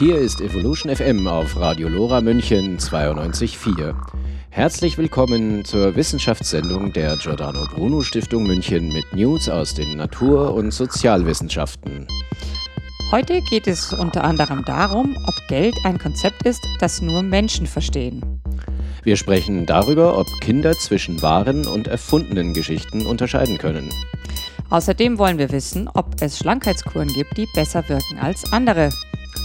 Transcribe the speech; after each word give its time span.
Hier 0.00 0.16
ist 0.16 0.40
Evolution 0.40 0.96
FM 0.96 1.26
auf 1.26 1.60
Radio 1.60 1.86
Lora 1.86 2.22
München 2.22 2.78
92.4. 2.78 3.94
Herzlich 4.48 4.96
willkommen 4.96 5.62
zur 5.66 5.94
Wissenschaftssendung 5.94 6.90
der 6.94 7.18
Giordano 7.18 7.66
Bruno 7.66 8.00
Stiftung 8.00 8.44
München 8.44 8.90
mit 8.94 9.04
News 9.12 9.50
aus 9.50 9.74
den 9.74 9.98
Natur- 9.98 10.54
und 10.54 10.70
Sozialwissenschaften. 10.70 12.06
Heute 13.10 13.42
geht 13.42 13.66
es 13.66 13.92
unter 13.92 14.24
anderem 14.24 14.64
darum, 14.64 15.18
ob 15.26 15.34
Geld 15.48 15.76
ein 15.84 15.98
Konzept 15.98 16.46
ist, 16.46 16.66
das 16.78 17.02
nur 17.02 17.22
Menschen 17.22 17.66
verstehen. 17.66 18.40
Wir 19.02 19.18
sprechen 19.18 19.66
darüber, 19.66 20.16
ob 20.16 20.28
Kinder 20.40 20.72
zwischen 20.72 21.20
wahren 21.20 21.66
und 21.66 21.88
erfundenen 21.88 22.54
Geschichten 22.54 23.04
unterscheiden 23.04 23.58
können. 23.58 23.90
Außerdem 24.70 25.18
wollen 25.18 25.36
wir 25.36 25.52
wissen, 25.52 25.90
ob 25.92 26.22
es 26.22 26.38
Schlankheitskuren 26.38 27.08
gibt, 27.08 27.36
die 27.36 27.46
besser 27.54 27.86
wirken 27.90 28.18
als 28.18 28.50
andere. 28.50 28.88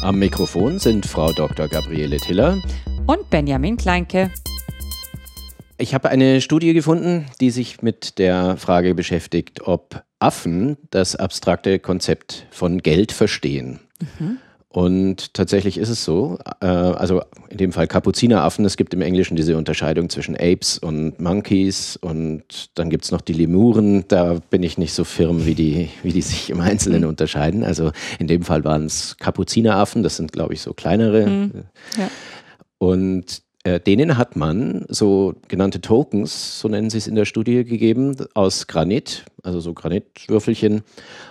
Am 0.06 0.20
Mikrofon 0.20 0.78
sind 0.78 1.08
Frau 1.08 1.32
Dr. 1.32 1.68
Gabriele 1.68 2.18
Tiller 2.18 2.62
und 3.08 3.28
Benjamin 3.32 3.76
Kleinke. 3.76 4.30
Ich 5.80 5.96
habe 5.96 6.10
eine 6.10 6.42
Studie 6.42 6.74
gefunden, 6.74 7.26
die 7.42 7.50
sich 7.50 7.82
mit 7.82 8.20
der 8.20 8.56
Frage 8.58 8.94
beschäftigt, 8.94 9.62
ob 9.68 10.04
Affen 10.20 10.78
das 10.92 11.16
abstrakte 11.16 11.80
Konzept 11.80 12.46
von 12.52 12.84
Geld 12.84 13.12
verstehen. 13.12 13.80
Mhm. 14.20 14.38
Und 14.76 15.34
tatsächlich 15.34 15.78
ist 15.78 15.88
es 15.88 16.04
so, 16.04 16.38
äh, 16.60 16.66
also 16.66 17.22
in 17.48 17.60
dem 17.60 17.72
Fall 17.72 17.88
Kapuzineraffen, 17.88 18.66
es 18.66 18.76
gibt 18.76 18.94
im 18.94 19.02
Englischen 19.02 19.38
diese 19.38 19.56
Unterscheidung 19.56 20.10
zwischen 20.10 20.36
Apes 20.36 20.78
und 20.78 21.18
Monkeys 21.18 21.96
und 21.96 22.44
dann 22.74 22.90
gibt 22.90 23.06
es 23.06 23.12
noch 23.12 23.22
die 23.22 23.32
Lemuren, 23.32 24.04
da 24.10 24.34
bin 24.50 24.64
ich 24.64 24.78
nicht 24.78 24.92
so 24.92 25.06
firm, 25.06 25.46
wie 25.46 25.56
die, 25.56 25.92
wie 26.04 26.12
die 26.12 26.22
sich 26.22 26.50
im 26.50 26.60
Einzelnen 26.60 27.04
mhm. 27.04 27.08
unterscheiden. 27.08 27.64
Also 27.64 27.94
in 28.20 28.28
dem 28.28 28.42
Fall 28.42 28.66
waren 28.66 28.88
es 28.88 29.16
Kapuzineraffen, 29.18 30.04
das 30.04 30.18
sind 30.18 30.34
glaube 30.34 30.54
ich 30.56 30.60
so 30.60 30.74
kleinere. 30.74 31.26
Mhm. 31.26 31.52
Ja. 31.98 32.10
Und 32.78 33.44
denen 33.66 34.18
hat 34.18 34.36
man 34.36 34.86
so 34.90 35.34
genannte 35.48 35.82
Tokens, 35.82 36.60
so 36.60 36.68
nennen 36.68 36.90
sie 36.90 37.00
es 37.00 37.08
in 37.08 37.16
der 37.16 37.26
Studie, 37.26 37.64
gegeben, 37.64 38.16
aus 38.36 38.68
Granit, 38.68 39.26
also 39.44 39.60
so 39.60 39.74
Granitwürfelchen, 39.74 40.84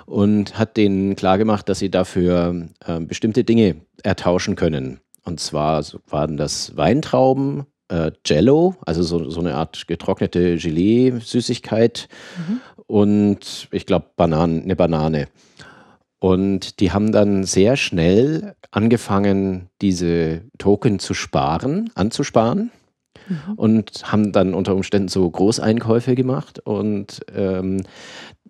und 0.07 0.59
hat 0.59 0.77
denen 0.77 1.15
klargemacht, 1.15 1.69
dass 1.69 1.79
sie 1.79 1.91
dafür 1.91 2.69
äh, 2.85 3.01
bestimmte 3.01 3.45
Dinge 3.45 3.77
ertauschen 4.03 4.57
können. 4.57 5.01
Und 5.25 5.41
zwar 5.41 5.85
waren 6.09 6.37
das 6.37 6.77
Weintrauben, 6.77 7.67
äh, 7.89 8.11
Jello, 8.27 8.77
also 8.85 9.03
so, 9.03 9.31
so 9.31 9.41
eine 9.41 9.55
Art 9.55 9.87
getrocknete 9.87 10.57
Gelee-Süßigkeit 10.57 12.09
mhm. 12.37 12.61
und 12.87 13.69
ich 13.71 13.87
glaube 13.87 14.07
Bananen, 14.17 14.63
eine 14.63 14.77
Banane. 14.77 15.29
Und 16.25 16.80
die 16.80 16.91
haben 16.91 17.12
dann 17.12 17.44
sehr 17.44 17.77
schnell 17.77 18.55
angefangen, 18.70 19.69
diese 19.83 20.41
Token 20.56 20.98
zu 20.98 21.12
sparen, 21.12 21.91
anzusparen. 21.94 22.70
Mhm. 23.28 23.55
Und 23.56 24.11
haben 24.11 24.33
dann 24.33 24.55
unter 24.55 24.75
Umständen 24.75 25.08
so 25.08 25.30
Großeinkäufe 25.30 26.14
gemacht. 26.14 26.61
Und 26.61 27.20
ähm, 27.36 27.83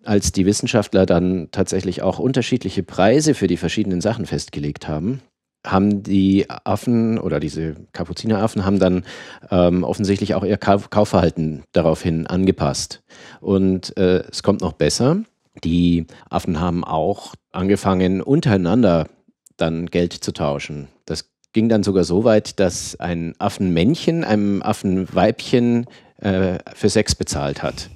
als 0.05 0.30
die 0.30 0.47
Wissenschaftler 0.47 1.05
dann 1.05 1.48
tatsächlich 1.50 2.00
auch 2.02 2.20
unterschiedliche 2.20 2.84
Preise 2.84 3.34
für 3.34 3.48
die 3.48 3.56
verschiedenen 3.56 4.00
Sachen 4.00 4.27
festgelegt 4.27 4.86
haben, 4.86 5.20
haben 5.67 6.05
die 6.05 6.48
Affen 6.48 7.19
oder 7.19 7.41
diese 7.41 7.75
Kapuzineraffen 7.91 8.64
haben 8.64 8.78
dann 8.78 9.05
ähm, 9.50 9.83
offensichtlich 9.83 10.36
auch 10.36 10.45
ihr 10.45 10.58
Kaufverhalten 10.58 11.64
daraufhin 11.72 12.28
angepasst. 12.28 13.02
Und 13.41 13.97
äh, 13.97 14.22
es 14.30 14.45
kommt 14.45 14.61
noch 14.61 14.75
besser. 14.75 15.25
Die 15.63 16.07
Affen 16.29 16.61
haben 16.61 16.85
auch 16.85 17.35
angefangen, 17.53 18.21
untereinander 18.21 19.09
dann 19.57 19.87
Geld 19.87 20.13
zu 20.13 20.33
tauschen. 20.33 20.89
Das 21.07 21.31
ging 21.53 21.69
dann 21.69 21.85
sogar 21.85 22.05
so 22.05 22.25
weit, 22.25 22.59
dass 22.59 22.98
ein 22.98 23.35
Affenmännchen 23.39 24.25
einem 24.25 24.63
Affenweibchen 24.63 25.87
äh, 26.19 26.59
für 26.75 26.89
Sex 26.91 27.14
bezahlt 27.14 27.63
hat. 27.63 27.91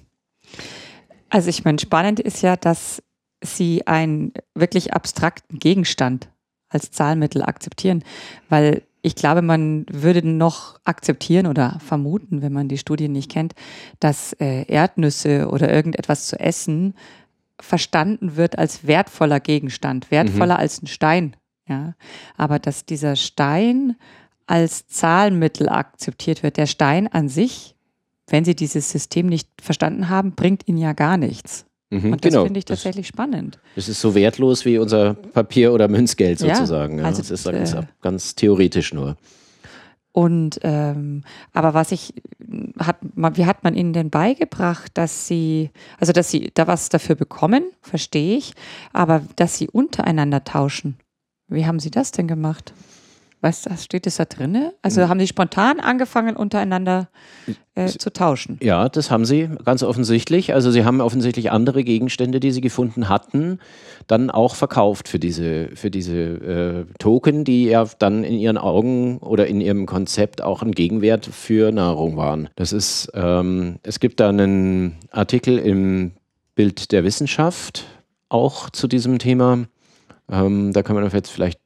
Also 1.30 1.50
ich 1.50 1.64
meine, 1.64 1.78
spannend 1.78 2.20
ist 2.20 2.42
ja, 2.42 2.56
dass 2.56 3.02
sie 3.42 3.86
einen 3.86 4.32
wirklich 4.54 4.94
abstrakten 4.94 5.58
Gegenstand 5.58 6.30
als 6.68 6.90
Zahlmittel 6.90 7.42
akzeptieren, 7.42 8.04
weil 8.48 8.82
ich 9.02 9.14
glaube, 9.14 9.42
man 9.42 9.86
würde 9.90 10.26
noch 10.26 10.80
akzeptieren 10.84 11.46
oder 11.46 11.78
vermuten, 11.84 12.42
wenn 12.42 12.52
man 12.52 12.68
die 12.68 12.78
Studien 12.78 13.12
nicht 13.12 13.30
kennt, 13.30 13.54
dass 14.00 14.32
äh, 14.34 14.64
Erdnüsse 14.66 15.48
oder 15.48 15.72
irgendetwas 15.72 16.26
zu 16.26 16.38
essen 16.38 16.94
verstanden 17.60 18.36
wird 18.36 18.58
als 18.58 18.86
wertvoller 18.86 19.40
Gegenstand, 19.40 20.10
wertvoller 20.10 20.54
mhm. 20.54 20.60
als 20.60 20.82
ein 20.82 20.86
Stein. 20.86 21.36
Ja, 21.68 21.94
aber 22.36 22.58
dass 22.58 22.86
dieser 22.86 23.14
Stein 23.14 23.96
als 24.46 24.86
Zahlmittel 24.86 25.68
akzeptiert 25.68 26.42
wird. 26.42 26.56
Der 26.56 26.66
Stein 26.66 27.06
an 27.06 27.28
sich, 27.28 27.74
wenn 28.26 28.44
Sie 28.44 28.56
dieses 28.56 28.90
System 28.90 29.26
nicht 29.26 29.48
verstanden 29.60 30.08
haben, 30.08 30.32
bringt 30.34 30.66
Ihnen 30.66 30.78
ja 30.78 30.94
gar 30.94 31.18
nichts. 31.18 31.66
Mhm, 31.90 32.12
und 32.12 32.24
das 32.24 32.32
genau. 32.32 32.44
finde 32.44 32.58
ich 32.58 32.64
tatsächlich 32.64 33.06
das, 33.08 33.14
spannend. 33.14 33.58
Es 33.76 33.88
ist 33.88 34.00
so 34.00 34.14
wertlos 34.14 34.64
wie 34.64 34.78
unser 34.78 35.14
Papier- 35.14 35.72
oder 35.72 35.88
Münzgeld 35.88 36.38
sozusagen. 36.38 36.98
Ja, 36.98 37.04
also 37.04 37.22
ja. 37.22 37.28
Das 37.28 37.30
ist 37.30 37.44
ganz, 37.50 37.72
äh, 37.74 37.82
ganz 38.00 38.34
theoretisch 38.34 38.92
nur. 38.92 39.16
Und 40.18 40.58
ähm, 40.64 41.22
aber 41.52 41.74
was 41.74 41.92
ich 41.92 42.12
hat, 42.80 42.96
wie 43.36 43.46
hat 43.46 43.62
man 43.62 43.76
ihnen 43.76 43.92
denn 43.92 44.10
beigebracht, 44.10 44.90
dass 44.94 45.28
sie, 45.28 45.70
also 46.00 46.12
dass 46.12 46.28
sie 46.28 46.50
da 46.54 46.66
was 46.66 46.88
dafür 46.88 47.14
bekommen, 47.14 47.70
verstehe 47.82 48.36
ich, 48.36 48.54
aber 48.92 49.22
dass 49.36 49.56
sie 49.56 49.68
untereinander 49.68 50.42
tauschen. 50.42 50.98
Wie 51.46 51.66
haben 51.66 51.78
sie 51.78 51.92
das 51.92 52.10
denn 52.10 52.26
gemacht? 52.26 52.74
Weißt 53.40 53.66
du, 53.66 53.76
steht 53.76 54.06
das 54.06 54.16
da 54.16 54.24
drin? 54.24 54.70
Also 54.82 55.02
hm. 55.02 55.08
haben 55.08 55.20
sie 55.20 55.28
spontan 55.28 55.78
angefangen, 55.78 56.34
untereinander 56.34 57.08
äh, 57.76 57.86
zu 57.86 58.12
tauschen? 58.12 58.58
Ja, 58.60 58.88
das 58.88 59.12
haben 59.12 59.24
sie 59.24 59.48
ganz 59.64 59.84
offensichtlich. 59.84 60.54
Also 60.54 60.72
sie 60.72 60.84
haben 60.84 61.00
offensichtlich 61.00 61.52
andere 61.52 61.84
Gegenstände, 61.84 62.40
die 62.40 62.50
sie 62.50 62.60
gefunden 62.60 63.08
hatten, 63.08 63.60
dann 64.08 64.30
auch 64.30 64.56
verkauft 64.56 65.06
für 65.06 65.20
diese, 65.20 65.68
für 65.74 65.90
diese 65.90 66.14
äh, 66.14 66.84
Token, 66.98 67.44
die 67.44 67.66
ja 67.66 67.86
dann 67.98 68.24
in 68.24 68.34
ihren 68.34 68.58
Augen 68.58 69.18
oder 69.18 69.46
in 69.46 69.60
ihrem 69.60 69.86
Konzept 69.86 70.42
auch 70.42 70.62
ein 70.62 70.72
Gegenwert 70.72 71.26
für 71.26 71.70
Nahrung 71.70 72.16
waren. 72.16 72.48
Das 72.56 72.72
ist, 72.72 73.08
ähm, 73.14 73.78
es 73.84 74.00
gibt 74.00 74.18
da 74.18 74.30
einen 74.30 74.96
Artikel 75.12 75.58
im 75.58 76.12
Bild 76.56 76.90
der 76.90 77.04
Wissenschaft 77.04 77.84
auch 78.28 78.70
zu 78.70 78.88
diesem 78.88 79.20
Thema. 79.20 79.66
Ähm, 80.28 80.72
da 80.72 80.82
kann 80.82 80.96
man 80.96 81.08
jetzt 81.08 81.30
vielleicht 81.30 81.60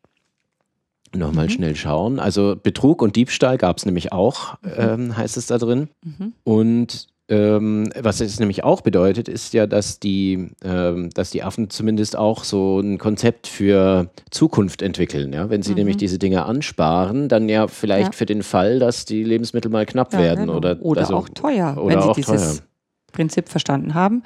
Nochmal 1.14 1.46
mhm. 1.46 1.50
schnell 1.50 1.76
schauen. 1.76 2.18
Also 2.18 2.56
Betrug 2.60 3.02
und 3.02 3.16
Diebstahl 3.16 3.58
gab 3.58 3.78
es 3.78 3.86
nämlich 3.86 4.12
auch, 4.12 4.54
mhm. 4.62 4.70
ähm, 4.76 5.16
heißt 5.16 5.36
es 5.36 5.46
da 5.46 5.58
drin. 5.58 5.88
Mhm. 6.04 6.32
Und 6.44 7.08
ähm, 7.28 7.90
was 7.98 8.20
es 8.20 8.40
nämlich 8.40 8.64
auch 8.64 8.80
bedeutet, 8.80 9.28
ist 9.28 9.54
ja, 9.54 9.66
dass 9.66 10.00
die, 10.00 10.50
ähm, 10.64 11.10
dass 11.10 11.30
die 11.30 11.42
Affen 11.42 11.70
zumindest 11.70 12.16
auch 12.16 12.44
so 12.44 12.80
ein 12.80 12.98
Konzept 12.98 13.46
für 13.46 14.10
Zukunft 14.30 14.82
entwickeln. 14.82 15.32
Ja? 15.32 15.48
Wenn 15.48 15.62
sie 15.62 15.70
mhm. 15.70 15.78
nämlich 15.78 15.96
diese 15.96 16.18
Dinge 16.18 16.44
ansparen, 16.44 17.28
dann 17.28 17.48
ja 17.48 17.68
vielleicht 17.68 18.12
ja. 18.12 18.12
für 18.12 18.26
den 18.26 18.42
Fall, 18.42 18.78
dass 18.80 19.04
die 19.04 19.22
Lebensmittel 19.22 19.70
mal 19.70 19.86
knapp 19.86 20.12
ja, 20.12 20.18
werden. 20.18 20.46
Genau. 20.46 20.56
Oder, 20.56 20.82
oder 20.82 21.02
also, 21.02 21.16
auch 21.16 21.28
teuer, 21.28 21.78
oder 21.78 21.96
wenn 21.96 22.02
sie 22.02 22.12
dieses 22.20 22.56
teuer. 22.56 22.66
Prinzip 23.12 23.48
verstanden 23.48 23.94
haben. 23.94 24.22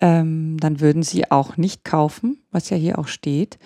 Ähm, 0.00 0.58
dann 0.60 0.80
würden 0.80 1.02
sie 1.02 1.30
auch 1.30 1.56
nicht 1.56 1.84
kaufen, 1.84 2.38
was 2.50 2.68
ja 2.68 2.76
hier 2.76 2.98
auch 2.98 3.08
steht, 3.08 3.58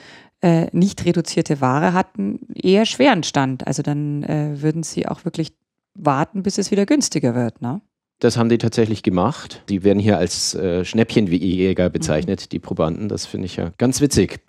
äh, 0.43 0.67
nicht 0.73 1.05
reduzierte 1.05 1.61
Ware 1.61 1.93
hatten, 1.93 2.41
eher 2.55 2.87
schweren 2.87 3.23
Stand. 3.23 3.67
Also 3.67 3.83
dann 3.83 4.23
äh, 4.23 4.63
würden 4.63 4.83
sie 4.83 5.07
auch 5.07 5.25
wirklich 5.25 5.53
warten, 5.95 6.43
bis 6.43 6.59
es 6.59 6.71
wieder 6.71 6.87
günstiger 6.87 7.35
wird. 7.35 7.61
Ne? 7.61 7.81
Das 8.21 8.37
haben 8.37 8.49
die 8.49 8.59
tatsächlich 8.59 9.03
gemacht. 9.03 9.63
Die 9.69 9.83
werden 9.83 9.99
hier 9.99 10.19
als 10.19 10.55
äh, 10.55 10.85
Schnäppchenjäger 10.85 11.91
bezeichnet, 11.91 12.43
mhm. 12.43 12.49
die 12.51 12.59
Probanden. 12.59 13.09
Das 13.09 13.27
finde 13.27 13.47
ich 13.47 13.57
ja 13.57 13.73
ganz 13.79 14.01
witzig. 14.01 14.41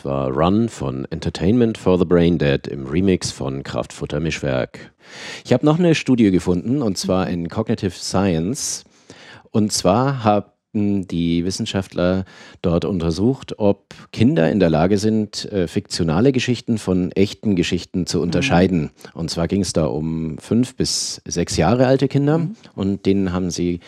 Das 0.00 0.06
war 0.06 0.30
Run 0.30 0.70
von 0.70 1.04
Entertainment 1.10 1.76
for 1.76 1.98
the 1.98 2.06
Brain 2.06 2.38
Dead 2.38 2.66
im 2.66 2.86
Remix 2.86 3.30
von 3.30 3.62
Kraftfutter 3.62 4.18
Mischwerk. 4.18 4.94
Ich 5.44 5.52
habe 5.52 5.66
noch 5.66 5.78
eine 5.78 5.94
Studie 5.94 6.30
gefunden 6.30 6.80
und 6.80 6.96
zwar 6.96 7.28
in 7.28 7.50
Cognitive 7.50 7.90
Science. 7.90 8.84
Und 9.50 9.74
zwar 9.74 10.24
haben 10.24 11.06
die 11.06 11.44
Wissenschaftler 11.44 12.24
dort 12.62 12.86
untersucht, 12.86 13.58
ob 13.58 13.92
Kinder 14.10 14.50
in 14.50 14.58
der 14.58 14.70
Lage 14.70 14.96
sind, 14.96 15.44
äh, 15.52 15.68
fiktionale 15.68 16.32
Geschichten 16.32 16.78
von 16.78 17.12
echten 17.12 17.54
Geschichten 17.54 18.06
zu 18.06 18.22
unterscheiden. 18.22 18.84
Mhm. 18.84 18.90
Und 19.12 19.30
zwar 19.30 19.48
ging 19.48 19.60
es 19.60 19.74
da 19.74 19.84
um 19.84 20.38
fünf 20.38 20.76
bis 20.76 21.20
sechs 21.26 21.58
Jahre 21.58 21.86
alte 21.86 22.08
Kinder 22.08 22.38
mhm. 22.38 22.56
und 22.74 23.04
denen 23.04 23.34
haben 23.34 23.50
sie 23.50 23.80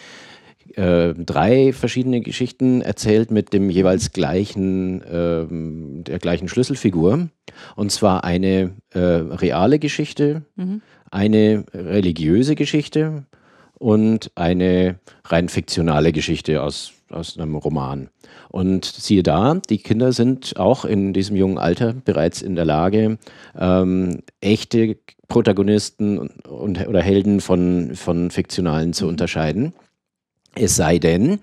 äh, 0.76 1.14
drei 1.14 1.72
verschiedene 1.72 2.20
Geschichten 2.20 2.80
erzählt 2.82 3.30
mit 3.30 3.52
dem 3.52 3.70
jeweils 3.70 4.12
gleichen, 4.12 5.02
äh, 5.02 5.46
der 6.04 6.18
gleichen 6.18 6.48
Schlüsselfigur. 6.48 7.28
Und 7.76 7.92
zwar 7.92 8.24
eine 8.24 8.72
äh, 8.90 8.98
reale 8.98 9.78
Geschichte, 9.78 10.42
mhm. 10.56 10.82
eine 11.10 11.64
religiöse 11.74 12.54
Geschichte 12.54 13.24
und 13.78 14.30
eine 14.36 15.00
rein 15.24 15.48
fiktionale 15.48 16.12
Geschichte 16.12 16.62
aus, 16.62 16.92
aus 17.10 17.36
einem 17.36 17.56
Roman. 17.56 18.08
Und 18.48 18.84
siehe 18.84 19.22
da, 19.22 19.54
die 19.68 19.78
Kinder 19.78 20.12
sind 20.12 20.56
auch 20.56 20.84
in 20.84 21.12
diesem 21.12 21.36
jungen 21.36 21.58
Alter 21.58 21.92
bereits 21.92 22.42
in 22.42 22.54
der 22.54 22.64
Lage, 22.64 23.18
ähm, 23.58 24.22
echte 24.40 24.96
Protagonisten 25.28 26.18
und, 26.18 26.86
oder 26.86 27.02
Helden 27.02 27.40
von, 27.40 27.94
von 27.94 28.30
fiktionalen 28.30 28.92
zu 28.92 29.04
mhm. 29.04 29.10
unterscheiden. 29.10 29.72
Es 30.54 30.76
sei 30.76 30.98
denn, 30.98 31.40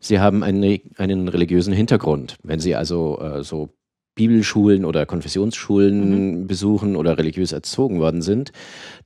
sie 0.00 0.20
haben 0.20 0.42
einen, 0.42 0.80
einen 0.96 1.28
religiösen 1.28 1.72
Hintergrund. 1.72 2.36
Wenn 2.42 2.60
sie 2.60 2.74
also 2.74 3.18
äh, 3.20 3.42
so 3.42 3.70
Bibelschulen 4.14 4.84
oder 4.84 5.06
Konfessionsschulen 5.06 6.40
mhm. 6.40 6.46
besuchen 6.46 6.96
oder 6.96 7.18
religiös 7.18 7.52
erzogen 7.52 7.98
worden 7.98 8.22
sind, 8.22 8.52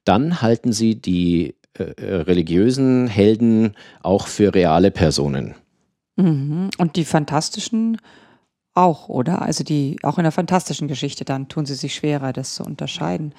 dann 0.04 0.42
halten 0.42 0.72
sie 0.72 0.96
die 1.00 1.54
äh, 1.78 1.84
äh 1.96 2.14
religiösen 2.22 3.06
Helden 3.06 3.74
auch 4.02 4.26
für 4.26 4.54
reale 4.54 4.90
Personen. 4.90 5.54
Mhm. 6.16 6.70
Und 6.78 6.96
die 6.96 7.04
fantastischen 7.04 7.98
auch, 8.74 9.08
oder? 9.08 9.42
Also 9.42 9.64
die 9.64 9.96
auch 10.02 10.18
in 10.18 10.24
der 10.24 10.32
fantastischen 10.32 10.88
Geschichte 10.88 11.24
dann 11.24 11.48
tun 11.48 11.66
sie 11.66 11.74
sich 11.74 11.94
schwerer, 11.94 12.32
das 12.32 12.54
zu 12.54 12.64
unterscheiden. 12.64 13.32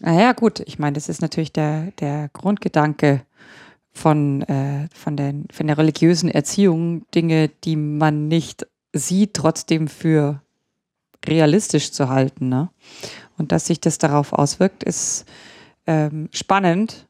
Naja, 0.00 0.32
gut, 0.32 0.60
ich 0.60 0.78
meine, 0.78 0.94
das 0.94 1.08
ist 1.08 1.20
natürlich 1.20 1.52
der, 1.52 1.92
der 2.00 2.30
Grundgedanke 2.32 3.22
von, 3.92 4.42
äh, 4.42 4.88
von, 4.94 5.16
den, 5.16 5.46
von 5.52 5.66
der 5.66 5.78
religiösen 5.78 6.30
Erziehung 6.30 7.06
Dinge, 7.14 7.48
die 7.64 7.76
man 7.76 8.28
nicht 8.28 8.66
sieht, 8.92 9.34
trotzdem 9.34 9.88
für 9.88 10.42
realistisch 11.26 11.92
zu 11.92 12.08
halten. 12.08 12.48
Ne? 12.48 12.70
Und 13.36 13.52
dass 13.52 13.66
sich 13.66 13.80
das 13.80 13.98
darauf 13.98 14.32
auswirkt, 14.32 14.82
ist 14.82 15.26
ähm, 15.86 16.28
spannend, 16.32 17.06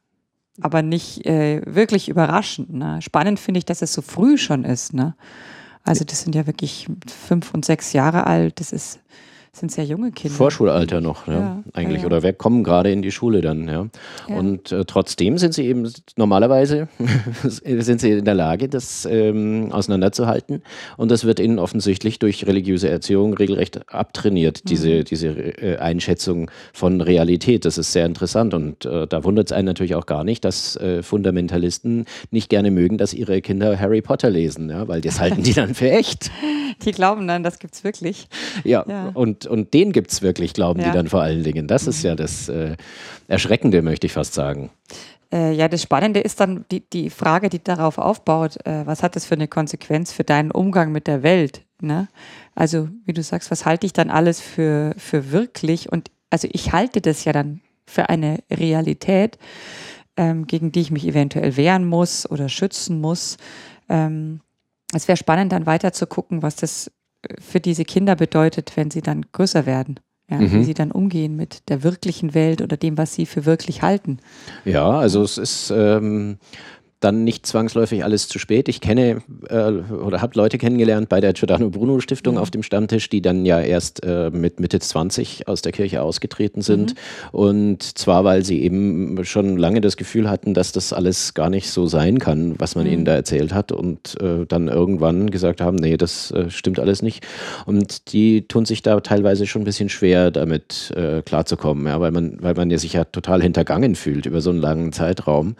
aber 0.59 0.81
nicht 0.81 1.25
äh, 1.25 1.61
wirklich 1.65 2.09
überraschend. 2.09 2.73
Ne? 2.73 3.01
Spannend 3.01 3.39
finde 3.39 3.59
ich, 3.59 3.65
dass 3.65 3.81
es 3.81 3.93
so 3.93 4.01
früh 4.01 4.37
schon 4.37 4.63
ist. 4.63 4.93
Ne? 4.93 5.15
Also 5.83 6.03
das 6.03 6.21
sind 6.21 6.35
ja 6.35 6.45
wirklich 6.45 6.87
fünf 7.07 7.53
und 7.53 7.65
sechs 7.65 7.93
Jahre 7.93 8.27
alt. 8.27 8.59
Das 8.59 8.71
ist 8.71 8.99
sind 9.53 9.69
sehr 9.69 9.83
junge 9.83 10.11
Kinder. 10.11 10.35
Vorschulalter 10.35 11.01
noch, 11.01 11.27
ja, 11.27 11.33
ja 11.33 11.63
eigentlich. 11.73 11.97
Ja, 11.97 12.03
ja. 12.03 12.05
Oder 12.07 12.23
wir 12.23 12.31
kommen 12.31 12.63
gerade 12.63 12.89
in 12.89 13.01
die 13.01 13.11
Schule 13.11 13.41
dann, 13.41 13.67
ja. 13.67 13.87
Und 14.27 14.71
äh, 14.71 14.85
trotzdem 14.85 15.37
sind 15.37 15.53
sie 15.53 15.65
eben 15.67 15.91
normalerweise 16.15 16.87
sind 17.43 17.99
sie 17.99 18.11
in 18.11 18.25
der 18.25 18.33
Lage, 18.33 18.69
das 18.69 19.05
ähm, 19.05 19.69
auseinanderzuhalten. 19.71 20.63
Und 20.95 21.11
das 21.11 21.25
wird 21.25 21.41
ihnen 21.41 21.59
offensichtlich 21.59 22.17
durch 22.19 22.47
religiöse 22.47 22.87
Erziehung 22.89 23.33
regelrecht 23.33 23.93
abtrainiert, 23.93 24.61
mhm. 24.63 24.69
diese, 24.69 25.03
diese 25.03 25.27
äh, 25.27 25.77
Einschätzung 25.79 26.49
von 26.71 27.01
Realität. 27.01 27.65
Das 27.65 27.77
ist 27.77 27.91
sehr 27.91 28.05
interessant. 28.05 28.53
Und 28.53 28.85
äh, 28.85 29.05
da 29.05 29.25
wundert 29.25 29.47
es 29.47 29.51
einen 29.51 29.65
natürlich 29.65 29.95
auch 29.95 30.05
gar 30.05 30.23
nicht, 30.23 30.45
dass 30.45 30.77
äh, 30.77 31.03
Fundamentalisten 31.03 32.05
nicht 32.29 32.49
gerne 32.49 32.71
mögen, 32.71 32.97
dass 32.97 33.13
ihre 33.13 33.41
Kinder 33.41 33.77
Harry 33.77 34.01
Potter 34.01 34.29
lesen, 34.29 34.69
ja, 34.69 34.87
weil 34.87 35.01
das 35.01 35.19
halten 35.19 35.43
die 35.43 35.53
dann 35.53 35.75
für 35.75 35.91
echt. 35.91 36.31
Die 36.85 36.93
glauben 36.93 37.27
dann, 37.27 37.43
das 37.43 37.59
gibt 37.59 37.75
es 37.75 37.83
wirklich. 37.83 38.27
Ja, 38.63 38.81
und 39.13 39.40
und, 39.45 39.73
den 39.73 39.91
gibt 39.91 40.11
es 40.11 40.21
wirklich, 40.21 40.53
glauben 40.53 40.79
ja. 40.79 40.87
die 40.87 40.93
dann 40.93 41.07
vor 41.07 41.21
allen 41.21 41.43
Dingen. 41.43 41.67
Das 41.67 41.87
ist 41.87 42.03
ja 42.03 42.15
das 42.15 42.49
äh, 42.49 42.75
Erschreckende, 43.27 43.81
möchte 43.81 44.07
ich 44.07 44.13
fast 44.13 44.33
sagen. 44.33 44.69
Äh, 45.31 45.53
ja, 45.53 45.67
das 45.67 45.81
Spannende 45.81 46.19
ist 46.19 46.39
dann 46.39 46.65
die, 46.71 46.81
die 46.81 47.09
Frage, 47.09 47.49
die 47.49 47.63
darauf 47.63 47.97
aufbaut, 47.97 48.57
äh, 48.65 48.85
was 48.85 49.01
hat 49.03 49.15
das 49.15 49.25
für 49.25 49.35
eine 49.35 49.47
Konsequenz 49.47 50.11
für 50.11 50.23
deinen 50.23 50.51
Umgang 50.51 50.91
mit 50.91 51.07
der 51.07 51.23
Welt? 51.23 51.61
Ne? 51.79 52.09
Also, 52.53 52.89
wie 53.05 53.13
du 53.13 53.23
sagst, 53.23 53.49
was 53.49 53.65
halte 53.65 53.85
ich 53.85 53.93
dann 53.93 54.09
alles 54.09 54.41
für, 54.41 54.93
für 54.97 55.31
wirklich? 55.31 55.91
Und 55.91 56.11
also 56.29 56.47
ich 56.51 56.73
halte 56.73 57.01
das 57.01 57.23
ja 57.23 57.31
dann 57.31 57.61
für 57.85 58.09
eine 58.09 58.39
Realität, 58.51 59.37
ähm, 60.17 60.47
gegen 60.47 60.71
die 60.71 60.81
ich 60.81 60.91
mich 60.91 61.07
eventuell 61.07 61.55
wehren 61.57 61.85
muss 61.85 62.29
oder 62.29 62.49
schützen 62.49 62.99
muss. 62.99 63.37
Ähm, 63.89 64.41
es 64.93 65.07
wäre 65.07 65.17
spannend, 65.17 65.51
dann 65.53 65.65
weiter 65.65 65.93
zu 65.93 66.07
gucken, 66.07 66.41
was 66.41 66.55
das 66.57 66.91
für 67.39 67.59
diese 67.59 67.85
Kinder 67.85 68.15
bedeutet, 68.15 68.73
wenn 68.75 68.91
sie 68.91 69.01
dann 69.01 69.25
größer 69.31 69.65
werden. 69.65 69.99
Ja, 70.29 70.37
mhm. 70.37 70.51
Wie 70.53 70.63
sie 70.63 70.73
dann 70.73 70.91
umgehen 70.91 71.35
mit 71.35 71.67
der 71.69 71.83
wirklichen 71.83 72.33
Welt 72.33 72.61
oder 72.61 72.77
dem, 72.77 72.97
was 72.97 73.13
sie 73.13 73.25
für 73.25 73.45
wirklich 73.45 73.81
halten. 73.81 74.19
Ja, 74.63 74.89
also 74.89 75.23
es 75.23 75.37
ist 75.37 75.73
ähm, 75.75 76.37
dann 77.01 77.23
nicht 77.23 77.45
zwangsläufig 77.45 78.03
alles 78.03 78.27
zu 78.27 78.39
spät. 78.39 78.69
Ich 78.69 78.79
kenne 78.79 79.21
äh, 79.49 79.71
oder 79.91 80.21
habe 80.21 80.33
Leute 80.35 80.57
kennengelernt 80.57 81.09
bei 81.09 81.19
der 81.19 81.33
Giordano 81.33 81.69
Bruno 81.69 81.99
Stiftung 81.99 82.35
mhm. 82.35 82.41
auf 82.41 82.51
dem 82.51 82.63
Stammtisch, 82.63 83.09
die 83.09 83.21
dann 83.21 83.43
ja 83.43 83.59
erst 83.59 84.05
äh, 84.05 84.29
mit 84.29 84.59
Mitte 84.59 84.79
20 84.79 85.47
aus 85.47 85.63
der 85.63 85.71
Kirche 85.71 86.03
ausgetreten 86.03 86.61
sind. 86.61 86.93
Mhm. 86.93 87.29
Und 87.31 87.97
zwar, 87.97 88.23
weil 88.23 88.45
sie 88.45 88.61
eben 88.61 89.25
schon 89.25 89.57
lange 89.57 89.81
das 89.81 89.97
Gefühl 89.97 90.29
hatten, 90.29 90.53
dass 90.53 90.71
das 90.71 90.93
alles 90.93 91.33
gar 91.33 91.49
nicht 91.49 91.71
so 91.71 91.87
sein 91.87 92.19
kann, 92.19 92.53
was 92.59 92.75
man 92.75 92.85
mhm. 92.85 92.93
ihnen 92.93 93.05
da 93.05 93.15
erzählt 93.15 93.51
hat. 93.51 93.71
Und 93.71 94.21
äh, 94.21 94.45
dann 94.45 94.67
irgendwann 94.67 95.31
gesagt 95.31 95.59
haben, 95.59 95.77
nee, 95.77 95.97
das 95.97 96.29
äh, 96.31 96.51
stimmt 96.51 96.79
alles 96.79 97.01
nicht. 97.01 97.25
Und 97.65 98.13
die 98.13 98.47
tun 98.47 98.65
sich 98.65 98.83
da 98.83 98.99
teilweise 98.99 99.47
schon 99.47 99.63
ein 99.63 99.65
bisschen 99.65 99.89
schwer, 99.89 100.29
damit 100.29 100.93
äh, 100.95 101.23
klarzukommen, 101.23 101.87
ja, 101.87 101.99
weil 101.99 102.11
man, 102.11 102.37
weil 102.41 102.53
man 102.53 102.69
ja 102.69 102.77
sich 102.77 102.93
ja 102.93 103.05
total 103.05 103.41
hintergangen 103.41 103.95
fühlt 103.95 104.27
über 104.27 104.41
so 104.41 104.51
einen 104.51 104.59
langen 104.59 104.93
Zeitraum. 104.93 105.55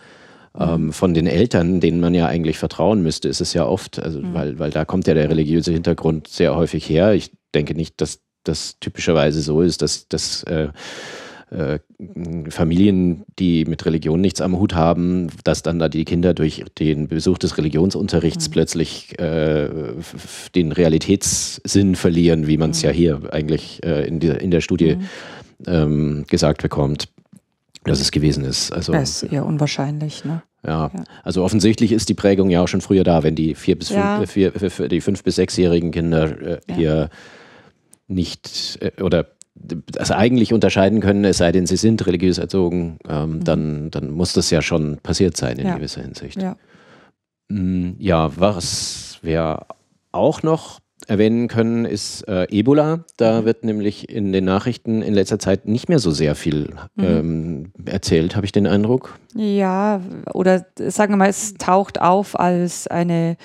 Ähm, 0.58 0.91
von 0.91 1.13
den 1.13 1.27
Eltern, 1.27 1.79
denen 1.79 2.01
man 2.01 2.13
ja 2.13 2.27
eigentlich 2.27 2.58
vertrauen 2.58 3.01
müsste, 3.01 3.29
ist 3.29 3.39
es 3.39 3.53
ja 3.53 3.65
oft, 3.65 4.00
also, 4.00 4.20
mhm. 4.20 4.34
weil, 4.34 4.60
weil 4.60 4.72
da 4.72 4.84
kommt 4.84 5.08
ja 5.08 5.13
der 5.13 5.29
religiöse 5.29 5.72
Hintergrund 5.72 6.27
sehr 6.27 6.55
häufig 6.55 6.89
her. 6.89 7.13
Ich 7.13 7.31
denke 7.55 7.74
nicht, 7.74 8.01
dass 8.01 8.20
das 8.43 8.77
typischerweise 8.79 9.41
so 9.41 9.62
ist, 9.62 9.81
dass, 9.81 10.10
dass 10.10 10.43
äh, 10.43 10.70
äh, 11.51 11.79
Familien, 12.50 13.24
die 13.39 13.65
mit 13.65 13.86
Religion 13.86 14.22
nichts 14.22 14.41
am 14.41 14.58
Hut 14.58 14.74
haben, 14.74 15.27
dass 15.43 15.63
dann 15.63 15.79
da 15.79 15.89
die 15.89 16.05
Kinder 16.05 16.34
durch 16.34 16.63
den 16.79 17.08
Besuch 17.08 17.38
des 17.38 17.58
Religionsunterrichts 17.58 18.48
mhm. 18.48 18.51
plötzlich 18.53 19.20
äh, 19.20 19.70
den 20.55 20.72
Realitätssinn 20.72 21.96
verlieren, 21.96 22.48
wie 22.48 22.58
man 22.58 22.72
es 22.72 22.81
mhm. 22.81 22.88
ja 22.88 22.91
hier 22.91 23.22
eigentlich 23.31 23.84
äh, 23.84 24.08
in, 24.08 24.20
der, 24.20 24.41
in 24.41 24.51
der 24.51 24.62
Studie 24.62 24.96
mhm. 24.96 25.03
ähm, 25.67 26.25
gesagt 26.27 26.62
bekommt 26.62 27.10
dass 27.84 28.00
es 28.00 28.12
gewesen 28.12 28.44
ist. 28.44 28.72
Also, 28.72 28.92
das 28.92 29.24
ist 29.24 29.32
eher 29.32 29.46
unwahrscheinlich, 29.46 30.24
ne? 30.26 30.44
Ja. 30.66 30.92
ja. 30.94 31.04
also 31.24 31.44
offensichtlich 31.44 31.92
ist 31.92 32.10
die 32.10 32.14
Prägung 32.14 32.50
ja 32.50 32.62
auch 32.62 32.68
schon 32.68 32.82
früher 32.82 33.04
da, 33.04 33.24
wenn 33.24 33.36
die 33.36 33.56
vier 33.56 33.78
bis 33.78 33.90
ja. 33.90 34.18
fünf, 34.18 34.32
vier, 34.32 34.52
vier, 34.52 34.88
die 34.88 35.02
fünf 35.02 35.24
bis 35.24 35.36
sechsjährigen 35.36 35.92
Kinder 35.92 36.40
äh, 36.40 36.60
ja. 36.68 36.76
hier 36.76 37.10
nicht 38.08 38.78
äh, 38.82 39.02
oder 39.02 39.28
also 39.98 40.14
eigentlich 40.14 40.54
unterscheiden 40.54 41.02
können, 41.02 41.26
es 41.26 41.38
sei 41.38 41.52
denn, 41.52 41.66
sie 41.66 41.78
sind 41.78 42.06
religiös 42.06 42.38
erzogen, 42.38 43.00
ähm, 43.08 43.32
mhm. 43.32 43.44
dann, 43.44 43.92
dann 43.92 44.12
muss 44.12 44.34
das 44.34 44.50
ja 44.50 44.62
schon 44.62 44.98
passiert 44.98 45.36
sein 45.38 45.58
in 45.58 45.76
gewisser 45.76 46.02
Hinsicht. 46.02 46.42
Ja, 46.42 46.56
mm, 47.50 47.96
ja 48.00 48.32
was 48.38 49.20
wäre 49.22 49.66
auch 50.12 50.44
noch 50.44 50.80
erwähnen 51.08 51.48
können, 51.48 51.86
ist 51.86 52.27
äh, 52.27 52.46
Ebola. 52.50 53.05
Da 53.17 53.41
mhm. 53.41 53.46
wird 53.46 53.63
nämlich 53.63 54.10
in 54.10 54.31
den 54.31 54.46
Nachrichten 54.46 55.01
in 55.01 55.13
letzter 55.13 55.39
Zeit 55.39 55.67
nicht 55.67 55.89
mehr 55.89 56.00
so 56.00 56.12
sehr 56.12 56.36
viel 56.36 56.75
mhm. 56.96 57.03
ähm, 57.03 57.72
erzählt, 57.86 58.36
habe 58.36 58.46
ich 58.46 58.51
den 58.51 58.67
Eindruck. 58.67 59.17
Ja, 59.36 60.01
oder 60.34 60.65
sagen 60.77 61.13
wir 61.13 61.17
mal, 61.17 61.29
es 61.29 61.55
taucht 61.55 62.01
auf 62.01 62.39
als 62.39 62.88
eine 62.88 63.38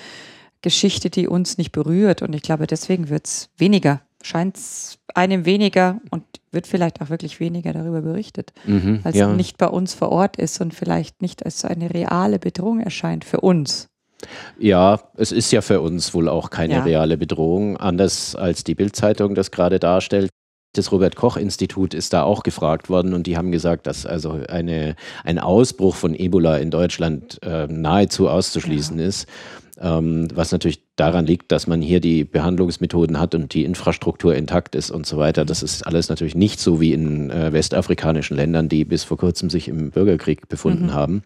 Geschichte, 0.61 1.09
die 1.09 1.27
uns 1.27 1.57
nicht 1.57 1.71
berührt. 1.71 2.21
Und 2.21 2.35
ich 2.35 2.41
glaube, 2.41 2.67
deswegen 2.67 3.09
wird 3.09 3.27
es 3.27 3.49
weniger. 3.57 4.01
Scheint 4.23 4.57
es 4.57 4.97
einem 5.13 5.45
weniger 5.45 6.01
und 6.09 6.23
wird 6.51 6.67
vielleicht 6.67 7.01
auch 7.01 7.09
wirklich 7.09 7.39
weniger 7.39 7.71
darüber 7.73 8.01
berichtet, 8.01 8.51
mhm, 8.65 8.99
weil 9.03 9.11
es 9.11 9.17
ja. 9.17 9.31
nicht 9.31 9.57
bei 9.57 9.67
uns 9.67 9.93
vor 9.93 10.09
Ort 10.09 10.37
ist 10.37 10.59
und 10.59 10.73
vielleicht 10.73 11.21
nicht 11.21 11.45
als 11.45 11.63
eine 11.65 11.93
reale 11.93 12.39
Bedrohung 12.39 12.79
erscheint 12.79 13.25
für 13.25 13.41
uns. 13.41 13.89
Ja, 14.59 14.99
es 15.15 15.31
ist 15.31 15.51
ja 15.51 15.61
für 15.61 15.81
uns 15.81 16.13
wohl 16.13 16.27
auch 16.27 16.49
keine 16.49 16.75
ja. 16.75 16.83
reale 16.83 17.17
Bedrohung, 17.17 17.77
anders 17.77 18.35
als 18.35 18.63
die 18.63 18.75
Bildzeitung 18.75 19.35
das 19.35 19.51
gerade 19.51 19.79
darstellt. 19.79 20.29
das 20.75 20.91
Robert-Koch-Institut 20.91 21.93
ist 21.93 22.13
da 22.13 22.23
auch 22.23 22.43
gefragt 22.43 22.89
worden 22.89 23.13
und 23.13 23.27
die 23.27 23.37
haben 23.37 23.51
gesagt, 23.51 23.87
dass 23.87 24.05
also 24.05 24.39
eine, 24.49 24.95
ein 25.23 25.39
Ausbruch 25.39 25.95
von 25.95 26.13
Ebola 26.13 26.57
in 26.57 26.71
Deutschland 26.71 27.39
äh, 27.43 27.67
nahezu 27.67 28.29
auszuschließen 28.29 28.99
ja. 28.99 29.05
ist. 29.05 29.27
Ähm, 29.79 30.27
was 30.33 30.51
natürlich 30.51 30.81
daran 30.95 31.27
liegt, 31.27 31.51
dass 31.51 31.67
man 31.67 31.83
hier 31.83 31.99
die 31.99 32.23
Behandlungsmethoden 32.23 33.19
hat 33.19 33.35
und 33.35 33.53
die 33.53 33.63
Infrastruktur 33.63 34.35
intakt 34.35 34.73
ist 34.73 34.89
und 34.89 35.05
so 35.05 35.17
weiter. 35.17 35.45
Das 35.45 35.61
ist 35.61 35.85
alles 35.85 36.09
natürlich 36.09 36.33
nicht 36.33 36.59
so 36.59 36.81
wie 36.81 36.93
in 36.93 37.29
äh, 37.29 37.53
westafrikanischen 37.53 38.35
Ländern, 38.35 38.69
die 38.69 38.85
bis 38.85 39.03
vor 39.03 39.17
kurzem 39.17 39.51
sich 39.51 39.67
im 39.67 39.91
Bürgerkrieg 39.91 40.49
befunden 40.49 40.87
mhm. 40.87 40.93
haben. 40.93 41.23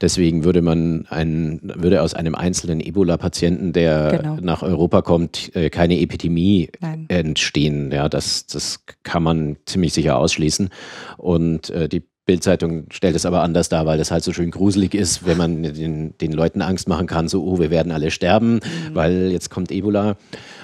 Deswegen 0.00 0.44
würde 0.44 0.62
man 0.62 1.06
einen, 1.08 1.60
würde 1.74 2.02
aus 2.02 2.14
einem 2.14 2.34
einzelnen 2.34 2.80
Ebola-Patienten, 2.80 3.72
der 3.72 4.18
genau. 4.18 4.38
nach 4.40 4.62
Europa 4.62 5.02
kommt, 5.02 5.54
äh, 5.54 5.68
keine 5.70 6.00
Epidemie 6.00 6.70
Nein. 6.80 7.04
entstehen. 7.08 7.92
Ja, 7.92 8.08
das, 8.08 8.46
das 8.46 8.84
kann 9.02 9.22
man 9.22 9.56
ziemlich 9.66 9.92
sicher 9.92 10.16
ausschließen. 10.16 10.70
Und 11.18 11.70
äh, 11.70 11.88
die 11.88 12.02
Bildzeitung 12.30 12.84
stellt 12.90 13.16
es 13.16 13.26
aber 13.26 13.42
anders 13.42 13.68
dar, 13.68 13.86
weil 13.86 13.98
das 13.98 14.10
halt 14.10 14.22
so 14.22 14.32
schön 14.32 14.50
gruselig 14.50 14.94
ist, 14.94 15.26
wenn 15.26 15.36
man 15.36 15.62
den, 15.64 16.16
den 16.18 16.32
Leuten 16.32 16.62
Angst 16.62 16.88
machen 16.88 17.06
kann, 17.06 17.28
so, 17.28 17.42
oh, 17.44 17.58
wir 17.58 17.70
werden 17.70 17.90
alle 17.90 18.10
sterben, 18.10 18.54
mhm. 18.54 18.94
weil 18.94 19.32
jetzt 19.32 19.50
kommt 19.50 19.72
Ebola. 19.72 20.16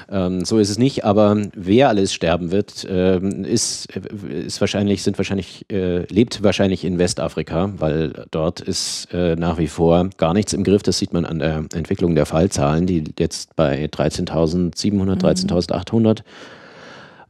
Ähm, 0.09 0.45
so 0.45 0.59
ist 0.59 0.71
es 0.71 0.79
nicht, 0.79 1.05
aber 1.05 1.37
wer 1.55 1.89
alles 1.89 2.15
sterben 2.15 2.53
wird, 2.53 2.87
ähm, 2.89 3.45
ist, 3.45 3.89
ist 4.29 4.61
wahrscheinlich, 4.61 5.03
sind 5.03 5.19
wahrscheinlich, 5.19 5.67
äh, 5.71 6.05
lebt 6.13 6.43
wahrscheinlich 6.43 6.85
in 6.85 6.99
Westafrika, 6.99 7.73
weil 7.79 8.27
dort 8.31 8.61
ist 8.61 9.09
äh, 9.13 9.35
nach 9.37 9.59
wie 9.59 9.67
vor 9.67 10.09
gar 10.17 10.35
nichts 10.35 10.53
im 10.53 10.63
Griff. 10.63 10.83
Das 10.83 10.99
sieht 10.99 11.13
man 11.13 11.25
an 11.25 11.41
der 11.41 11.65
Entwicklung 11.75 12.15
der 12.15 12.27
Fallzahlen, 12.27 12.87
die 12.87 13.05
jetzt 13.19 13.57
bei 13.57 13.87
13.700, 13.87 15.21
13.800 15.21 16.23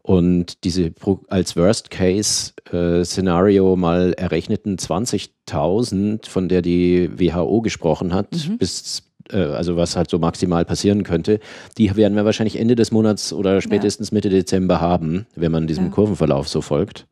und 0.07 0.63
diese 0.63 0.93
als 1.29 1.57
Worst-Case-Szenario 1.57 3.75
mal 3.75 4.13
errechneten 4.13 4.77
20.000, 4.77 6.29
von 6.29 6.49
der 6.49 6.63
die 6.63 7.11
WHO 7.19 7.61
gesprochen 7.61 8.15
hat, 8.15 8.33
mhm. 8.33 8.59
bis 8.59 9.03
äh, 9.33 9.39
also 9.39 9.77
was 9.77 9.97
halt 9.97 10.11
so 10.11 10.19
maximal 10.19 10.65
passieren 10.65 11.03
könnte, 11.03 11.41
die 11.79 11.95
werden 11.97 12.17
wir 12.17 12.25
wahrscheinlich 12.25 12.59
Ende 12.59 12.75
des 12.75 12.91
Monats 12.91 13.33
oder 13.33 13.61
spätestens 13.61 14.13
Mitte 14.13 14.29
Dezember 14.29 14.81
haben, 14.81 15.27
wenn 15.35 15.53
man 15.53 15.67
diesem. 15.67 15.91
Kurvenverlauf 15.91 16.49
so 16.49 16.61
folgt. 16.61 17.07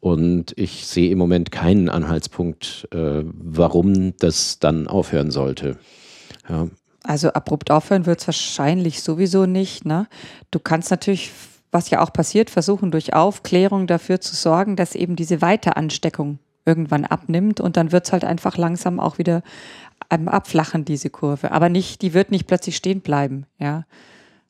Und 0.00 0.52
ich 0.56 0.86
sehe 0.86 1.10
im 1.10 1.18
Moment 1.18 1.50
keinen 1.50 1.88
Anhaltspunkt, 1.88 2.88
äh, 2.92 3.22
warum 3.24 4.14
das 4.18 4.58
dann 4.58 4.86
aufhören 4.86 5.30
sollte. 5.30 5.76
Ja. 6.48 6.68
Also 7.04 7.30
abrupt 7.30 7.70
aufhören 7.70 8.06
wird 8.06 8.20
es 8.20 8.28
wahrscheinlich 8.28 9.02
sowieso 9.02 9.46
nicht. 9.46 9.84
Ne? 9.84 10.06
Du 10.50 10.58
kannst 10.58 10.90
natürlich 10.90 11.30
was 11.70 11.90
ja 11.90 12.02
auch 12.02 12.12
passiert, 12.12 12.50
versuchen 12.50 12.90
durch 12.90 13.14
Aufklärung 13.14 13.86
dafür 13.86 14.20
zu 14.20 14.34
sorgen, 14.34 14.76
dass 14.76 14.94
eben 14.94 15.16
diese 15.16 15.42
Weiteransteckung 15.42 16.38
irgendwann 16.64 17.04
abnimmt 17.04 17.60
und 17.60 17.76
dann 17.76 17.92
wird 17.92 18.06
es 18.06 18.12
halt 18.12 18.24
einfach 18.24 18.56
langsam 18.56 19.00
auch 19.00 19.18
wieder 19.18 19.42
abflachen, 20.08 20.84
diese 20.84 21.10
Kurve. 21.10 21.52
Aber 21.52 21.68
nicht, 21.68 22.02
die 22.02 22.14
wird 22.14 22.30
nicht 22.30 22.46
plötzlich 22.46 22.76
stehen 22.76 23.00
bleiben, 23.00 23.46
ja. 23.58 23.84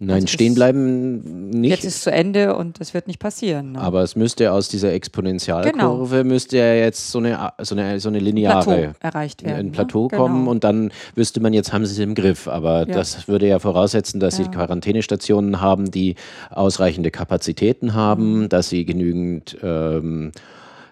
Nein, 0.00 0.14
also 0.14 0.26
stehen 0.28 0.54
bleiben 0.54 1.50
nicht. 1.50 1.70
Jetzt 1.70 1.84
ist 1.84 1.96
es 1.96 2.02
zu 2.02 2.12
Ende 2.12 2.54
und 2.54 2.80
es 2.80 2.94
wird 2.94 3.08
nicht 3.08 3.18
passieren. 3.18 3.72
Ne? 3.72 3.80
Aber 3.80 4.02
es 4.02 4.14
müsste 4.14 4.52
aus 4.52 4.68
dieser 4.68 4.92
Exponentialkurve 4.92 6.18
genau. 6.18 6.24
müsste 6.24 6.58
ja 6.58 6.72
jetzt 6.74 7.10
so 7.10 7.18
eine, 7.18 7.52
so 7.58 7.74
eine, 7.74 7.98
so 7.98 8.08
eine 8.08 8.20
lineare 8.20 8.62
Plateau 8.62 8.94
erreicht 9.00 9.42
werden. 9.42 9.68
Ein? 9.68 9.72
Plateau 9.72 10.08
ne? 10.08 10.16
kommen 10.16 10.38
genau. 10.40 10.50
und 10.52 10.62
dann 10.62 10.92
wüsste 11.16 11.40
man, 11.40 11.52
jetzt 11.52 11.72
haben 11.72 11.84
sie 11.84 11.94
es 11.94 11.98
im 11.98 12.14
Griff. 12.14 12.46
Aber 12.46 12.86
ja. 12.86 12.94
das 12.94 13.26
würde 13.26 13.48
ja 13.48 13.58
voraussetzen, 13.58 14.20
dass 14.20 14.38
ja. 14.38 14.44
sie 14.44 14.50
Quarantänestationen 14.52 15.60
haben, 15.60 15.90
die 15.90 16.14
ausreichende 16.50 17.10
Kapazitäten 17.10 17.92
haben, 17.94 18.42
mhm. 18.42 18.48
dass 18.50 18.68
sie 18.68 18.84
genügend 18.84 19.58
ähm, 19.64 20.30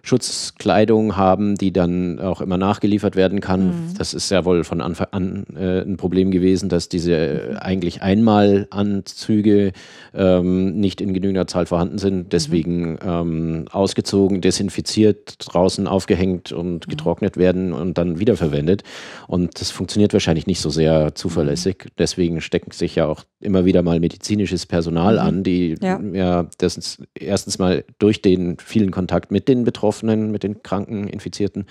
Schutzkleidung 0.07 1.17
haben, 1.17 1.57
die 1.57 1.73
dann 1.73 2.21
auch 2.21 2.41
immer 2.41 2.59
nachgeliefert 2.59 3.17
werden 3.17 3.41
kann. 3.41 3.67
Mhm. 3.67 3.95
Das 3.99 4.15
ist 4.15 4.31
ja 4.31 4.45
wohl 4.45 4.63
von 4.63 4.81
Anfang 4.81 5.09
an 5.11 5.45
äh, 5.57 5.81
ein 5.81 5.97
Problem 5.97 6.31
gewesen, 6.31 6.69
dass 6.69 6.89
diese 6.89 7.13
äh, 7.13 7.57
eigentlich 7.57 8.03
Einmalanzüge 8.03 9.73
ähm, 10.15 10.79
nicht 10.79 11.01
in 11.01 11.13
genügender 11.13 11.49
Zahl 11.49 11.67
vorhanden 11.67 11.99
sind. 11.99 12.17
Mhm. 12.17 12.29
Deswegen 12.29 12.91
mhm. 12.93 12.99
ähm, 13.05 13.65
ausgezogen, 13.73 14.41
desinfiziert, 14.41 15.35
draußen 15.41 15.89
aufgehängt 15.89 16.53
und 16.53 16.87
mhm. 16.87 16.91
getrocknet 16.91 17.37
werden 17.37 17.73
und 17.73 17.99
dann 17.99 18.21
wiederverwendet. 18.21 18.85
Und 19.27 19.61
das 19.61 19.73
funktioniert 19.73 20.13
wahrscheinlich 20.13 20.47
nicht 20.47 20.61
so 20.61 20.71
sehr 20.71 21.17
zuverlässig. 21.17 21.85
Mhm. 21.85 21.91
Deswegen 21.99 22.41
stecken 22.41 22.71
sich 22.71 22.95
ja 22.95 23.07
auch 23.07 23.25
immer 23.41 23.65
wieder 23.65 23.83
mal 23.83 23.99
medizinisches 23.99 24.67
Personal 24.67 25.15
mhm. 25.15 25.21
an, 25.21 25.43
die 25.43 25.75
ja. 25.83 26.01
ja 26.13 26.47
das 26.59 27.03
erstens 27.19 27.59
mal 27.59 27.85
durch 27.99 28.23
den 28.23 28.57
vielen 28.59 28.93
Kontakt 28.93 29.33
mit 29.33 29.49
den 29.49 29.65
Betroffenen 29.65 29.96
Betroffenen, 29.97 30.31
mit 30.31 30.43
den 30.43 30.63
kranken 30.63 31.09
Infizierten. 31.09 31.67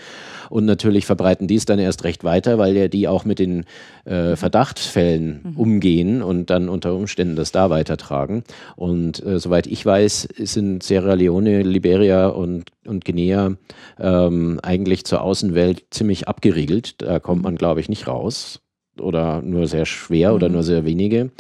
Und 0.50 0.66
natürlich 0.66 1.06
verbreiten 1.06 1.48
die 1.48 1.56
es 1.56 1.66
dann 1.66 1.80
erst 1.80 2.04
recht 2.04 2.24
weiter, 2.24 2.58
weil 2.58 2.76
ja 2.76 2.88
die 2.88 3.08
auch 3.08 3.26
mit 3.26 3.40
den 3.40 3.66
äh, 4.06 4.32
mhm. 4.32 4.38
Verdachtsfällen 4.38 5.42
mhm. 5.44 5.58
umgehen 5.58 6.22
und 6.22 6.50
dann 6.50 6.70
unter 6.70 6.94
Umständen 6.96 7.36
das 7.36 7.52
da 7.52 7.70
weitertragen. 7.70 8.44
Und 8.76 9.24
äh, 9.26 9.40
soweit 9.40 9.68
ich 9.68 9.86
weiß, 9.86 10.28
sind 10.38 10.84
Sierra 10.84 11.14
Leone, 11.14 11.62
Liberia 11.64 12.28
und, 12.28 12.72
und 12.86 13.06
Guinea 13.06 13.56
ähm, 14.00 14.60
eigentlich 14.64 15.06
zur 15.06 15.22
Außenwelt 15.22 15.86
ziemlich 15.92 16.28
abgeriegelt. 16.28 17.02
Da 17.02 17.20
kommt 17.20 17.44
man, 17.44 17.56
glaube 17.56 17.80
ich, 17.80 17.90
nicht 17.90 18.08
raus 18.08 18.62
oder 19.00 19.42
nur 19.42 19.68
sehr 19.68 19.86
schwer 19.86 20.30
mhm. 20.30 20.36
oder 20.36 20.50
nur 20.50 20.64
sehr 20.64 20.86
wenige. 20.86 21.32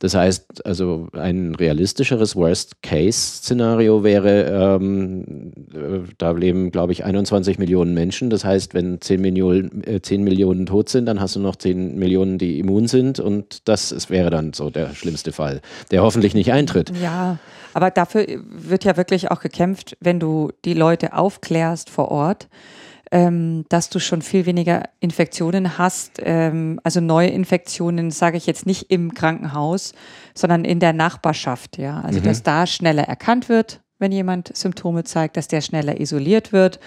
Das 0.00 0.14
heißt, 0.14 0.64
also 0.64 1.08
ein 1.12 1.54
realistischeres 1.54 2.34
Worst-Case-Szenario 2.34 4.02
wäre, 4.02 4.78
ähm, 4.80 5.52
äh, 5.74 6.08
da 6.16 6.30
leben, 6.30 6.70
glaube 6.70 6.92
ich, 6.92 7.04
21 7.04 7.58
Millionen 7.58 7.92
Menschen. 7.92 8.30
Das 8.30 8.42
heißt, 8.42 8.72
wenn 8.72 9.00
10 9.00 9.20
Millionen, 9.20 9.84
äh, 9.84 10.00
10 10.00 10.24
Millionen 10.24 10.64
tot 10.64 10.88
sind, 10.88 11.04
dann 11.04 11.20
hast 11.20 11.36
du 11.36 11.40
noch 11.40 11.56
10 11.56 11.98
Millionen, 11.98 12.38
die 12.38 12.58
immun 12.58 12.88
sind. 12.88 13.20
Und 13.20 13.68
das 13.68 13.92
ist, 13.92 14.08
wäre 14.08 14.30
dann 14.30 14.54
so 14.54 14.70
der 14.70 14.94
schlimmste 14.94 15.32
Fall, 15.32 15.60
der 15.90 16.02
hoffentlich 16.02 16.32
nicht 16.32 16.50
eintritt. 16.50 16.92
Ja, 17.02 17.38
aber 17.74 17.90
dafür 17.90 18.26
wird 18.48 18.84
ja 18.84 18.96
wirklich 18.96 19.30
auch 19.30 19.40
gekämpft, 19.40 19.98
wenn 20.00 20.18
du 20.18 20.50
die 20.64 20.74
Leute 20.74 21.12
aufklärst 21.12 21.90
vor 21.90 22.10
Ort 22.10 22.48
ähm, 23.10 23.64
dass 23.68 23.90
du 23.90 23.98
schon 23.98 24.22
viel 24.22 24.46
weniger 24.46 24.84
Infektionen 25.00 25.78
hast. 25.78 26.20
Ähm, 26.22 26.80
also 26.84 27.00
neue 27.00 27.28
Infektionen, 27.28 28.10
sage 28.10 28.36
ich 28.36 28.46
jetzt 28.46 28.66
nicht 28.66 28.90
im 28.90 29.14
Krankenhaus, 29.14 29.92
sondern 30.34 30.64
in 30.64 30.80
der 30.80 30.92
Nachbarschaft. 30.92 31.78
Ja, 31.78 32.00
also 32.00 32.20
mhm. 32.20 32.24
dass 32.24 32.42
da 32.42 32.66
schneller 32.66 33.02
erkannt 33.02 33.48
wird, 33.48 33.80
wenn 33.98 34.12
jemand 34.12 34.56
Symptome 34.56 35.04
zeigt, 35.04 35.36
dass 35.36 35.48
der 35.48 35.60
schneller 35.60 36.00
isoliert 36.00 36.52
wird 36.52 36.78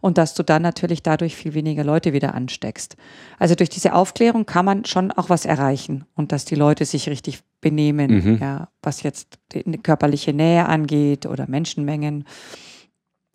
und 0.00 0.18
dass 0.18 0.34
du 0.34 0.42
dann 0.42 0.62
natürlich 0.62 1.02
dadurch 1.02 1.36
viel 1.36 1.54
weniger 1.54 1.84
Leute 1.84 2.12
wieder 2.12 2.34
ansteckst. 2.34 2.96
Also 3.38 3.54
durch 3.54 3.68
diese 3.68 3.92
Aufklärung 3.92 4.46
kann 4.46 4.64
man 4.64 4.84
schon 4.84 5.10
auch 5.10 5.30
was 5.30 5.44
erreichen 5.44 6.04
und 6.14 6.32
dass 6.32 6.44
die 6.44 6.54
Leute 6.54 6.84
sich 6.84 7.08
richtig 7.08 7.40
benehmen, 7.60 8.10
mhm. 8.10 8.38
ja, 8.40 8.68
was 8.82 9.02
jetzt 9.02 9.38
die 9.52 9.64
körperliche 9.78 10.32
Nähe 10.32 10.66
angeht 10.66 11.26
oder 11.26 11.48
Menschenmengen. 11.48 12.24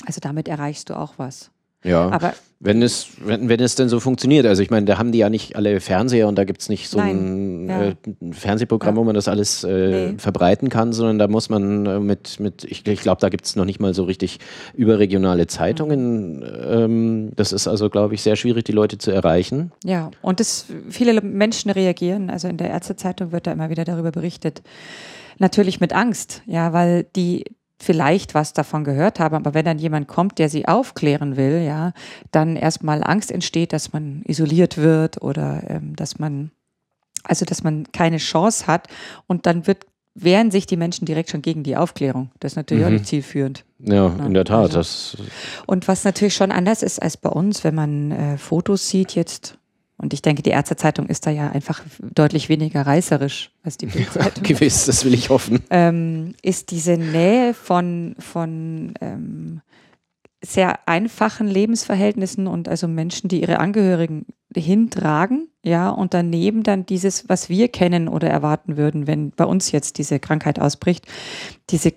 Also 0.05 0.19
damit 0.21 0.47
erreichst 0.47 0.89
du 0.89 0.95
auch 0.95 1.15
was. 1.17 1.51
Ja, 1.83 2.09
aber 2.09 2.33
wenn 2.59 2.81
es, 2.81 3.09
wenn, 3.23 3.49
wenn 3.49 3.59
es 3.59 3.75
denn 3.75 3.87
so 3.87 3.99
funktioniert. 3.99 4.45
Also 4.47 4.63
ich 4.63 4.71
meine, 4.71 4.87
da 4.87 4.97
haben 4.97 5.11
die 5.11 5.19
ja 5.19 5.29
nicht 5.29 5.55
alle 5.55 5.79
Fernseher 5.79 6.27
und 6.27 6.37
da 6.37 6.43
gibt 6.43 6.61
es 6.61 6.69
nicht 6.69 6.89
so 6.89 6.97
Nein, 6.97 7.65
ein, 7.65 7.69
ja. 7.69 7.83
äh, 7.89 7.95
Fernsehprogramm, 8.31 8.95
ja. 8.95 8.99
wo 8.99 9.03
man 9.03 9.13
das 9.13 9.27
alles 9.27 9.63
äh, 9.63 10.11
nee. 10.11 10.17
verbreiten 10.17 10.69
kann, 10.69 10.91
sondern 10.91 11.19
da 11.19 11.27
muss 11.27 11.49
man 11.49 11.85
äh, 11.85 11.99
mit, 11.99 12.39
mit 12.39 12.63
ich, 12.63 12.85
ich 12.87 13.01
glaube, 13.01 13.21
da 13.21 13.29
gibt 13.29 13.45
es 13.45 13.55
noch 13.55 13.65
nicht 13.65 13.79
mal 13.79 13.93
so 13.93 14.05
richtig 14.05 14.39
überregionale 14.73 15.45
Zeitungen. 15.45 16.39
Mhm. 16.39 16.43
Ähm, 16.65 17.31
das 17.35 17.53
ist 17.53 17.67
also, 17.67 17.91
glaube 17.91 18.15
ich, 18.15 18.23
sehr 18.23 18.35
schwierig, 18.35 18.65
die 18.65 18.71
Leute 18.71 18.97
zu 18.97 19.11
erreichen. 19.11 19.71
Ja, 19.83 20.09
und 20.21 20.39
das, 20.39 20.65
viele 20.89 21.21
Menschen 21.21 21.69
reagieren. 21.69 22.31
Also 22.31 22.47
in 22.47 22.57
der 22.57 22.71
Ärztezeitung 22.71 23.31
wird 23.31 23.45
da 23.45 23.51
immer 23.51 23.69
wieder 23.69 23.85
darüber 23.85 24.11
berichtet. 24.11 24.63
Natürlich 25.37 25.79
mit 25.79 25.93
Angst, 25.93 26.41
ja, 26.47 26.73
weil 26.73 27.05
die 27.15 27.43
vielleicht 27.79 28.33
was 28.33 28.53
davon 28.53 28.83
gehört 28.83 29.19
haben, 29.19 29.35
aber 29.35 29.53
wenn 29.53 29.65
dann 29.65 29.79
jemand 29.79 30.07
kommt, 30.07 30.39
der 30.39 30.49
sie 30.49 30.67
aufklären 30.67 31.37
will, 31.37 31.61
ja, 31.61 31.93
dann 32.31 32.55
erstmal 32.55 33.03
Angst 33.03 33.31
entsteht, 33.31 33.73
dass 33.73 33.93
man 33.93 34.23
isoliert 34.25 34.77
wird 34.77 35.21
oder 35.21 35.63
ähm, 35.67 35.95
dass 35.95 36.17
man, 36.17 36.51
also 37.23 37.45
dass 37.45 37.63
man 37.63 37.91
keine 37.91 38.17
Chance 38.17 38.67
hat 38.67 38.87
und 39.27 39.45
dann 39.45 39.67
wird 39.67 39.85
wehren 40.19 40.49
sich 40.49 40.65
die 40.65 40.77
Menschen 40.77 41.05
direkt 41.05 41.29
schon 41.29 41.43
gegen 41.43 41.61
die 41.61 41.77
Aufklärung. 41.77 42.31
Das 42.39 42.53
ist 42.53 42.55
natürlich 42.55 42.81
mhm. 42.81 42.87
auch 42.87 42.93
nicht 42.93 43.05
zielführend. 43.05 43.63
Ja, 43.79 44.07
ja, 44.07 44.25
in 44.25 44.33
der 44.33 44.45
Tat. 44.45 44.75
Also. 44.75 44.77
Das 44.77 45.17
und 45.67 45.87
was 45.87 46.03
natürlich 46.03 46.33
schon 46.33 46.51
anders 46.51 46.81
ist 46.81 46.99
als 46.99 47.17
bei 47.17 47.29
uns, 47.29 47.63
wenn 47.63 47.75
man 47.75 48.11
äh, 48.11 48.37
Fotos 48.37 48.89
sieht 48.89 49.13
jetzt 49.13 49.57
und 49.97 50.13
ich 50.13 50.21
denke, 50.21 50.43
die 50.43 50.51
Ärztezeitung 50.51 51.07
ist 51.07 51.25
da 51.25 51.31
ja 51.31 51.49
einfach 51.49 51.81
deutlich 52.01 52.49
weniger 52.49 52.83
reißerisch 52.83 53.51
als 53.63 53.77
die 53.77 53.87
Bildzeitung. 53.87 54.45
Ja, 54.45 54.53
gewiss, 54.53 54.85
das 54.85 55.03
will 55.05 55.13
ich 55.13 55.29
hoffen. 55.29 55.63
Ähm, 55.71 56.35
ist 56.43 56.69
diese 56.71 56.97
Nähe 56.97 57.55
von, 57.55 58.15
von 58.19 58.93
ähm, 59.01 59.61
sehr 60.43 60.87
einfachen 60.87 61.47
Lebensverhältnissen 61.47 62.45
und 62.45 62.69
also 62.69 62.87
Menschen, 62.87 63.27
die 63.27 63.41
ihre 63.41 63.59
Angehörigen 63.59 64.27
hintragen, 64.55 65.49
ja, 65.63 65.89
und 65.89 66.13
daneben 66.13 66.63
dann 66.63 66.85
dieses, 66.85 67.27
was 67.27 67.49
wir 67.49 67.67
kennen 67.67 68.07
oder 68.07 68.29
erwarten 68.29 68.77
würden, 68.77 69.07
wenn 69.07 69.31
bei 69.31 69.45
uns 69.45 69.71
jetzt 69.71 69.97
diese 69.97 70.19
Krankheit 70.19 70.59
ausbricht, 70.59 71.05
diese 71.69 71.93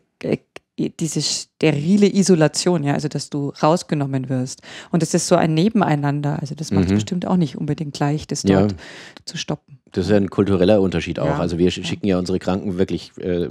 diese 0.89 1.21
sterile 1.21 2.07
Isolation, 2.13 2.83
ja, 2.83 2.95
also 2.95 3.09
dass 3.09 3.29
du 3.29 3.51
rausgenommen 3.63 4.29
wirst. 4.29 4.63
Und 4.91 5.03
es 5.03 5.13
ist 5.13 5.27
so 5.27 5.37
ein 5.37 5.53
Nebeneinander. 5.53 6.39
Also 6.41 6.55
das 6.55 6.71
macht 6.71 6.89
mhm. 6.89 6.95
bestimmt 6.95 7.27
auch 7.27 7.37
nicht 7.37 7.57
unbedingt 7.57 7.99
leicht, 7.99 8.33
das 8.33 8.43
dort 8.43 8.73
ja. 8.73 8.79
zu 9.27 9.37
stoppen. 9.37 9.80
Das 9.93 10.07
ist 10.07 10.11
ja 10.11 10.17
ein 10.17 10.31
kultureller 10.31 10.81
Unterschied 10.81 11.19
auch. 11.19 11.27
Ja. 11.27 11.39
Also 11.39 11.59
wir 11.59 11.71
schicken 11.71 12.07
ja 12.07 12.19
unsere 12.19 12.39
Kranken 12.39 12.79
wirklich 12.79 13.13
äh, 13.19 13.49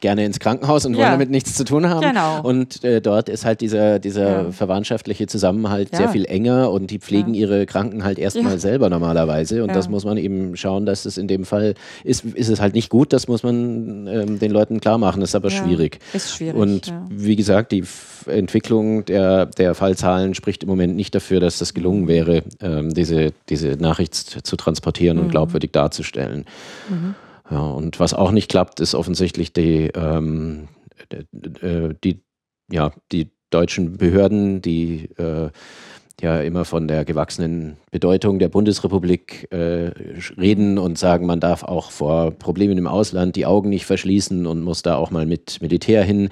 gerne 0.00 0.24
ins 0.24 0.38
Krankenhaus 0.38 0.84
und 0.84 0.96
wollen 0.96 1.10
damit 1.10 1.30
nichts 1.30 1.54
zu 1.54 1.64
tun 1.64 1.88
haben. 1.88 2.02
Genau. 2.02 2.42
Und 2.42 2.84
äh, 2.84 3.00
dort 3.00 3.28
ist 3.28 3.44
halt 3.44 3.60
dieser, 3.60 3.98
dieser 3.98 4.44
ja. 4.44 4.50
verwandtschaftliche 4.52 5.26
Zusammenhalt 5.26 5.94
sehr 5.94 6.08
viel 6.10 6.26
enger 6.26 6.70
und 6.70 6.90
die 6.90 6.98
pflegen 6.98 7.34
ihre 7.34 7.64
Kranken 7.66 8.04
halt 8.04 8.18
erstmal 8.18 8.58
selber 8.58 8.90
normalerweise. 8.90 9.62
Und 9.62 9.74
das 9.74 9.88
muss 9.88 10.04
man 10.04 10.18
eben 10.18 10.56
schauen, 10.56 10.84
dass 10.84 11.06
es 11.06 11.16
in 11.16 11.28
dem 11.28 11.44
Fall 11.44 11.74
ist, 12.04 12.24
ist 12.24 12.48
es 12.48 12.60
halt 12.60 12.74
nicht 12.74 12.90
gut. 12.90 13.12
Das 13.12 13.28
muss 13.28 13.42
man 13.42 14.06
ähm, 14.06 14.38
den 14.38 14.50
Leuten 14.50 14.80
klar 14.80 14.98
machen. 14.98 15.20
Das 15.20 15.30
ist 15.30 15.34
aber 15.34 15.50
schwierig. 15.50 16.00
Ist 16.12 16.36
schwierig. 16.36 16.54
Und 16.54 16.92
wie 17.08 17.36
gesagt, 17.36 17.72
die 17.72 17.84
Entwicklung 18.26 19.04
der, 19.04 19.46
der 19.46 19.74
Fallzahlen 19.74 20.34
spricht 20.34 20.62
im 20.62 20.68
Moment 20.68 20.96
nicht 20.96 21.14
dafür, 21.14 21.40
dass 21.40 21.58
das 21.58 21.74
gelungen 21.74 22.08
wäre, 22.08 22.42
ähm, 22.60 22.92
diese, 22.92 23.32
diese 23.48 23.76
Nachricht 23.76 24.14
zu 24.14 24.56
transportieren 24.56 25.16
mhm. 25.16 25.24
und 25.24 25.30
glaubwürdig 25.30 25.61
darzustellen. 25.70 26.46
Mhm. 26.88 27.14
Ja, 27.50 27.60
und 27.60 28.00
was 28.00 28.14
auch 28.14 28.30
nicht 28.30 28.50
klappt, 28.50 28.80
ist 28.80 28.94
offensichtlich 28.94 29.52
die, 29.52 29.90
ähm, 29.94 30.68
die, 32.02 32.22
ja, 32.70 32.92
die 33.12 33.30
deutschen 33.50 33.98
Behörden, 33.98 34.62
die 34.62 35.10
äh, 35.18 35.50
ja 36.22 36.40
immer 36.40 36.64
von 36.64 36.86
der 36.88 37.04
gewachsenen 37.04 37.76
Bedeutung 37.90 38.38
der 38.38 38.48
Bundesrepublik 38.48 39.48
äh, 39.50 39.90
reden 40.38 40.78
und 40.78 40.96
sagen, 40.96 41.26
man 41.26 41.40
darf 41.40 41.64
auch 41.64 41.90
vor 41.90 42.30
Problemen 42.30 42.78
im 42.78 42.86
Ausland 42.86 43.36
die 43.36 43.44
Augen 43.44 43.68
nicht 43.68 43.86
verschließen 43.86 44.46
und 44.46 44.62
muss 44.62 44.82
da 44.82 44.94
auch 44.96 45.10
mal 45.10 45.26
mit 45.26 45.60
Militär 45.60 46.04
hin. 46.04 46.30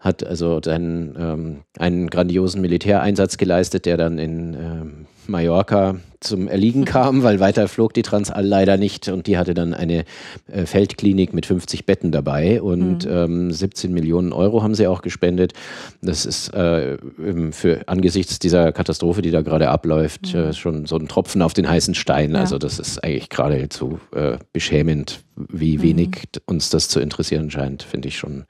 Hat 0.00 0.24
also 0.24 0.60
seinen, 0.64 1.14
ähm, 1.18 1.56
einen 1.78 2.08
grandiosen 2.08 2.60
Militäreinsatz 2.60 3.36
geleistet, 3.36 3.84
der 3.84 3.98
dann 3.98 4.18
in 4.18 4.54
ähm, 4.54 5.06
Mallorca 5.26 5.96
zum 6.26 6.48
Erliegen 6.48 6.84
kam, 6.84 7.22
weil 7.22 7.40
weiter 7.40 7.68
flog 7.68 7.94
die 7.94 8.02
Transall 8.02 8.44
leider 8.44 8.76
nicht 8.76 9.08
und 9.08 9.26
die 9.26 9.38
hatte 9.38 9.54
dann 9.54 9.74
eine 9.74 10.04
äh, 10.52 10.66
Feldklinik 10.66 11.32
mit 11.32 11.46
50 11.46 11.86
Betten 11.86 12.12
dabei 12.12 12.60
und 12.60 13.06
mhm. 13.06 13.10
ähm, 13.10 13.50
17 13.50 13.92
Millionen 13.92 14.32
Euro 14.32 14.62
haben 14.62 14.74
sie 14.74 14.86
auch 14.86 15.02
gespendet. 15.02 15.52
Das 16.02 16.26
ist 16.26 16.52
äh, 16.52 16.98
für 17.52 17.88
angesichts 17.88 18.38
dieser 18.38 18.72
Katastrophe, 18.72 19.22
die 19.22 19.30
da 19.30 19.42
gerade 19.42 19.68
abläuft, 19.68 20.34
mhm. 20.34 20.40
äh, 20.40 20.52
schon 20.52 20.86
so 20.86 20.96
ein 20.96 21.08
Tropfen 21.08 21.42
auf 21.42 21.54
den 21.54 21.68
heißen 21.68 21.94
Stein. 21.94 22.32
Ja. 22.32 22.40
Also 22.40 22.58
das 22.58 22.78
ist 22.78 23.02
eigentlich 23.02 23.28
geradezu 23.28 24.00
äh, 24.14 24.38
beschämend, 24.52 25.20
wie 25.36 25.78
mhm. 25.78 25.82
wenig 25.82 26.10
uns 26.46 26.70
das 26.70 26.88
zu 26.88 27.00
interessieren 27.00 27.50
scheint, 27.50 27.82
finde 27.82 28.08
ich 28.08 28.18
schon. 28.18 28.44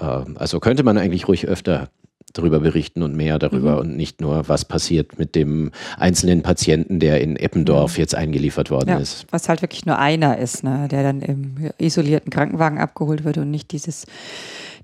Ähm, 0.00 0.36
also 0.38 0.60
könnte 0.60 0.82
man 0.82 0.98
eigentlich 0.98 1.28
ruhig 1.28 1.46
öfter 1.46 1.88
darüber 2.32 2.60
berichten 2.60 3.02
und 3.02 3.16
mehr 3.16 3.38
darüber 3.38 3.74
mhm. 3.74 3.78
und 3.78 3.96
nicht 3.96 4.20
nur, 4.20 4.48
was 4.48 4.64
passiert 4.64 5.18
mit 5.18 5.34
dem 5.34 5.70
einzelnen 5.96 6.42
Patienten, 6.42 7.00
der 7.00 7.20
in 7.20 7.36
Eppendorf 7.36 7.96
mhm. 7.96 8.00
jetzt 8.00 8.14
eingeliefert 8.14 8.70
worden 8.70 8.90
ja, 8.90 8.98
ist. 8.98 9.26
Was 9.30 9.48
halt 9.48 9.62
wirklich 9.62 9.86
nur 9.86 9.98
einer 9.98 10.38
ist, 10.38 10.64
ne, 10.64 10.88
der 10.90 11.02
dann 11.02 11.20
im 11.20 11.70
isolierten 11.78 12.30
Krankenwagen 12.30 12.78
abgeholt 12.78 13.24
wird 13.24 13.38
und 13.38 13.50
nicht 13.50 13.72
dieses 13.72 14.06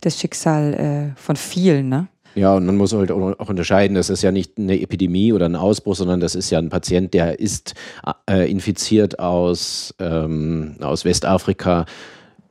das 0.01 0.21
Schicksal 0.21 0.75
äh, 1.15 1.21
von 1.21 1.37
vielen. 1.37 1.89
Ne? 1.89 2.09
Ja, 2.35 2.55
und 2.55 2.67
man 2.67 2.77
muss 2.77 2.93
halt 2.93 3.11
auch 3.13 3.49
unterscheiden, 3.49 3.95
das 3.95 4.11
ist 4.11 4.23
ja 4.23 4.33
nicht 4.33 4.59
eine 4.59 4.81
Epidemie 4.81 5.33
oder 5.33 5.47
ein 5.47 5.57
Ausbruch, 5.57 5.95
sondern 5.95 6.21
das 6.21 6.35
ist 6.35 6.51
ja 6.51 6.59
ein 6.59 6.69
Patient, 6.69 7.15
der 7.15 7.39
ist 7.39 7.75
äh, 8.29 8.51
infiziert 8.51 9.19
aus, 9.19 9.95
ähm, 10.01 10.77
aus 10.81 11.05
Westafrika 11.05 11.87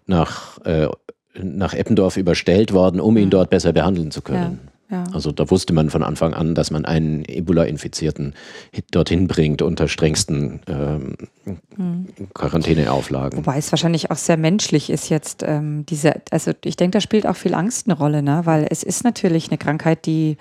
nach, 0.05 0.59
äh, 0.65 0.87
nach 1.35 1.73
Eppendorf 1.73 2.17
überstellt 2.17 2.73
worden, 2.73 3.01
um 3.01 3.17
ihn 3.17 3.25
mhm. 3.25 3.31
dort 3.31 3.49
besser 3.49 3.73
behandeln 3.73 4.11
zu 4.11 4.21
können. 4.21 4.59
Ja. 4.63 4.72
Ja. 4.89 5.05
Also 5.13 5.31
da 5.31 5.49
wusste 5.49 5.73
man 5.73 5.89
von 5.89 6.03
Anfang 6.03 6.33
an, 6.33 6.55
dass 6.55 6.69
man 6.69 6.85
einen 6.85 7.23
Ebola-Infizierten 7.25 8.33
dorthin 8.91 9.27
bringt 9.27 9.61
unter 9.61 9.87
strengsten 9.87 10.61
ähm, 10.67 11.15
hm. 11.75 12.07
Quarantäneauflagen. 12.33 13.39
Wobei 13.39 13.57
es 13.57 13.71
wahrscheinlich 13.71 14.11
auch 14.11 14.17
sehr 14.17 14.37
menschlich 14.37 14.89
ist 14.89 15.09
jetzt 15.09 15.43
ähm, 15.43 15.85
diese, 15.87 16.21
also 16.31 16.51
ich 16.63 16.75
denke, 16.75 16.97
da 16.97 17.01
spielt 17.01 17.25
auch 17.25 17.35
viel 17.35 17.53
Angst 17.53 17.87
eine 17.87 17.97
Rolle, 17.97 18.21
ne? 18.21 18.41
weil 18.43 18.67
es 18.69 18.83
ist 18.83 19.03
natürlich 19.03 19.49
eine 19.49 19.57
Krankheit, 19.57 20.05
die 20.05 20.37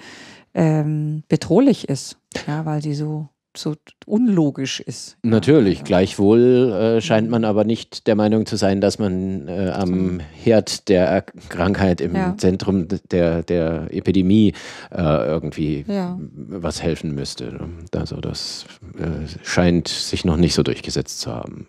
ähm, 0.55 1.22
bedrohlich 1.28 1.88
ist, 1.88 2.18
ja, 2.46 2.66
weil 2.66 2.83
sie 2.83 2.94
so 2.94 3.28
so 3.56 3.74
unlogisch 4.06 4.80
ist. 4.80 5.16
Natürlich, 5.22 5.78
ja. 5.78 5.84
gleichwohl 5.84 6.72
äh, 6.72 7.00
scheint 7.00 7.30
man 7.30 7.44
aber 7.44 7.64
nicht 7.64 8.06
der 8.06 8.14
Meinung 8.14 8.46
zu 8.46 8.56
sein, 8.56 8.80
dass 8.80 8.98
man 8.98 9.48
äh, 9.48 9.70
am 9.74 10.20
Herd 10.20 10.88
der 10.88 11.22
Krankheit 11.48 12.00
im 12.00 12.14
ja. 12.14 12.34
Zentrum 12.36 12.88
der, 13.10 13.42
der 13.42 13.88
Epidemie 13.90 14.54
äh, 14.90 15.02
irgendwie 15.02 15.84
ja. 15.86 16.18
was 16.20 16.82
helfen 16.82 17.14
müsste. 17.14 17.60
Also 17.94 18.16
das 18.16 18.66
äh, 18.98 19.28
scheint 19.44 19.88
sich 19.88 20.24
noch 20.24 20.36
nicht 20.36 20.54
so 20.54 20.62
durchgesetzt 20.62 21.20
zu 21.20 21.32
haben. 21.32 21.68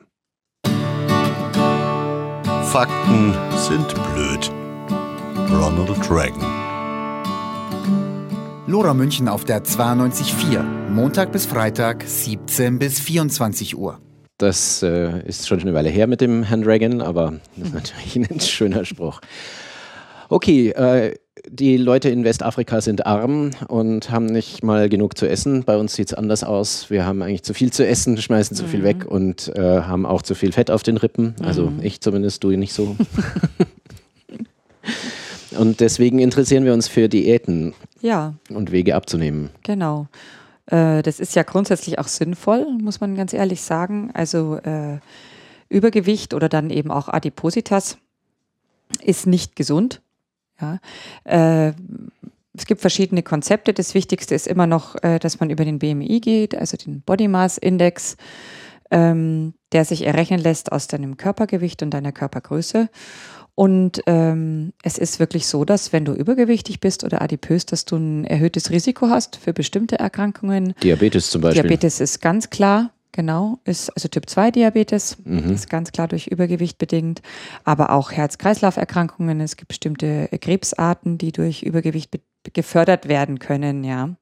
Fakten 2.64 3.34
sind 3.56 3.88
blöd. 4.14 4.52
Ronald 5.52 6.10
Reagan 6.10 6.63
Lora 8.74 8.96
München 8.96 9.28
auf 9.28 9.46
der 9.46 9.64
92.4. 9.64 10.64
Montag 10.90 11.32
bis 11.32 11.46
Freitag, 11.46 12.06
17 12.08 12.80
bis 12.80 13.00
24 13.00 13.78
Uhr. 13.78 14.00
Das 14.40 14.82
äh, 14.82 15.24
ist 15.28 15.48
schon 15.48 15.60
eine 15.60 15.76
Weile 15.76 15.90
her 15.90 16.08
mit 16.08 16.22
dem 16.22 16.42
Herrn 16.42 16.64
Reagan, 16.64 17.00
aber 17.00 17.34
das 17.56 17.68
ist 17.68 17.74
natürlich 17.76 18.16
ein 18.32 18.40
schöner 18.40 18.84
Spruch. 18.84 19.22
Okay, 20.28 20.70
äh, 20.70 21.14
die 21.48 21.78
Leute 21.78 22.10
in 22.10 22.24
Westafrika 22.24 22.82
sind 22.82 23.06
arm 23.06 23.52
und 23.68 24.10
haben 24.10 24.26
nicht 24.26 24.64
mal 24.64 24.90
genug 24.90 25.20
zu 25.20 25.30
essen. 25.30 25.66
Bei 25.66 25.78
uns 25.78 25.94
sieht 25.94 26.08
es 26.08 26.16
anders 26.16 26.44
aus. 26.44 26.90
Wir 26.90 27.06
haben 27.06 27.22
eigentlich 27.22 27.44
zu 27.44 27.54
viel 27.54 27.72
zu 27.72 27.86
essen, 27.86 28.18
schmeißen 28.18 28.58
zu 28.58 28.66
viel 28.66 28.80
mhm. 28.80 28.86
weg 28.86 29.06
und 29.06 29.56
äh, 29.56 29.82
haben 29.82 30.08
auch 30.08 30.24
zu 30.24 30.34
viel 30.34 30.52
Fett 30.52 30.72
auf 30.72 30.82
den 30.82 30.98
Rippen. 30.98 31.36
Also 31.44 31.68
mhm. 31.68 31.80
ich 31.84 32.02
zumindest, 32.02 32.44
du 32.44 32.50
nicht 32.50 32.74
so. 32.74 32.96
Und 35.58 35.80
deswegen 35.80 36.20
interessieren 36.20 36.66
wir 36.66 36.74
uns 36.74 36.88
für 36.88 37.10
Diäten 37.10 37.74
ja. 38.02 38.34
und 38.50 38.72
Wege 38.72 38.96
abzunehmen. 38.96 39.50
Genau. 39.64 40.08
Äh, 40.68 41.02
das 41.02 41.20
ist 41.20 41.36
ja 41.36 41.44
grundsätzlich 41.44 42.00
auch 42.00 42.08
sinnvoll, 42.08 42.68
muss 42.82 43.02
man 43.02 43.16
ganz 43.16 43.34
ehrlich 43.34 43.62
sagen. 43.62 44.12
Also 44.14 44.58
äh, 44.58 45.00
Übergewicht 45.70 46.34
oder 46.34 46.50
dann 46.50 46.70
eben 46.70 46.92
auch 46.92 47.08
Adipositas 47.10 47.98
ist 49.02 49.28
nicht 49.28 49.56
gesund. 49.56 50.02
Ja. 50.62 50.80
Äh, 51.24 51.74
es 52.56 52.66
gibt 52.66 52.82
verschiedene 52.82 53.24
Konzepte. 53.24 53.74
Das 53.74 53.96
Wichtigste 53.96 54.36
ist 54.36 54.48
immer 54.48 54.68
noch, 54.68 54.96
äh, 55.04 55.20
dass 55.20 55.40
man 55.40 55.50
über 55.50 55.66
den 55.66 55.80
BMI 55.80 56.20
geht, 56.20 56.56
also 56.56 56.78
den 56.78 57.02
Body 57.02 57.28
Mass 57.28 57.58
Index, 57.58 58.16
ähm, 58.92 59.56
der 59.72 59.86
sich 59.86 60.06
errechnen 60.06 60.40
lässt 60.40 60.72
aus 60.72 60.88
deinem 60.88 61.18
Körpergewicht 61.18 61.82
und 61.82 61.90
deiner 61.92 62.12
Körpergröße. 62.12 62.90
Und 63.56 64.02
ähm, 64.08 64.74
es 64.82 64.98
ist 64.98 65.20
wirklich 65.20 65.46
so, 65.46 65.64
dass 65.64 65.94
wenn 65.94 66.06
du 66.06 66.14
übergewichtig 66.14 66.80
bist 66.80 67.04
oder 67.04 67.22
adipös, 67.22 67.66
dass 67.66 67.86
du 67.86 67.98
ein 67.98 68.26
erhöhtes 68.26 68.72
Risiko 68.72 69.10
hast 69.10 69.36
für 69.36 69.54
bestimmte 69.54 70.00
Erkrankungen. 70.00 70.74
Diabetes 70.82 71.30
zum 71.30 71.42
Beispiel. 71.42 71.62
Diabetes 71.62 72.00
ist 72.00 72.20
ganz 72.20 72.50
klar, 72.50 72.92
genau, 73.12 73.60
ist 73.64 73.92
also 73.92 74.08
Typ 74.08 74.28
2 74.28 74.50
Diabetes, 74.50 75.18
mhm. 75.24 75.52
ist 75.52 75.70
ganz 75.70 75.92
klar 75.92 76.08
durch 76.08 76.28
Übergewicht 76.28 76.80
bedingt, 76.80 77.22
aber 77.64 77.92
auch 77.92 78.12
Herz-Kreislauf-Erkrankungen. 78.12 79.40
Es 79.40 79.56
gibt 79.56 79.68
bestimmte 79.68 80.30
Krebsarten, 80.30 81.20
die 81.20 81.32
durch 81.32 81.62
Übergewicht 81.62 82.20
gefördert 82.54 83.08
werden 83.08 83.38
können, 83.38 83.84
ja. 83.84 84.16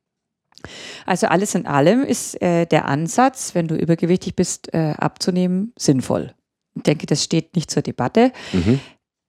Also 1.05 1.27
alles 1.27 1.55
in 1.55 1.65
allem 1.65 2.03
ist 2.03 2.39
äh, 2.41 2.65
der 2.65 2.85
Ansatz, 2.85 3.55
wenn 3.55 3.67
du 3.67 3.75
übergewichtig 3.75 4.35
bist, 4.35 4.73
äh, 4.73 4.93
abzunehmen, 4.97 5.73
sinnvoll. 5.79 6.35
Ich 6.75 6.83
denke, 6.83 7.07
das 7.07 7.23
steht 7.23 7.55
nicht 7.55 7.71
zur 7.71 7.81
Debatte. 7.81 8.31
Mhm 8.51 8.79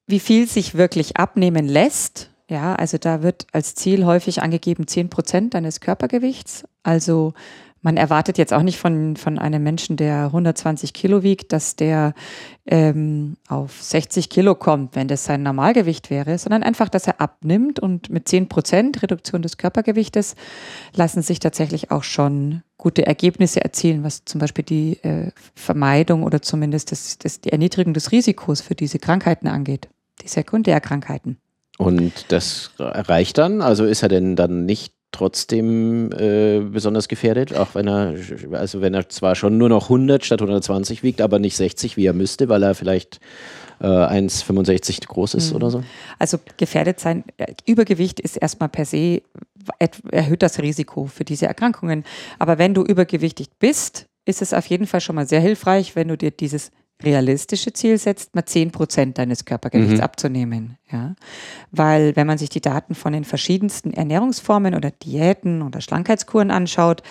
wie 0.07 0.21
viel 0.21 0.49
sich 0.49 0.75
wirklich 0.75 1.17
abnehmen 1.17 1.67
lässt. 1.67 2.31
Ja, 2.49 2.75
also 2.75 2.99
da 2.99 3.23
wird 3.23 3.47
als 3.53 3.75
Ziel 3.75 4.05
häufig 4.05 4.43
angegeben 4.43 4.87
10 4.87 5.09
Prozent 5.09 5.55
deines 5.55 5.81
Körpergewichts. 5.81 6.65
Also 6.83 7.33
man 7.83 7.97
erwartet 7.97 8.39
jetzt 8.39 8.53
auch 8.53 8.63
nicht 8.63 8.79
von, 8.79 9.17
von 9.17 9.39
einem 9.39 9.63
Menschen, 9.63 9.97
der 9.97 10.27
120 10.27 10.93
Kilo 10.93 11.25
wiegt, 11.25 11.53
dass 11.53 11.75
der 11.75 12.15
ähm, 12.65 13.37
auf 13.49 13.83
60 13.83 14.31
Kilo 14.31 14.55
kommt, 14.55 14.95
wenn 14.95 15.09
das 15.09 15.25
sein 15.25 15.43
Normalgewicht 15.43 16.09
wäre, 16.09 16.39
sondern 16.39 16.63
einfach, 16.63 16.89
dass 16.89 17.09
er 17.09 17.21
abnimmt 17.21 17.81
und 17.81 18.09
mit 18.09 18.29
10 18.29 18.49
Prozent 18.49 19.03
Reduktion 19.03 19.43
des 19.43 19.57
Körpergewichtes 19.57 20.37
lassen 20.95 21.23
sich 21.23 21.41
tatsächlich 21.41 21.91
auch 21.91 22.05
schon 22.05 22.63
gute 22.83 23.07
Ergebnisse 23.07 23.63
erzielen, 23.63 24.03
was 24.03 24.25
zum 24.25 24.41
Beispiel 24.41 24.65
die 24.65 24.99
äh, 25.05 25.31
Vermeidung 25.55 26.25
oder 26.25 26.43
zumindest 26.43 26.91
das, 26.91 27.17
das, 27.17 27.41
die 27.41 27.53
Erniedrigung 27.53 27.95
des 27.95 28.11
Risikos 28.11 28.61
für 28.61 28.75
diese 28.75 28.99
Krankheiten 28.99 29.47
angeht, 29.47 29.89
die 30.21 30.27
Sekundärkrankheiten. 30.27 31.37
Und 31.79 32.13
das 32.31 32.73
reicht 32.79 33.39
dann? 33.39 33.63
Also 33.63 33.85
ist 33.85 34.03
er 34.03 34.09
denn 34.09 34.35
dann 34.35 34.65
nicht 34.65 34.95
trotzdem 35.13 36.11
äh, 36.11 36.59
besonders 36.59 37.07
gefährdet, 37.07 37.55
auch 37.55 37.77
wenn 37.77 37.87
er, 37.87 38.17
also 38.51 38.81
wenn 38.81 38.95
er 38.95 39.09
zwar 39.09 39.37
schon 39.37 39.59
nur 39.59 39.69
noch 39.69 39.85
100 39.85 40.25
statt 40.25 40.41
120 40.41 41.05
wiegt, 41.05 41.21
aber 41.21 41.39
nicht 41.39 41.57
60, 41.57 41.97
wie 41.97 42.07
er 42.07 42.15
müsste, 42.15 42.49
weil 42.49 42.65
er 42.65 42.75
vielleicht 42.75 43.21
äh, 43.83 43.87
1,65 43.87 45.07
groß 45.09 45.35
ist 45.35 45.51
mhm. 45.51 45.57
oder 45.57 45.71
so? 45.71 45.83
Also 46.19 46.39
gefährdet 46.57 47.01
sein, 47.01 47.25
äh, 47.37 47.53
Übergewicht 47.67 48.21
ist 48.21 48.37
erstmal 48.37 48.69
per 48.69 48.85
se, 48.85 49.23
erhöht 50.11 50.43
das 50.43 50.61
Risiko 50.61 51.07
für 51.07 51.25
diese 51.25 51.47
Erkrankungen. 51.47 52.05
Aber 52.39 52.59
wenn 52.59 52.75
du 52.75 52.83
übergewichtig 52.83 53.49
bist, 53.59 54.07
ist 54.25 54.43
es 54.43 54.55
auf 54.55 54.67
jeden 54.67 54.87
Fall 54.87 55.01
schon 55.01 55.17
mal 55.17 55.27
sehr 55.27 55.41
hilfreich, 55.41 55.97
wenn 55.97 56.09
du 56.09 56.17
dir 56.17 56.31
dieses 56.31 56.71
realistische 57.03 57.73
Ziel 57.73 57.99
setzt, 57.99 58.35
mal 58.35 58.47
10 58.47 58.71
Prozent 58.71 59.19
deines 59.19 59.45
Körpergewichts 59.45 59.99
mhm. 59.99 60.01
abzunehmen. 60.01 60.79
Ja? 60.91 61.17
Weil 61.73 62.15
wenn 62.15 62.29
man 62.29 62.39
sich 62.39 62.49
die 62.49 62.61
Daten 62.61 62.95
von 62.95 63.13
den 63.13 63.25
verschiedensten 63.25 63.93
Ernährungsformen 63.93 64.75
oder 64.75 64.93
Diäten 64.93 65.63
oder 65.63 65.81
Schlankheitskuren 65.81 66.53
anschaut, 66.53 67.03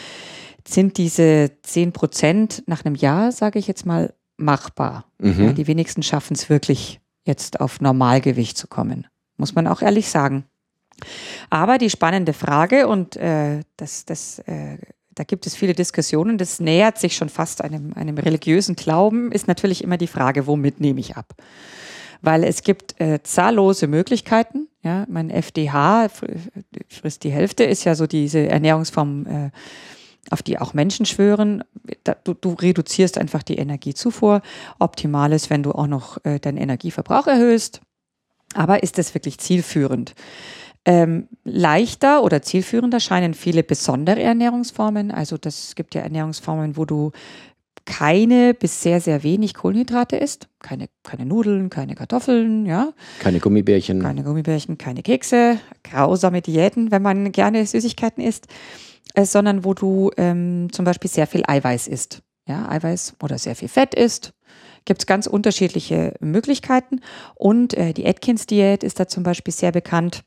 sind 0.65 0.97
diese 0.97 1.51
10 1.63 1.91
Prozent 1.91 2.63
nach 2.67 2.85
einem 2.85 2.95
Jahr, 2.95 3.31
sage 3.31 3.59
ich 3.59 3.67
jetzt 3.67 3.85
mal, 3.85 4.13
machbar. 4.37 5.05
Mhm. 5.21 5.43
Ja, 5.43 5.53
die 5.53 5.67
wenigsten 5.67 6.03
schaffen 6.03 6.33
es 6.33 6.49
wirklich, 6.49 6.99
jetzt 7.23 7.59
auf 7.59 7.81
Normalgewicht 7.81 8.57
zu 8.57 8.67
kommen. 8.67 9.07
Muss 9.37 9.55
man 9.55 9.67
auch 9.67 9.81
ehrlich 9.81 10.09
sagen. 10.09 10.45
Aber 11.49 11.77
die 11.77 11.89
spannende 11.89 12.33
Frage, 12.33 12.87
und 12.87 13.15
äh, 13.15 13.61
das, 13.77 14.05
das 14.05 14.39
äh, 14.39 14.77
da 15.13 15.23
gibt 15.23 15.45
es 15.45 15.55
viele 15.55 15.73
Diskussionen, 15.73 16.37
das 16.37 16.59
nähert 16.59 16.97
sich 16.97 17.15
schon 17.15 17.29
fast 17.29 17.61
einem, 17.61 17.93
einem 17.93 18.17
religiösen 18.17 18.75
Glauben, 18.75 19.31
ist 19.31 19.47
natürlich 19.47 19.83
immer 19.83 19.97
die 19.97 20.07
Frage, 20.07 20.47
womit 20.47 20.79
nehme 20.79 20.99
ich 20.99 21.17
ab? 21.17 21.35
Weil 22.21 22.43
es 22.43 22.63
gibt 22.63 22.99
äh, 23.01 23.21
zahllose 23.23 23.87
Möglichkeiten. 23.87 24.67
Ja, 24.83 25.05
mein 25.09 25.29
FDH 25.29 26.09
frisst 26.87 27.23
die 27.23 27.31
Hälfte, 27.31 27.63
ist 27.63 27.83
ja 27.83 27.95
so 27.95 28.07
diese 28.07 28.47
Ernährungsform, 28.47 29.25
äh, 29.27 29.49
auf 30.29 30.43
die 30.43 30.59
auch 30.59 30.73
Menschen 30.73 31.05
schwören. 31.05 31.63
Du, 32.23 32.33
du, 32.33 32.53
reduzierst 32.53 33.17
einfach 33.17 33.43
die 33.43 33.57
Energiezufuhr. 33.57 34.41
Optimal 34.79 35.33
ist, 35.33 35.49
wenn 35.49 35.63
du 35.63 35.71
auch 35.71 35.87
noch 35.87 36.23
äh, 36.23 36.39
deinen 36.39 36.57
Energieverbrauch 36.57 37.27
erhöhst. 37.27 37.81
Aber 38.53 38.83
ist 38.83 38.97
das 38.97 39.13
wirklich 39.13 39.39
zielführend? 39.39 40.13
Ähm, 40.83 41.27
leichter 41.43 42.23
oder 42.23 42.41
zielführender 42.41 42.99
scheinen 42.99 43.33
viele 43.33 43.63
besondere 43.63 44.21
Ernährungsformen. 44.21 45.11
Also 45.11 45.37
das 45.37 45.75
gibt 45.75 45.95
ja 45.95 46.01
Ernährungsformen, 46.01 46.75
wo 46.75 46.85
du 46.85 47.11
keine 47.85 48.53
bis 48.53 48.81
sehr, 48.81 49.01
sehr 49.01 49.23
wenig 49.23 49.53
Kohlenhydrate 49.53 50.15
isst. 50.15 50.47
Keine, 50.59 50.87
keine 51.03 51.25
Nudeln, 51.25 51.69
keine 51.69 51.95
Kartoffeln, 51.95 52.65
ja. 52.65 52.93
Keine 53.19 53.39
Gummibärchen. 53.39 54.01
Keine 54.01 54.23
Gummibärchen, 54.23 54.77
keine 54.77 55.01
Kekse, 55.01 55.59
grausame 55.83 56.41
Diäten, 56.41 56.91
wenn 56.91 57.01
man 57.01 57.31
gerne 57.31 57.65
Süßigkeiten 57.65 58.23
isst, 58.23 58.47
äh, 59.13 59.25
sondern 59.25 59.63
wo 59.63 59.73
du 59.73 60.11
ähm, 60.17 60.69
zum 60.71 60.85
Beispiel 60.85 61.09
sehr 61.09 61.27
viel 61.27 61.43
Eiweiß 61.45 61.87
isst. 61.87 62.21
Ja, 62.47 62.69
Eiweiß 62.69 63.15
oder 63.21 63.37
sehr 63.37 63.55
viel 63.55 63.67
Fett 63.67 63.93
isst. 63.93 64.33
Gibt 64.85 65.01
es 65.01 65.05
ganz 65.05 65.27
unterschiedliche 65.27 66.15
Möglichkeiten. 66.19 67.01
Und 67.35 67.75
äh, 67.75 67.93
die 67.93 68.07
Atkins-Diät 68.07 68.83
ist 68.83 68.99
da 68.99 69.07
zum 69.07 69.23
Beispiel 69.23 69.53
sehr 69.53 69.71
bekannt 69.71 70.23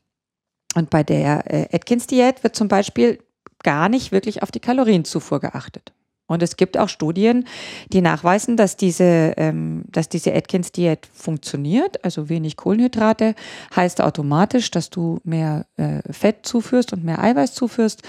und 0.75 0.89
bei 0.89 1.03
der 1.03 1.51
äh, 1.51 1.75
Atkins-Diät 1.75 2.43
wird 2.43 2.55
zum 2.55 2.67
Beispiel 2.67 3.19
gar 3.63 3.89
nicht 3.89 4.11
wirklich 4.11 4.43
auf 4.43 4.51
die 4.51 4.59
Kalorienzufuhr 4.59 5.39
geachtet. 5.39 5.93
Und 6.27 6.41
es 6.41 6.57
gibt 6.57 6.77
auch 6.77 6.89
Studien, 6.89 7.45
die 7.93 8.01
nachweisen, 8.01 8.57
dass 8.57 8.77
diese, 8.77 9.33
ähm, 9.37 9.83
dass 9.91 10.09
diese 10.09 10.33
Atkins-Diät 10.33 11.07
funktioniert. 11.13 12.03
Also 12.03 12.29
wenig 12.29 12.57
Kohlenhydrate 12.57 13.35
heißt 13.75 14.01
automatisch, 14.01 14.71
dass 14.71 14.89
du 14.89 15.19
mehr 15.23 15.67
äh, 15.77 16.01
Fett 16.11 16.45
zuführst 16.45 16.93
und 16.93 17.03
mehr 17.03 17.21
Eiweiß 17.21 17.53
zuführst. 17.53 18.01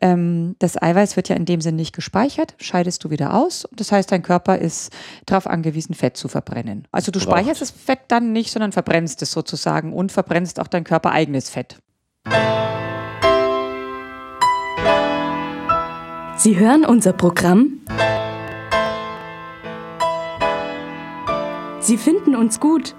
Ähm, 0.00 0.56
das 0.58 0.80
Eiweiß 0.80 1.16
wird 1.16 1.28
ja 1.28 1.36
in 1.36 1.44
dem 1.44 1.60
Sinn 1.60 1.76
nicht 1.76 1.94
gespeichert, 1.94 2.54
scheidest 2.58 3.04
du 3.04 3.10
wieder 3.10 3.34
aus. 3.34 3.68
Das 3.72 3.92
heißt, 3.92 4.10
dein 4.10 4.22
Körper 4.22 4.56
ist 4.58 4.90
darauf 5.26 5.46
angewiesen, 5.46 5.94
Fett 5.94 6.16
zu 6.16 6.28
verbrennen. 6.28 6.88
Also 6.90 7.12
du 7.12 7.20
speicherst 7.20 7.60
das 7.60 7.70
Fett 7.70 8.00
dann 8.08 8.32
nicht, 8.32 8.50
sondern 8.50 8.72
verbrennst 8.72 9.20
es 9.20 9.32
sozusagen 9.32 9.92
und 9.92 10.10
verbrennst 10.10 10.58
auch 10.60 10.68
dein 10.68 10.84
Körper 10.84 11.10
eigenes 11.12 11.50
Fett. 11.50 11.76
Sie 16.40 16.56
hören 16.56 16.84
unser 16.84 17.12
Programm? 17.12 17.80
Sie 21.80 21.96
finden 21.96 22.36
uns 22.36 22.60
gut. 22.60 22.94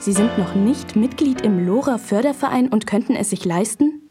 Sie 0.00 0.12
sind 0.12 0.36
noch 0.36 0.56
nicht 0.56 0.96
Mitglied 0.96 1.42
im 1.42 1.64
LoRa 1.64 1.96
Förderverein 1.98 2.70
und 2.70 2.88
könnten 2.88 3.14
es 3.14 3.30
sich 3.30 3.44
leisten? 3.44 4.10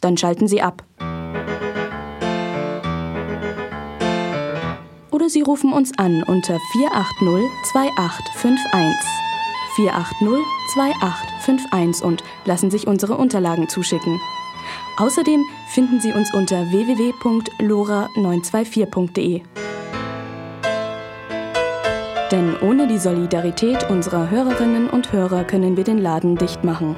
Dann 0.00 0.16
schalten 0.16 0.48
Sie 0.48 0.62
ab. 0.62 0.82
Oder 5.10 5.28
Sie 5.28 5.42
rufen 5.42 5.74
uns 5.74 5.92
an 5.98 6.22
unter 6.22 6.58
480 6.72 7.50
2851. 7.70 9.10
480 9.76 10.42
2851 10.72 12.02
und 12.02 12.24
lassen 12.46 12.70
sich 12.70 12.86
unsere 12.86 13.18
Unterlagen 13.18 13.68
zuschicken. 13.68 14.18
Außerdem 14.96 15.44
finden 15.68 16.00
Sie 16.00 16.12
uns 16.12 16.34
unter 16.34 16.70
www.lora924.de. 16.70 19.42
Denn 22.30 22.56
ohne 22.62 22.86
die 22.88 22.98
Solidarität 22.98 23.90
unserer 23.90 24.30
Hörerinnen 24.30 24.88
und 24.90 25.12
Hörer 25.12 25.44
können 25.44 25.76
wir 25.76 25.84
den 25.84 25.98
Laden 25.98 26.36
dicht 26.36 26.64
machen. 26.64 26.96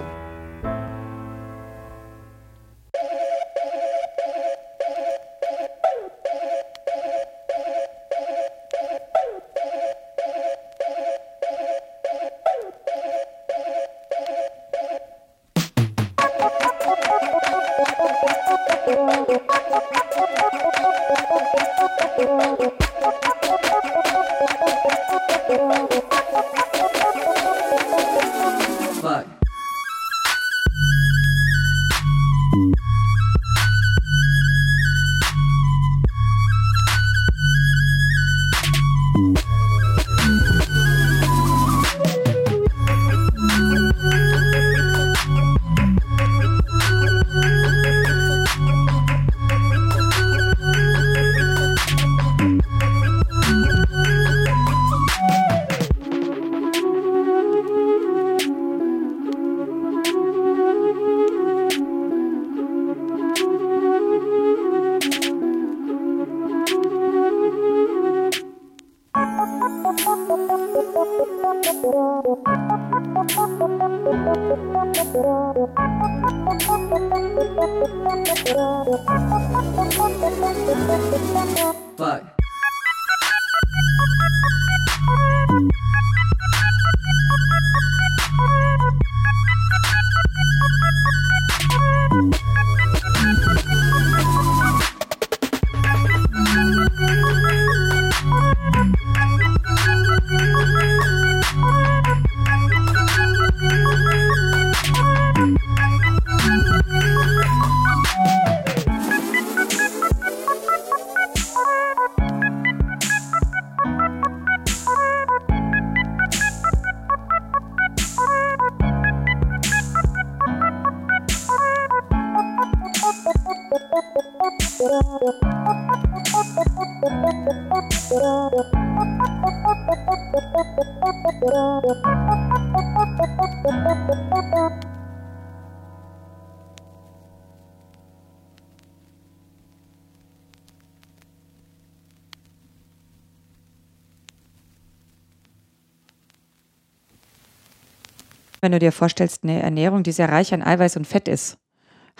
Wenn 148.66 148.72
du 148.72 148.78
dir 148.80 148.90
vorstellst, 148.90 149.44
eine 149.44 149.62
Ernährung, 149.62 150.02
die 150.02 150.10
sehr 150.10 150.28
reich 150.28 150.52
an 150.52 150.60
Eiweiß 150.60 150.96
und 150.96 151.06
Fett 151.06 151.28
ist, 151.28 151.56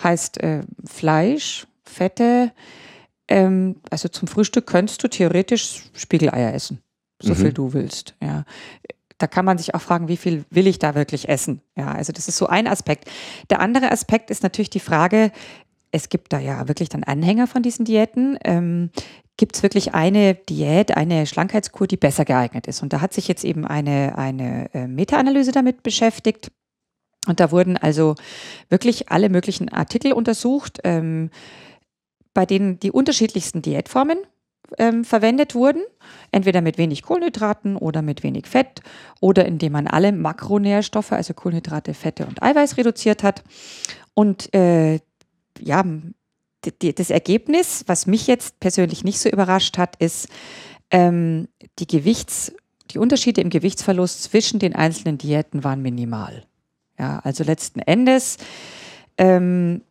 heißt 0.01 0.41
äh, 0.41 0.61
Fleisch, 0.85 1.67
Fette, 1.83 2.53
ähm, 3.27 3.75
also 3.89 4.07
zum 4.07 4.29
Frühstück 4.29 4.65
könntest 4.65 5.03
du 5.03 5.09
theoretisch 5.09 5.81
Spiegeleier 5.91 6.53
essen, 6.53 6.81
so 7.21 7.33
Mhm. 7.33 7.35
viel 7.35 7.51
du 7.51 7.73
willst. 7.73 8.15
Ja. 8.23 8.45
Da 9.17 9.27
kann 9.27 9.43
man 9.43 9.57
sich 9.57 9.75
auch 9.75 9.81
fragen, 9.81 10.07
wie 10.07 10.15
viel 10.15 10.45
will 10.49 10.67
ich 10.67 10.79
da 10.79 10.95
wirklich 10.95 11.27
essen? 11.27 11.59
Ja, 11.75 11.91
also 11.91 12.13
das 12.13 12.29
ist 12.29 12.37
so 12.37 12.47
ein 12.47 12.65
Aspekt. 12.67 13.09
Der 13.49 13.59
andere 13.59 13.91
Aspekt 13.91 14.29
ist 14.29 14.41
natürlich 14.41 14.69
die 14.69 14.79
Frage, 14.79 15.33
es 15.97 16.09
gibt 16.09 16.31
da 16.31 16.39
ja 16.39 16.67
wirklich 16.67 16.89
dann 16.89 17.03
Anhänger 17.03 17.47
von 17.47 17.61
diesen 17.61 17.85
Diäten. 17.85 18.37
Ähm, 18.43 18.91
gibt 19.35 19.55
es 19.55 19.63
wirklich 19.63 19.93
eine 19.93 20.35
Diät, 20.35 20.95
eine 20.95 21.25
Schlankheitskur, 21.25 21.87
die 21.87 21.97
besser 21.97 22.25
geeignet 22.25 22.67
ist? 22.67 22.81
Und 22.81 22.93
da 22.93 23.01
hat 23.01 23.13
sich 23.13 23.27
jetzt 23.27 23.43
eben 23.43 23.65
eine, 23.65 24.17
eine 24.17 24.73
äh, 24.73 24.87
Meta-Analyse 24.87 25.51
damit 25.51 25.83
beschäftigt. 25.83 26.51
Und 27.27 27.39
da 27.39 27.51
wurden 27.51 27.77
also 27.77 28.15
wirklich 28.69 29.09
alle 29.09 29.29
möglichen 29.29 29.69
Artikel 29.69 30.13
untersucht, 30.13 30.79
ähm, 30.83 31.29
bei 32.33 32.45
denen 32.45 32.79
die 32.79 32.91
unterschiedlichsten 32.91 33.61
Diätformen 33.61 34.17
ähm, 34.77 35.03
verwendet 35.03 35.55
wurden. 35.55 35.83
Entweder 36.31 36.61
mit 36.61 36.77
wenig 36.77 37.03
Kohlenhydraten 37.03 37.75
oder 37.75 38.01
mit 38.01 38.23
wenig 38.23 38.47
Fett 38.47 38.81
oder 39.19 39.45
indem 39.45 39.73
man 39.73 39.87
alle 39.87 40.11
Makronährstoffe, 40.11 41.11
also 41.11 41.33
Kohlenhydrate, 41.33 41.93
Fette 41.93 42.25
und 42.25 42.41
Eiweiß 42.41 42.77
reduziert 42.77 43.23
hat. 43.23 43.43
Und 44.13 44.53
äh, 44.55 44.99
ja, 45.61 45.83
die, 46.81 46.93
das 46.93 47.09
Ergebnis, 47.09 47.83
was 47.87 48.07
mich 48.07 48.27
jetzt 48.27 48.59
persönlich 48.59 49.03
nicht 49.03 49.19
so 49.19 49.29
überrascht 49.29 49.77
hat, 49.77 49.95
ist 49.97 50.27
ähm, 50.91 51.47
die 51.79 51.87
Gewichts, 51.87 52.53
die 52.91 52.99
Unterschiede 52.99 53.41
im 53.41 53.49
Gewichtsverlust 53.49 54.23
zwischen 54.23 54.59
den 54.59 54.75
einzelnen 54.75 55.17
Diäten 55.17 55.63
waren 55.63 55.81
minimal. 55.81 56.45
Ja, 56.97 57.19
also 57.19 57.43
letzten 57.43 57.79
Endes, 57.79 58.37
ähm, 59.17 59.81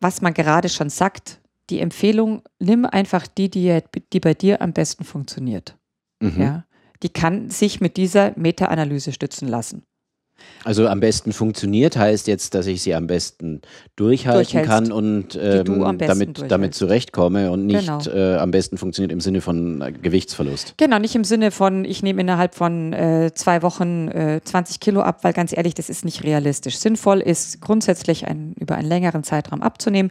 was 0.00 0.22
man 0.22 0.34
gerade 0.34 0.68
schon 0.68 0.90
sagt, 0.90 1.40
die 1.70 1.80
Empfehlung, 1.80 2.42
nimm 2.58 2.84
einfach 2.84 3.26
die 3.26 3.50
Diät, 3.50 3.86
die 4.12 4.20
bei 4.20 4.34
dir 4.34 4.60
am 4.60 4.72
besten 4.72 5.04
funktioniert. 5.04 5.76
Mhm. 6.20 6.40
Ja, 6.40 6.64
die 7.02 7.08
kann 7.08 7.50
sich 7.50 7.80
mit 7.80 7.96
dieser 7.96 8.32
Meta-Analyse 8.36 9.12
stützen 9.12 9.48
lassen. 9.48 9.84
Also 10.64 10.88
am 10.88 11.00
besten 11.00 11.32
funktioniert 11.32 11.96
heißt 11.96 12.26
jetzt, 12.26 12.54
dass 12.54 12.66
ich 12.66 12.82
sie 12.82 12.94
am 12.94 13.06
besten 13.06 13.60
durchhalten 13.96 14.42
Durchhältst. 14.44 14.70
kann 14.70 14.92
und 14.92 15.38
ähm, 15.40 15.98
damit, 15.98 16.50
damit 16.50 16.74
zurechtkomme 16.74 17.50
und 17.50 17.66
nicht 17.66 17.86
Genau. 17.86 18.00
äh, 18.08 18.36
am 18.36 18.50
besten 18.50 18.78
funktioniert 18.78 19.12
im 19.12 19.20
Sinne 19.20 19.40
von 19.40 19.80
äh, 19.82 19.92
Gewichtsverlust. 19.92 20.74
Genau, 20.78 20.98
nicht 20.98 21.14
im 21.14 21.24
Sinne 21.24 21.50
von, 21.50 21.84
ich 21.84 22.02
nehme 22.02 22.20
innerhalb 22.22 22.54
von 22.54 22.92
äh, 22.92 23.30
zwei 23.34 23.62
Wochen 23.62 24.08
äh, 24.08 24.40
20 24.42 24.80
Kilo 24.80 25.02
ab, 25.02 25.22
weil 25.22 25.32
ganz 25.32 25.54
ehrlich, 25.56 25.74
das 25.74 25.88
ist 25.90 26.04
nicht 26.04 26.24
realistisch. 26.24 26.78
Sinnvoll 26.78 27.20
ist 27.20 27.60
grundsätzlich 27.60 28.26
ein, 28.26 28.54
über 28.58 28.76
einen 28.76 28.88
längeren 28.88 29.22
Zeitraum 29.22 29.62
abzunehmen. 29.62 30.10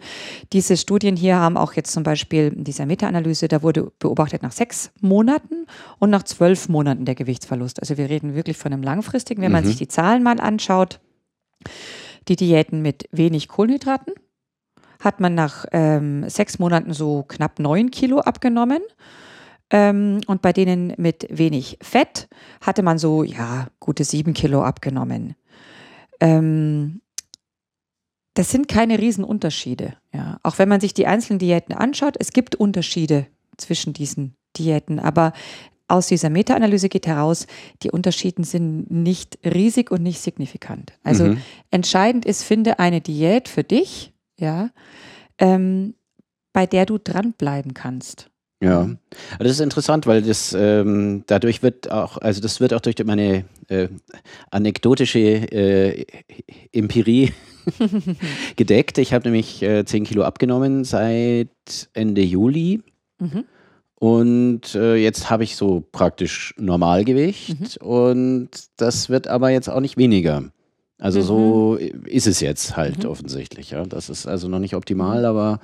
Diese 0.52 0.78
Studien 0.78 1.16
hier 1.16 1.38
haben 1.38 1.58
auch 1.58 1.74
jetzt 1.74 1.92
zum 1.92 2.04
Beispiel 2.04 2.54
in 2.56 2.64
dieser 2.64 2.86
Meta-Analyse, 2.86 3.48
da 3.48 3.64
wurde 3.64 3.92
beobachtet 4.00 4.44
nach 4.44 4.52
sechs 4.52 4.92
Monaten 5.02 5.66
und 6.00 6.10
nach 6.10 6.24
zwölf 6.24 6.70
Monaten 6.70 7.06
der 7.06 7.16
Gewichtsverlust. 7.16 7.80
Also 7.80 7.98
wir 7.98 8.10
reden 8.10 8.36
wirklich 8.36 8.58
von 8.58 8.72
einem 8.72 8.84
langfristigen, 8.84 9.42
wenn 9.42 9.52
man 9.52 9.66
sich 9.66 9.78
die 9.78 9.88
Zahlen 10.14 10.24
mal 10.24 10.40
anschaut. 10.40 11.00
Die 12.28 12.36
Diäten 12.36 12.82
mit 12.82 13.10
wenig 13.12 13.48
Kohlenhydraten 13.48 14.14
hat 15.00 15.20
man 15.20 15.34
nach 15.34 15.66
ähm, 15.72 16.30
sechs 16.30 16.60
Monaten 16.60 16.94
so 16.94 17.24
knapp 17.24 17.60
neun 17.60 17.90
Kilo 17.90 18.20
abgenommen. 18.20 18.82
Ähm, 19.72 20.22
und 20.28 20.42
bei 20.42 20.54
denen 20.54 20.94
mit 20.98 21.26
wenig 21.30 21.80
Fett 21.82 22.30
hatte 22.62 22.84
man 22.84 23.00
so, 23.00 23.24
ja, 23.24 23.68
gute 23.80 24.04
sieben 24.04 24.34
Kilo 24.34 24.62
abgenommen. 24.64 25.36
Ähm, 26.20 27.02
das 28.36 28.52
sind 28.52 28.68
keine 28.68 29.00
Riesenunterschiede. 29.00 29.96
Ja. 30.14 30.38
Auch 30.44 30.60
wenn 30.60 30.70
man 30.70 30.80
sich 30.80 30.94
die 30.94 31.08
einzelnen 31.08 31.40
Diäten 31.40 31.74
anschaut, 31.74 32.16
es 32.20 32.32
gibt 32.32 32.56
Unterschiede 32.56 33.26
zwischen 33.58 33.94
diesen 33.94 34.36
Diäten. 34.58 35.00
Aber 35.00 35.34
aus 35.88 36.08
dieser 36.08 36.30
Meta-Analyse 36.30 36.90
geht 36.90 37.08
heraus, 37.08 37.46
die 37.84 37.92
Unterschiede 37.92 38.44
sind 38.44 38.90
nicht 38.90 39.38
riesig 39.46 39.92
und 39.92 40.02
nicht 40.02 40.20
signifikant. 40.22 40.94
Also 41.04 41.26
Mhm. 41.26 41.38
entscheidend 41.72 42.26
ist, 42.26 42.44
finde 42.44 42.80
eine 42.80 43.02
Diät 43.02 43.48
für 43.48 43.64
dich, 43.64 44.14
ja, 44.40 44.70
ähm, 45.38 45.96
bei 46.54 46.66
der 46.66 46.86
du 46.86 46.98
dranbleiben 46.98 47.74
kannst. 47.74 48.30
Ja, 48.62 48.84
Aber 49.36 49.44
das 49.44 49.52
ist 49.54 49.60
interessant, 49.60 50.08
weil 50.08 50.22
das 50.22 50.56
ähm, 50.58 51.24
dadurch 51.28 51.62
wird 51.64 51.92
auch, 51.92 52.18
also 52.18 52.40
das 52.40 52.62
wird 52.62 52.74
auch 52.74 52.80
durch 52.80 52.96
meine 53.04 53.44
äh, 53.68 53.90
anekdotische 54.52 55.20
äh, 55.20 56.06
Empirie 56.72 57.34
gedeckt. 58.56 58.98
Ich 59.00 59.14
habe 59.14 59.26
nämlich 59.28 59.62
äh, 59.64 59.84
10 59.84 60.06
Kilo 60.06 60.24
abgenommen 60.24 60.86
seit 60.86 61.50
Ende 61.94 62.22
Juli 62.22 62.82
Mhm. 63.20 63.46
Und 64.04 64.76
äh, 64.76 64.98
jetzt 64.98 65.30
habe 65.30 65.46
ich 65.46 65.56
so 65.56 65.82
praktisch 65.94 66.54
Normalgewicht 66.58 67.78
und 67.80 68.50
das 68.76 69.08
wird 69.08 69.30
aber 69.30 69.50
jetzt 69.50 69.70
auch 69.70 69.80
nicht 69.80 69.96
weniger. 69.96 70.44
Also 71.00 71.22
so 71.22 71.78
ist 71.78 72.28
es 72.28 72.42
jetzt 72.42 72.76
halt 72.76 73.06
offensichtlich. 73.06 73.72
Ja. 73.72 73.86
Das 73.86 74.10
ist 74.10 74.28
also 74.28 74.50
noch 74.50 74.60
nicht 74.60 74.76
optimal, 74.76 75.24
aber 75.24 75.62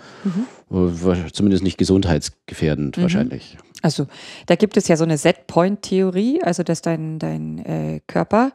äh, 0.72 1.32
zumindest 1.34 1.64
nicht 1.64 1.78
gesundheitsgefährdend 1.78 3.02
wahrscheinlich. 3.02 3.58
Also 3.82 4.08
da 4.46 4.56
gibt 4.56 4.78
es 4.78 4.88
ja 4.88 4.96
so 4.96 5.04
eine 5.04 5.18
Set-Point-Theorie, 5.18 6.42
also 6.42 6.64
dass 6.64 6.82
dein, 6.82 7.20
dein 7.20 7.60
äh, 7.66 8.00
Körper 8.08 8.54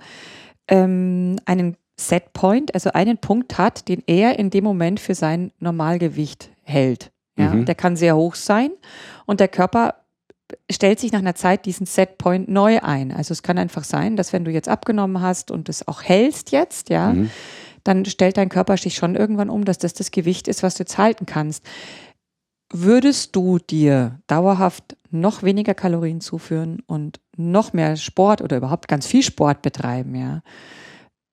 ähm, 0.66 1.37
einen 1.44 1.77
Set-Point, 1.99 2.73
also 2.73 2.90
einen 2.92 3.18
Punkt 3.18 3.59
hat, 3.59 3.87
den 3.88 4.03
er 4.07 4.38
in 4.38 4.49
dem 4.49 4.64
Moment 4.64 4.99
für 4.99 5.14
sein 5.14 5.53
Normalgewicht 5.59 6.49
hält. 6.62 7.11
Ja? 7.37 7.55
Mhm. 7.55 7.64
Der 7.64 7.75
kann 7.75 7.97
sehr 7.97 8.16
hoch 8.16 8.35
sein 8.35 8.70
und 9.27 9.40
der 9.40 9.49
Körper 9.49 9.94
stellt 10.70 11.01
sich 11.01 11.11
nach 11.11 11.20
einer 11.20 11.35
Zeit 11.35 11.64
diesen 11.66 11.87
Set-Point 11.87 12.49
neu 12.49 12.81
ein. 12.81 13.12
Also 13.12 13.33
es 13.33 13.42
kann 13.42 13.59
einfach 13.59 13.85
sein, 13.85 14.16
dass 14.16 14.33
wenn 14.33 14.44
du 14.44 14.51
jetzt 14.51 14.68
abgenommen 14.68 15.20
hast 15.23 15.51
und 15.51 15.68
es 15.68 15.88
auch 15.88 16.03
hältst 16.03 16.53
jetzt, 16.53 16.90
ja, 16.90 17.12
Mhm. 17.12 17.31
dann 17.83 18.05
stellt 18.05 18.37
dein 18.37 18.51
Körper 18.51 18.77
sich 18.77 18.94
schon 18.94 19.14
irgendwann 19.16 19.51
um, 19.51 19.64
dass 19.64 19.79
das 19.79 19.94
das 19.94 20.11
Gewicht 20.11 20.47
ist, 20.49 20.62
was 20.62 20.75
du 20.75 20.83
jetzt 20.83 20.99
halten 20.99 21.27
kannst. 21.27 21.64
Würdest 22.73 23.37
du 23.37 23.59
dir 23.59 24.20
dauerhaft 24.27 24.97
noch 25.11 25.42
weniger 25.42 25.75
Kalorien 25.75 26.20
zuführen 26.20 26.83
und 26.87 27.20
noch 27.37 27.73
mehr 27.73 27.97
Sport 27.97 28.42
oder 28.42 28.57
überhaupt 28.57 28.88
ganz 28.88 29.07
viel 29.07 29.23
Sport 29.23 29.62
betreiben, 29.62 30.14
ja, 30.14 30.42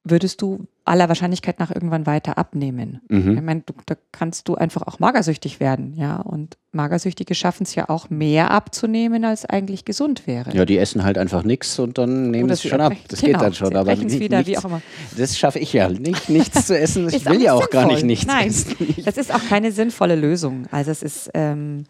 würdest 0.03 0.41
du 0.41 0.67
aller 0.83 1.07
Wahrscheinlichkeit 1.09 1.59
nach 1.59 1.69
irgendwann 1.69 2.05
weiter 2.05 2.37
abnehmen. 2.37 3.01
Mhm. 3.07 3.37
Ich 3.37 3.41
meine, 3.41 3.61
du, 3.61 3.73
da 3.85 3.95
kannst 4.11 4.47
du 4.47 4.55
einfach 4.55 4.81
auch 4.83 4.99
magersüchtig 4.99 5.59
werden, 5.59 5.93
ja. 5.95 6.17
Und 6.17 6.57
Magersüchtige 6.71 7.35
schaffen 7.35 7.63
es 7.63 7.75
ja 7.75 7.89
auch 7.89 8.09
mehr 8.09 8.51
abzunehmen, 8.51 9.23
als 9.23 9.45
eigentlich 9.45 9.85
gesund 9.85 10.25
wäre. 10.25 10.55
Ja, 10.55 10.65
die 10.65 10.77
essen 10.77 11.03
halt 11.03 11.17
einfach 11.17 11.43
nichts 11.43 11.77
und 11.77 11.97
dann 11.97 12.31
nehmen 12.31 12.53
sie 12.55 12.69
schon 12.69 12.81
ab. 12.81 12.93
Das 13.09 13.21
genau, 13.21 13.33
geht 13.33 13.41
dann 13.41 13.53
schon. 13.53 13.69
sie 13.69 13.75
Aber 13.75 13.95
nicht, 13.95 14.19
wieder, 14.19 14.39
wie 14.39 14.51
nichts, 14.51 14.65
auch 14.65 14.69
immer. 14.69 14.81
Das 15.17 15.37
schaffe 15.37 15.59
ich 15.59 15.71
ja 15.73 15.87
nicht, 15.89 16.29
nichts 16.29 16.65
zu 16.65 16.77
essen. 16.77 17.07
Ich 17.09 17.25
will 17.25 17.41
ja 17.41 17.53
auch 17.53 17.69
gar 17.69 17.85
nicht 17.85 17.99
sinnvoll. 17.99 18.07
nichts 18.07 18.25
Nein, 18.25 18.47
essen. 18.47 18.95
das 19.05 19.17
ist 19.17 19.33
auch 19.33 19.45
keine 19.49 19.71
sinnvolle 19.71 20.15
Lösung. 20.15 20.67
Also 20.71 20.89
es 20.89 21.03
ist 21.03 21.29
ähm, 21.35 21.83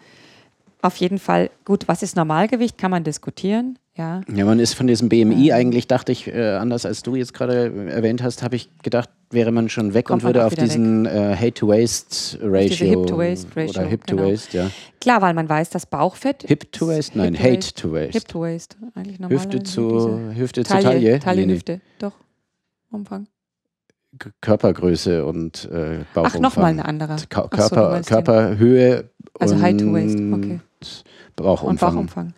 auf 0.82 0.98
jeden 0.98 1.20
Fall 1.20 1.50
gut, 1.64 1.88
was 1.88 2.04
ist 2.04 2.16
Normalgewicht, 2.16 2.78
kann 2.78 2.92
man 2.92 3.04
diskutieren. 3.04 3.78
Ja, 3.98 4.22
Ja, 4.34 4.46
man 4.46 4.60
ist 4.60 4.74
von 4.74 4.88
diesem 4.88 5.10
BMI 5.10 5.52
eigentlich, 5.52 5.86
dachte 5.86 6.14
ich, 6.14 6.28
äh, 6.28 6.52
anders 6.56 6.86
als 6.86 7.04
du 7.04 7.16
jetzt 7.16 7.34
gerade 7.34 7.90
erwähnt 7.90 8.24
hast, 8.24 8.42
habe 8.42 8.56
ich 8.56 8.70
gedacht, 8.84 9.10
wäre 9.32 9.52
man 9.52 9.68
schon 9.68 9.94
weg 9.94 10.06
Kommt 10.06 10.24
und 10.24 10.28
würde 10.30 10.46
auf 10.46 10.56
diesen 10.56 11.06
äh, 11.06 11.36
Hate-to-Waste-Ratio 11.38 12.88
Hip-to-Waste-Ratio, 12.88 13.70
oder 13.82 13.90
Hip-to-Waste, 13.90 14.58
ja. 14.58 14.72
klar, 15.02 15.22
weil 15.22 15.34
man 15.34 15.50
weiß, 15.50 15.72
dass 15.72 15.86
Bauchfett 15.86 16.44
Hip-to-Waste? 16.48 17.18
Nein, 17.18 17.34
Hip-to-Waste. 17.34 17.50
Hate-to-Waste. 17.54 18.12
Hip 18.18 18.28
to 18.30 18.42
Waist, 18.42 18.78
eigentlich 18.96 19.20
normal. 19.20 19.38
Hüfte 19.38 19.64
zu, 19.64 20.20
Hüfte 20.36 20.64
zu 20.64 20.72
Taille, 20.72 20.84
Taille. 20.90 21.20
Taille, 21.20 21.48
Nee. 21.48 21.54
Hüfte, 21.56 21.82
doch. 22.00 22.14
Umfang. 22.92 23.28
Körpergröße 24.42 25.26
und 25.26 25.70
äh, 25.72 26.00
Bauchumfang. 26.14 26.26
Ach, 26.26 26.40
nochmal 26.40 26.72
eine 26.72 26.86
andere. 26.86 27.18
So, 27.18 27.26
Körper, 27.28 27.96
den- 27.96 28.06
Körperhöhe 28.06 29.10
Also 29.40 29.56
und 29.56 29.78
to 29.80 29.94
Waist, 29.94 30.18
okay. 30.34 30.60
Bauchumfang. 31.36 31.70
Und 31.70 31.80
Bauchumfang. 31.80 32.34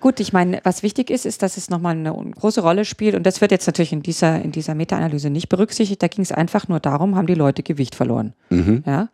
Gut, 0.00 0.20
ich 0.20 0.32
meine, 0.32 0.60
was 0.64 0.82
wichtig 0.82 1.10
ist, 1.10 1.26
ist, 1.26 1.42
dass 1.42 1.56
es 1.56 1.70
nochmal 1.70 1.96
eine 1.96 2.12
große 2.12 2.60
Rolle 2.60 2.84
spielt. 2.84 3.14
Und 3.14 3.24
das 3.24 3.40
wird 3.40 3.50
jetzt 3.50 3.66
natürlich 3.66 3.92
in 3.92 4.02
dieser, 4.02 4.40
in 4.42 4.52
dieser 4.52 4.74
Meta-Analyse 4.74 5.30
nicht 5.30 5.48
berücksichtigt. 5.48 6.02
Da 6.02 6.08
ging 6.08 6.22
es 6.22 6.32
einfach 6.32 6.68
nur 6.68 6.80
darum, 6.80 7.16
haben 7.16 7.26
die 7.26 7.34
Leute 7.34 7.62
Gewicht 7.62 7.94
verloren. 7.94 8.34
Mhm. 8.50 8.82
Ja. 8.86 9.08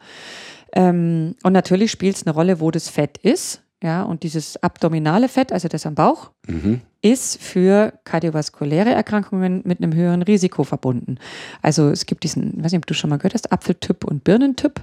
Ähm, 0.72 1.34
und 1.42 1.52
natürlich 1.52 1.90
spielt 1.90 2.16
es 2.16 2.26
eine 2.26 2.34
Rolle, 2.34 2.60
wo 2.60 2.70
das 2.70 2.88
Fett 2.88 3.18
ist. 3.18 3.60
Ja, 3.82 4.02
und 4.02 4.22
dieses 4.22 4.56
abdominale 4.62 5.28
Fett, 5.28 5.52
also 5.52 5.68
das 5.68 5.84
am 5.84 5.94
Bauch, 5.94 6.30
Mhm. 6.46 6.80
ist 7.02 7.42
für 7.42 7.92
kardiovaskuläre 8.04 8.90
Erkrankungen 8.90 9.60
mit 9.66 9.82
einem 9.82 9.92
höheren 9.94 10.22
Risiko 10.22 10.64
verbunden. 10.64 11.18
Also 11.60 11.90
es 11.90 12.06
gibt 12.06 12.24
diesen, 12.24 12.56
ich 12.58 12.64
weiß 12.64 12.72
nicht, 12.72 12.78
ob 12.78 12.86
du 12.86 12.94
schon 12.94 13.10
mal 13.10 13.18
gehört 13.18 13.34
hast, 13.34 13.52
Apfeltyp 13.52 14.04
und 14.04 14.24
Birnentyp. 14.24 14.82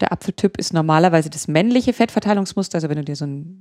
Der 0.00 0.12
Apfeltyp 0.12 0.58
ist 0.58 0.72
normalerweise 0.72 1.30
das 1.30 1.48
männliche 1.48 1.92
Fettverteilungsmuster. 1.92 2.76
Also 2.76 2.88
wenn 2.88 2.96
du 2.96 3.04
dir 3.04 3.16
so 3.16 3.26
ein, 3.26 3.60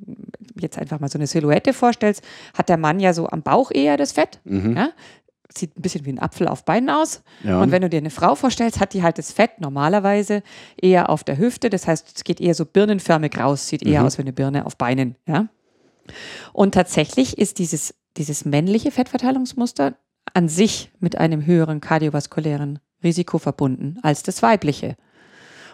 jetzt 0.60 0.78
einfach 0.78 1.00
mal 1.00 1.10
so 1.10 1.18
eine 1.18 1.28
Silhouette 1.28 1.74
vorstellst, 1.74 2.24
hat 2.58 2.70
der 2.70 2.78
Mann 2.78 3.00
ja 3.00 3.14
so 3.14 3.28
am 3.28 3.42
Bauch 3.42 3.72
eher 3.72 3.98
das 3.98 4.12
Fett. 4.12 4.40
Mhm. 4.44 4.76
Ja? 4.76 4.90
Sieht 5.56 5.78
ein 5.78 5.82
bisschen 5.82 6.06
wie 6.06 6.12
ein 6.12 6.20
Apfel 6.20 6.48
auf 6.48 6.66
Beinen 6.66 6.90
aus. 6.90 7.22
Ja. 7.44 7.62
Und 7.62 7.72
wenn 7.72 7.84
du 7.84 7.90
dir 7.90 7.98
eine 7.98 8.10
Frau 8.10 8.36
vorstellst, 8.36 8.80
hat 8.80 8.94
die 8.94 9.04
halt 9.04 9.18
das 9.18 9.32
Fett 9.32 9.62
normalerweise 9.62 10.42
eher 10.82 11.10
auf 11.10 11.24
der 11.24 11.38
Hüfte. 11.38 11.70
Das 11.70 11.88
heißt, 11.88 12.18
es 12.18 12.24
geht 12.24 12.42
eher 12.42 12.56
so 12.56 12.66
birnenförmig 12.66 13.38
raus, 13.38 13.68
sieht 13.68 13.86
eher 13.86 14.04
aus 14.04 14.18
wie 14.18 14.24
eine 14.24 14.34
Birne 14.34 14.66
auf 14.66 14.78
Beinen. 14.78 15.16
Ja? 15.28 15.48
Und 16.54 16.74
tatsächlich 16.74 17.38
ist 17.38 17.60
dieses, 17.60 17.94
dieses 18.18 18.46
männliche 18.46 18.92
Fettverteilungsmuster 18.92 19.96
an 20.34 20.50
sich 20.50 20.92
mit 21.00 21.18
einem 21.18 21.46
höheren 21.46 21.82
kardiovaskulären 21.82 22.80
Risiko 23.04 23.38
verbunden 23.38 24.00
als 24.02 24.24
das 24.24 24.42
weibliche. 24.42 24.96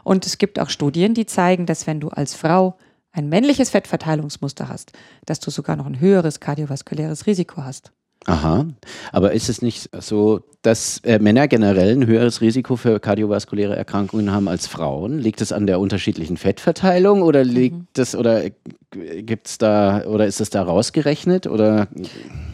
Und 0.10 0.26
es 0.26 0.40
gibt 0.40 0.58
auch 0.58 0.72
Studien, 0.72 1.14
die 1.14 1.28
zeigen, 1.28 1.68
dass 1.68 1.86
wenn 1.86 2.00
du 2.00 2.08
als 2.08 2.34
Frau 2.34 2.76
ein 3.12 3.30
männliches 3.30 3.70
Fettverteilungsmuster 3.70 4.68
hast, 4.68 4.92
dass 5.28 5.40
du 5.40 5.52
sogar 5.52 5.76
noch 5.76 5.86
ein 5.86 6.00
höheres 6.00 6.40
kardiovaskuläres 6.40 7.28
Risiko 7.28 7.64
hast. 7.64 7.92
Aha. 8.26 8.66
Aber 9.12 9.34
ist 9.34 9.50
es 9.50 9.62
nicht 9.62 9.92
so, 10.02 10.40
dass 10.64 10.98
äh, 11.04 11.20
Männer 11.20 11.48
generell 11.48 11.96
ein 11.96 12.08
höheres 12.08 12.42
Risiko 12.42 12.76
für 12.76 13.00
kardiovaskuläre 13.00 13.76
Erkrankungen 13.76 14.32
haben 14.32 14.48
als 14.48 14.66
Frauen? 14.66 15.20
Liegt 15.20 15.42
es 15.42 15.52
an 15.52 15.68
der 15.68 15.80
unterschiedlichen 15.80 16.38
Fettverteilung 16.38 17.22
oder 17.22 17.44
liegt 17.44 18.00
es 18.00 18.16
oder 18.16 18.50
gibt 18.90 19.46
es 19.46 19.60
da 19.60 20.06
oder 20.08 20.26
ist 20.26 20.42
es 20.42 20.50
da 20.50 20.64
rausgerechnet 20.64 21.46
oder 21.46 21.88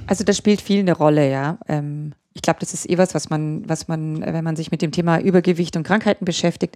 Also 0.08 0.26
das 0.26 0.36
spielt 0.36 0.60
viel 0.60 0.82
eine 0.82 0.92
Rolle, 0.94 1.32
ja. 1.32 1.58
Ähm, 1.70 2.12
ich 2.36 2.42
glaube, 2.42 2.60
das 2.60 2.74
ist 2.74 2.88
eh 2.90 2.98
was, 2.98 3.16
was 3.16 3.30
man, 3.30 3.68
was 3.68 3.88
man, 3.88 4.22
äh, 4.22 4.34
wenn 4.34 4.44
man 4.44 4.56
sich 4.56 4.70
mit 4.70 4.82
dem 4.82 4.92
Thema 4.92 5.20
Übergewicht 5.20 5.76
und 5.78 5.84
Krankheiten 5.84 6.26
beschäftigt, 6.26 6.76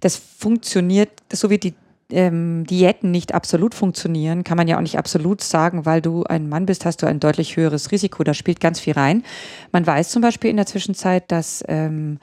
das 0.00 0.16
funktioniert, 0.16 1.10
so 1.32 1.50
wie 1.50 1.58
die 1.58 1.74
ähm, 2.10 2.64
Diäten 2.64 3.10
nicht 3.10 3.34
absolut 3.34 3.74
funktionieren, 3.74 4.44
kann 4.44 4.56
man 4.56 4.68
ja 4.68 4.76
auch 4.76 4.82
nicht 4.82 4.98
absolut 4.98 5.42
sagen, 5.42 5.84
weil 5.84 6.00
du 6.00 6.22
ein 6.24 6.48
Mann 6.48 6.66
bist, 6.66 6.84
hast 6.86 7.02
du 7.02 7.06
ein 7.06 7.18
deutlich 7.18 7.56
höheres 7.56 7.90
Risiko. 7.90 8.22
Da 8.22 8.34
spielt 8.34 8.60
ganz 8.60 8.78
viel 8.78 8.92
rein. 8.92 9.24
Man 9.72 9.86
weiß 9.86 10.10
zum 10.10 10.22
Beispiel 10.22 10.50
in 10.50 10.56
der 10.56 10.66
Zwischenzeit, 10.66 11.30
dass 11.32 11.64
ähm, 11.66 12.18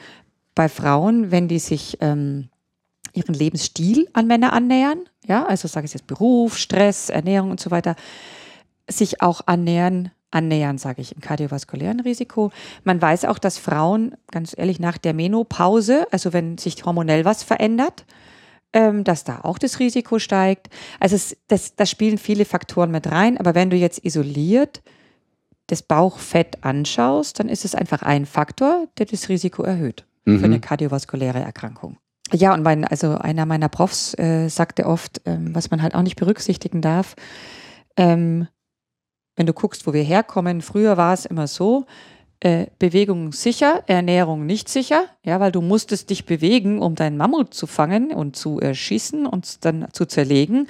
bei 0.56 0.70
Frauen, 0.70 1.32
wenn 1.32 1.50
die 1.50 1.60
sich 1.60 1.98
ähm, 2.00 2.50
ihren 3.14 3.36
Lebensstil 3.36 4.08
an 4.14 4.28
Männer 4.28 4.54
annähern, 4.54 5.00
ja, 5.28 5.46
also 5.46 5.68
sage 5.68 5.86
ich 5.86 5.94
jetzt 5.94 6.08
Beruf, 6.08 6.58
Stress, 6.58 7.10
Ernährung 7.10 7.52
und 7.52 7.60
so 7.60 7.70
weiter, 7.70 7.96
sich 8.88 9.22
auch 9.22 9.42
annähern, 9.46 10.12
annähern, 10.32 10.78
sage 10.78 11.02
ich, 11.02 11.14
im 11.14 11.22
kardiovaskulären 11.22 12.00
Risiko. 12.00 12.52
Man 12.84 13.02
weiß 13.02 13.26
auch, 13.26 13.38
dass 13.38 13.58
Frauen, 13.58 14.16
ganz 14.32 14.54
ehrlich, 14.58 14.80
nach 14.80 14.98
der 14.98 15.14
Menopause, 15.14 16.08
also 16.12 16.34
wenn 16.34 16.58
sich 16.58 16.84
hormonell 16.86 17.26
was 17.26 17.44
verändert, 17.44 18.06
ähm, 18.74 19.04
dass 19.04 19.24
da 19.24 19.42
auch 19.44 19.58
das 19.58 19.80
Risiko 19.80 20.20
steigt. 20.20 20.70
Also 21.00 21.16
es, 21.16 21.38
das, 21.48 21.76
da 21.76 21.86
spielen 21.86 22.18
viele 22.18 22.46
Faktoren 22.46 22.92
mit 22.92 23.12
rein, 23.12 23.38
aber 23.38 23.54
wenn 23.56 23.70
du 23.70 23.76
jetzt 23.76 24.04
isoliert 24.06 24.82
das 25.68 25.84
Bauchfett 25.84 26.64
anschaust, 26.64 27.40
dann 27.40 27.48
ist 27.48 27.64
es 27.66 27.76
einfach 27.76 28.02
ein 28.02 28.26
Faktor, 28.26 28.88
der 28.98 29.06
das 29.06 29.30
Risiko 29.30 29.64
erhöht 29.64 30.06
für 30.26 30.46
eine 30.46 30.60
kardiovaskuläre 30.60 31.40
Erkrankung. 31.40 31.98
Ja, 32.32 32.54
und 32.54 32.64
mein, 32.64 32.86
also 32.86 33.18
einer 33.18 33.46
meiner 33.46 33.70
Profs 33.70 34.18
äh, 34.18 34.48
sagte 34.50 34.86
oft, 34.86 35.22
ähm, 35.26 35.54
was 35.54 35.72
man 35.72 35.82
halt 35.82 35.96
auch 35.96 36.02
nicht 36.02 36.16
berücksichtigen 36.16 36.82
darf, 36.82 37.16
ähm, 37.98 38.48
wenn 39.42 39.48
du 39.48 39.54
guckst, 39.54 39.88
wo 39.88 39.94
wir 39.94 40.04
herkommen, 40.04 40.62
früher 40.62 40.98
war 40.98 41.16
es 41.16 41.26
immer 41.26 41.48
so, 41.48 41.88
äh, 42.42 42.68
Bewegung 42.78 43.32
sicher, 43.32 43.82
Ernährung 43.88 44.46
nicht 44.46 44.70
sicher, 44.70 45.06
ja, 45.24 45.40
weil 45.40 45.52
du 45.52 45.62
musstest 45.62 46.12
dich 46.12 46.28
bewegen, 46.28 46.80
um 46.80 46.94
deinen 46.94 47.18
Mammut 47.18 47.56
zu 47.56 47.66
fangen 47.66 48.12
und 48.12 48.36
zu 48.36 48.60
erschießen 48.60 49.26
und 49.26 49.66
dann 49.66 49.88
zu 49.94 50.06
zerlegen. 50.06 50.68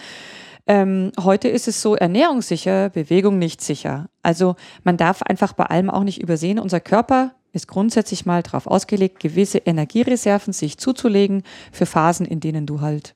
Ähm, 0.67 1.11
heute 1.19 1.49
ist 1.49 1.67
es 1.67 1.81
so, 1.81 1.97
Ernährung 1.97 2.41
sicher, 2.41 2.89
Bewegung 2.89 3.39
nicht 3.39 3.59
sicher. 3.59 4.07
Also 4.23 4.55
man 4.85 4.95
darf 4.95 5.21
einfach 5.21 5.51
bei 5.51 5.65
allem 5.65 5.89
auch 5.89 6.05
nicht 6.05 6.21
übersehen, 6.21 6.57
unser 6.57 6.79
Körper 6.79 7.31
ist 7.51 7.67
grundsätzlich 7.67 8.25
mal 8.25 8.41
darauf 8.41 8.67
ausgelegt, 8.67 9.19
gewisse 9.19 9.57
Energiereserven 9.57 10.53
sich 10.53 10.77
zuzulegen 10.77 11.43
für 11.73 11.85
Phasen, 11.85 12.25
in 12.25 12.39
denen 12.39 12.65
du 12.65 12.79
halt 12.79 13.15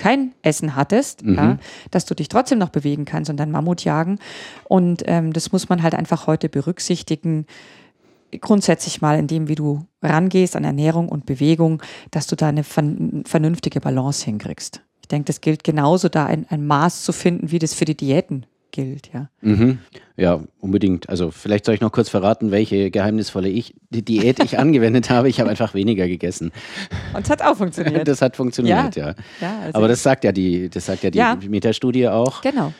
kein 0.00 0.32
Essen 0.42 0.74
hattest, 0.74 1.24
Mhm. 1.24 1.34
ja, 1.36 1.58
dass 1.90 2.06
du 2.06 2.14
dich 2.14 2.28
trotzdem 2.28 2.58
noch 2.58 2.70
bewegen 2.70 3.04
kannst 3.04 3.30
und 3.30 3.36
dann 3.36 3.50
Mammut 3.50 3.84
jagen. 3.84 4.18
Und 4.64 5.02
ähm, 5.06 5.32
das 5.32 5.52
muss 5.52 5.68
man 5.68 5.82
halt 5.82 5.94
einfach 5.94 6.26
heute 6.26 6.48
berücksichtigen, 6.48 7.46
grundsätzlich 8.40 9.00
mal 9.02 9.18
in 9.18 9.26
dem, 9.26 9.48
wie 9.48 9.54
du 9.56 9.84
rangehst 10.02 10.56
an 10.56 10.64
Ernährung 10.64 11.08
und 11.08 11.26
Bewegung, 11.26 11.82
dass 12.10 12.26
du 12.26 12.36
da 12.36 12.48
eine 12.48 12.64
ver- 12.64 12.84
vernünftige 13.24 13.80
Balance 13.80 14.24
hinkriegst. 14.24 14.82
Ich 15.02 15.08
denke, 15.08 15.26
das 15.26 15.40
gilt 15.40 15.64
genauso, 15.64 16.08
da 16.08 16.26
ein, 16.26 16.46
ein 16.48 16.64
Maß 16.66 17.02
zu 17.02 17.12
finden, 17.12 17.50
wie 17.50 17.58
das 17.58 17.74
für 17.74 17.84
die 17.84 17.96
Diäten 17.96 18.46
gilt, 18.72 19.10
ja. 19.12 19.28
Mhm. 19.40 19.78
Ja, 20.16 20.40
unbedingt. 20.60 21.08
Also 21.08 21.30
vielleicht 21.30 21.64
soll 21.64 21.74
ich 21.74 21.80
noch 21.80 21.92
kurz 21.92 22.08
verraten, 22.08 22.50
welche 22.50 22.90
geheimnisvolle 22.90 23.48
ich, 23.48 23.74
die 23.90 24.04
Diät 24.04 24.42
ich 24.42 24.58
angewendet 24.58 25.10
habe. 25.10 25.28
Ich 25.28 25.40
habe 25.40 25.50
einfach 25.50 25.74
weniger 25.74 26.06
gegessen. 26.08 26.52
Und 27.14 27.24
es 27.24 27.30
hat 27.30 27.42
auch 27.42 27.56
funktioniert. 27.56 28.06
Das 28.10 28.22
hat 28.22 28.36
funktioniert, 28.36 28.96
ja. 28.96 29.14
ja 29.40 29.60
also 29.60 29.78
Aber 29.78 29.88
das 29.88 30.02
sagt 30.02 30.24
ja 30.24 30.32
die, 30.32 30.68
das 30.68 30.86
sagt 30.86 31.02
ja 31.02 31.10
die 31.10 31.18
Ja. 31.18 31.36
Metastudie 31.48 32.08
auch. 32.08 32.40
Genau. 32.40 32.72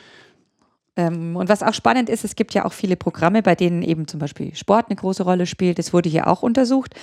Ähm, 0.97 1.37
und 1.37 1.49
was 1.49 1.63
auch 1.63 1.75
spannend 1.75 2.09
ist, 2.09 2.25
es 2.25 2.35
gibt 2.35 2.53
ja 2.55 2.65
auch 2.65 2.73
viele 2.73 2.97
Programme, 2.97 3.43
bei 3.43 3.55
denen 3.55 3.83
eben 3.83 4.07
zum 4.09 4.19
Beispiel 4.19 4.55
Sport 4.55 4.87
eine 4.89 4.97
große 4.97 5.23
Rolle 5.23 5.47
spielt. 5.47 5.79
Das 5.79 5.93
wurde 5.93 6.09
hier 6.09 6.27
auch 6.27 6.43
untersucht. 6.43 6.95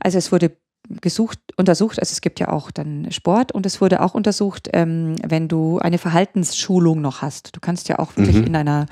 Also 0.00 0.18
es 0.18 0.32
wurde 0.32 0.52
gesucht, 1.00 1.38
untersucht, 1.56 2.00
also 2.00 2.10
es 2.12 2.20
gibt 2.20 2.40
ja 2.40 2.48
auch 2.48 2.70
dann 2.72 3.10
Sport 3.12 3.52
und 3.52 3.64
es 3.64 3.80
wurde 3.80 4.02
auch 4.02 4.14
untersucht, 4.14 4.68
ähm, 4.72 5.14
wenn 5.24 5.46
du 5.46 5.78
eine 5.78 5.98
Verhaltensschulung 5.98 7.00
noch 7.00 7.22
hast. 7.22 7.54
Du 7.54 7.60
kannst 7.60 7.88
ja 7.88 7.98
auch 8.00 8.16
wirklich 8.16 8.36
Mhm. 8.38 8.44
in 8.46 8.56
einer, 8.56 8.86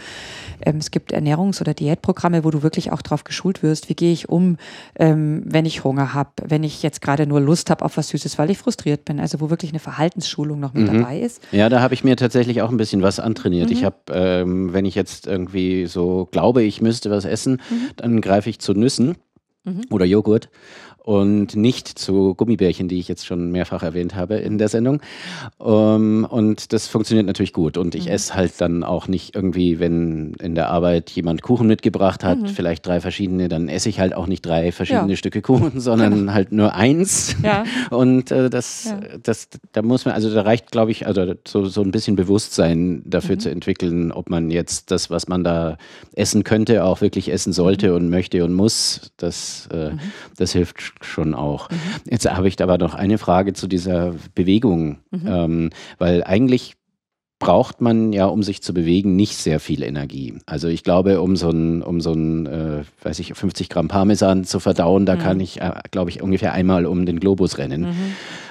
ähm, 0.64 0.76
es 0.76 0.90
gibt 0.92 1.12
Ernährungs- 1.12 1.60
oder 1.60 1.74
Diätprogramme, 1.74 2.44
wo 2.44 2.50
du 2.50 2.62
wirklich 2.62 2.92
auch 2.92 3.02
drauf 3.02 3.24
geschult 3.24 3.62
wirst, 3.64 3.88
wie 3.88 3.94
gehe 3.94 4.12
ich 4.12 4.28
um, 4.28 4.58
ähm, 4.96 5.42
wenn 5.44 5.66
ich 5.66 5.82
Hunger 5.82 6.14
habe, 6.14 6.30
wenn 6.44 6.62
ich 6.62 6.82
jetzt 6.84 7.00
gerade 7.00 7.26
nur 7.26 7.40
Lust 7.40 7.68
habe 7.70 7.84
auf 7.84 7.96
was 7.96 8.08
Süßes, 8.10 8.38
weil 8.38 8.50
ich 8.50 8.58
frustriert 8.58 9.04
bin. 9.04 9.18
Also 9.18 9.40
wo 9.40 9.50
wirklich 9.50 9.72
eine 9.72 9.80
Verhaltensschulung 9.80 10.60
noch 10.60 10.74
mit 10.74 10.90
Mhm. 10.92 10.98
dabei 11.00 11.18
ist. 11.20 11.42
Ja, 11.52 11.68
da 11.68 11.80
habe 11.80 11.94
ich 11.94 12.04
mir 12.04 12.16
tatsächlich 12.16 12.62
auch 12.62 12.70
ein 12.70 12.76
bisschen 12.76 13.02
was 13.02 13.18
antrainiert. 13.18 13.70
Mhm. 13.70 13.76
Ich 13.76 13.84
habe, 13.84 13.96
ähm, 14.12 14.72
wenn 14.72 14.84
ich 14.84 14.94
jetzt 14.94 15.26
irgendwie 15.26 15.86
so 15.86 16.28
glaube, 16.30 16.62
ich 16.62 16.80
müsste 16.80 17.10
was 17.10 17.24
essen, 17.24 17.60
Mhm. 17.70 17.90
dann 17.96 18.20
greife 18.20 18.48
ich 18.50 18.60
zu 18.60 18.72
Nüssen 18.74 19.16
oder 19.90 20.06
Joghurt 20.06 20.48
und 21.04 21.56
nicht 21.56 21.88
zu 21.88 22.34
Gummibärchen, 22.34 22.88
die 22.88 22.98
ich 22.98 23.08
jetzt 23.08 23.26
schon 23.26 23.50
mehrfach 23.50 23.82
erwähnt 23.82 24.14
habe 24.14 24.36
in 24.36 24.58
der 24.58 24.68
Sendung. 24.68 25.00
Ähm, 25.64 26.26
und 26.28 26.72
das 26.72 26.86
funktioniert 26.88 27.26
natürlich 27.26 27.52
gut. 27.52 27.76
Und 27.76 27.94
Mhm. 27.94 28.00
ich 28.00 28.10
esse 28.10 28.34
halt 28.34 28.60
dann 28.60 28.84
auch 28.84 29.08
nicht 29.08 29.34
irgendwie, 29.34 29.80
wenn 29.80 30.34
in 30.34 30.54
der 30.54 30.68
Arbeit 30.70 31.10
jemand 31.10 31.42
Kuchen 31.42 31.66
mitgebracht 31.66 32.24
hat, 32.24 32.38
vielleicht 32.50 32.86
drei 32.86 33.00
verschiedene, 33.00 33.48
dann 33.48 33.68
esse 33.68 33.88
ich 33.88 34.00
halt 34.00 34.14
auch 34.14 34.26
nicht 34.26 34.44
drei 34.44 34.70
verschiedene 34.72 35.04
Mhm. 35.04 35.10
Ja. 35.10 35.16
Stücke 35.16 35.40
Kuchen, 35.42 35.80
sondern 35.80 36.34
halt 36.34 36.52
nur 36.52 36.74
eins. 36.74 37.36
Ja. 37.42 37.64
Und 37.90 38.30
äh, 38.30 38.50
das, 38.50 38.84
Ja. 38.84 39.00
das, 39.22 39.48
da 39.72 39.82
muss 39.82 40.04
man, 40.04 40.14
also 40.14 40.32
da 40.32 40.42
reicht, 40.42 40.70
glaube 40.70 40.90
ich, 40.90 41.06
also 41.06 41.34
so, 41.46 41.64
so 41.66 41.80
ein 41.82 41.90
bisschen 41.90 42.16
Bewusstsein 42.16 43.02
dafür 43.06 43.36
Mhm. 43.36 43.40
zu 43.40 43.50
entwickeln, 43.50 44.12
ob 44.12 44.28
man 44.30 44.50
jetzt 44.50 44.90
das, 44.90 45.10
was 45.10 45.28
man 45.28 45.44
da 45.44 45.78
essen 46.14 46.44
könnte, 46.44 46.84
auch 46.84 47.00
wirklich 47.00 47.30
essen 47.32 47.52
sollte 47.52 47.88
Mhm. 47.90 47.94
und 47.96 48.10
möchte 48.10 48.44
und 48.44 48.52
muss. 48.54 49.10
Das, 49.16 49.68
äh, 49.72 49.90
das 50.36 50.52
hilft 50.52 50.76
schon 51.00 51.34
auch. 51.34 51.70
Mhm. 51.70 51.76
Jetzt 52.10 52.30
habe 52.30 52.48
ich 52.48 52.60
aber 52.62 52.78
noch 52.78 52.94
eine 52.94 53.18
Frage 53.18 53.52
zu 53.52 53.66
dieser 53.66 54.14
Bewegung, 54.34 54.98
Mhm. 55.10 55.26
ähm, 55.26 55.70
weil 55.98 56.24
eigentlich 56.24 56.74
braucht 57.40 57.80
man 57.80 58.12
ja, 58.12 58.26
um 58.26 58.42
sich 58.42 58.62
zu 58.62 58.74
bewegen, 58.74 59.14
nicht 59.14 59.36
sehr 59.36 59.60
viel 59.60 59.84
Energie. 59.84 60.34
Also 60.46 60.66
ich 60.66 60.82
glaube, 60.82 61.20
um 61.20 61.36
so 61.36 61.50
ein, 61.50 61.82
um 61.84 62.00
so 62.00 62.12
ein, 62.12 62.46
äh, 62.46 62.82
weiß 63.04 63.20
ich, 63.20 63.32
50 63.32 63.68
Gramm 63.68 63.86
Parmesan 63.86 64.42
zu 64.42 64.58
verdauen, 64.58 65.02
Mhm. 65.02 65.06
da 65.06 65.14
kann 65.14 65.38
ich, 65.38 65.60
äh, 65.60 65.70
glaube 65.92 66.10
ich, 66.10 66.20
ungefähr 66.20 66.52
einmal 66.52 66.84
um 66.84 67.06
den 67.06 67.20
Globus 67.20 67.58
rennen. 67.58 67.86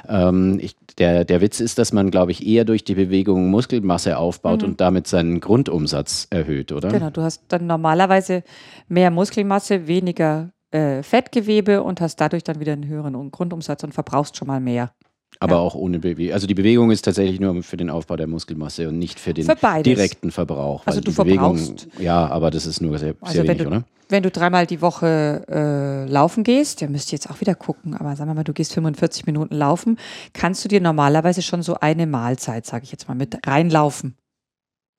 Ähm, 0.08 0.58
ich, 0.62 0.78
der, 0.98 1.26
der 1.26 1.42
Witz 1.42 1.60
ist, 1.60 1.78
dass 1.80 1.92
man, 1.92 2.12
glaube 2.12 2.32
ich, 2.32 2.48
eher 2.48 2.64
durch 2.64 2.86
die 2.86 2.96
Bewegung 2.96 3.50
Muskelmasse 3.50 4.18
aufbaut 4.18 4.64
und 4.64 4.80
damit 4.80 5.06
seinen 5.08 5.42
Grundumsatz 5.42 6.28
erhöht, 6.30 6.72
oder? 6.72 6.88
Mhm. 6.88 6.94
Genau, 6.94 7.10
du 7.10 7.24
hast 7.24 7.44
dann 7.50 7.68
normalerweise 7.68 8.42
mehr 8.88 9.12
Muskelmasse, 9.12 9.88
weniger 9.88 10.52
äh, 10.72 11.02
Fettgewebe 11.04 11.84
und 11.84 12.02
hast 12.02 12.18
dadurch 12.18 12.44
dann 12.44 12.60
wieder 12.60 12.74
einen 12.74 12.88
höheren 12.88 13.16
Um- 13.16 13.32
Grundumsatz 13.32 13.84
und 13.84 13.94
verbrauchst 13.94 14.36
schon 14.38 14.48
mal 14.48 14.60
mehr. 14.60 14.92
Aber 15.40 15.56
Ja. 15.56 15.60
auch 15.62 15.76
ohne 15.76 16.00
Bewegung. 16.00 16.34
Also 16.34 16.48
die 16.48 16.56
Bewegung 16.56 16.90
ist 16.90 17.04
tatsächlich 17.04 17.40
nur 17.40 17.62
für 17.62 17.78
den 17.78 17.90
Aufbau 17.90 18.16
der 18.16 18.26
Muskelmasse 18.28 18.88
und 18.88 18.98
nicht 18.98 19.20
für 19.20 19.34
den 19.34 19.46
Für 19.46 19.84
direkten 19.84 20.32
Verbrauch. 20.32 20.88
Also 20.88 21.00
du 21.00 21.12
die 21.12 21.18
Bewegung, 21.18 21.58
verbrauchst- 21.58 21.88
Ja, 22.00 22.28
aber 22.28 22.50
das 22.50 22.66
ist 22.66 22.82
nur 22.82 22.98
sehr, 22.98 23.14
Also 23.22 23.34
sehr 23.34 23.44
wenig, 23.44 23.58
du, 23.62 23.68
oder? 23.68 23.84
wenn 24.10 24.24
du 24.24 24.32
dreimal 24.32 24.66
die 24.66 24.82
Woche 24.82 25.44
äh, 25.48 26.10
laufen 26.10 26.44
gehst, 26.44 26.82
der 26.82 26.90
müsst 26.90 27.12
ihr 27.12 27.18
jetzt 27.18 27.30
auch 27.30 27.40
wieder 27.40 27.54
gucken, 27.56 27.94
aber 27.94 28.16
sagen 28.16 28.30
wir 28.32 28.36
mal, 28.36 28.44
du 28.46 28.54
gehst 28.54 28.74
45 28.74 29.26
Minuten 29.28 29.54
laufen, 29.54 29.98
kannst 30.34 30.64
du 30.66 30.70
dir 30.70 30.82
normalerweise 30.82 31.42
schon 31.44 31.62
so 31.62 31.76
eine 31.76 32.08
Mahlzeit, 32.08 32.66
sage 32.66 32.86
ich 32.86 32.92
jetzt 32.92 33.08
mal, 33.08 33.14
mit 33.16 33.38
reinlaufen, 33.46 34.18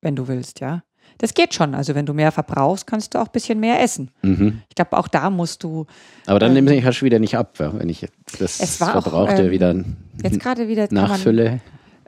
wenn 0.03 0.15
du 0.15 0.29
willst, 0.29 0.61
ja. 0.61 0.83
Das 1.19 1.35
geht 1.35 1.53
schon. 1.53 1.75
Also 1.75 1.95
wenn 1.95 2.07
du 2.07 2.15
mehr 2.15 2.33
verbrauchst, 2.33 2.87
kannst 2.87 3.15
du 3.15 3.19
auch 3.19 3.27
ein 3.27 3.33
bisschen 3.33 3.61
mehr 3.61 3.83
essen. 3.83 4.11
Mhm. 4.23 4.63
Ich 4.69 4.77
glaube, 4.77 4.97
auch 4.97 5.09
da 5.09 5.31
musst 5.31 5.65
du 5.65 5.87
Aber 6.27 6.39
dann 6.39 6.57
Ähm, 6.57 6.65
nehme 6.65 6.75
ich 6.77 7.03
wieder 7.03 7.19
nicht 7.19 7.37
ab, 7.37 7.59
wenn 7.59 7.89
ich 7.89 8.07
das 8.39 8.61
Es 8.61 8.81
war 8.81 8.97
auch, 8.97 9.03
Verbrauchte 9.03 9.43
ähm, 9.43 9.51
wieder 9.51 9.85
jetzt 10.23 10.41
gerade 10.41 10.69
wieder 10.69 10.89
nachfülle. 10.91 11.61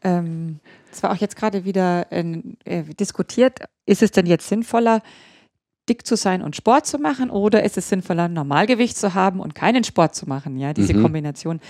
Ähm, 0.03 0.61
es 0.93 1.03
war 1.03 1.13
auch 1.13 1.17
jetzt 1.17 1.37
gerade 1.37 1.65
wieder 1.65 2.07
äh, 2.11 2.85
diskutiert, 2.99 3.61
ist 3.87 4.03
es 4.03 4.13
denn 4.13 4.27
jetzt 4.27 4.49
sinnvoller, 4.49 5.03
dick 5.91 6.07
zu 6.07 6.17
sein 6.17 6.41
und 6.41 6.55
Sport 6.57 6.87
zu 6.87 6.99
machen 6.99 7.29
oder 7.31 7.65
ist 7.65 7.77
es 7.77 7.89
sinnvoller, 7.89 8.29
Normalgewicht 8.29 8.97
zu 8.97 9.13
haben 9.15 9.41
und 9.41 9.55
keinen 9.55 9.85
Sport 9.85 10.15
zu 10.15 10.27
machen? 10.29 10.57
Ja, 10.57 10.73
diese 10.73 10.95
Mhm. 10.95 11.03
Kombination. 11.03 11.61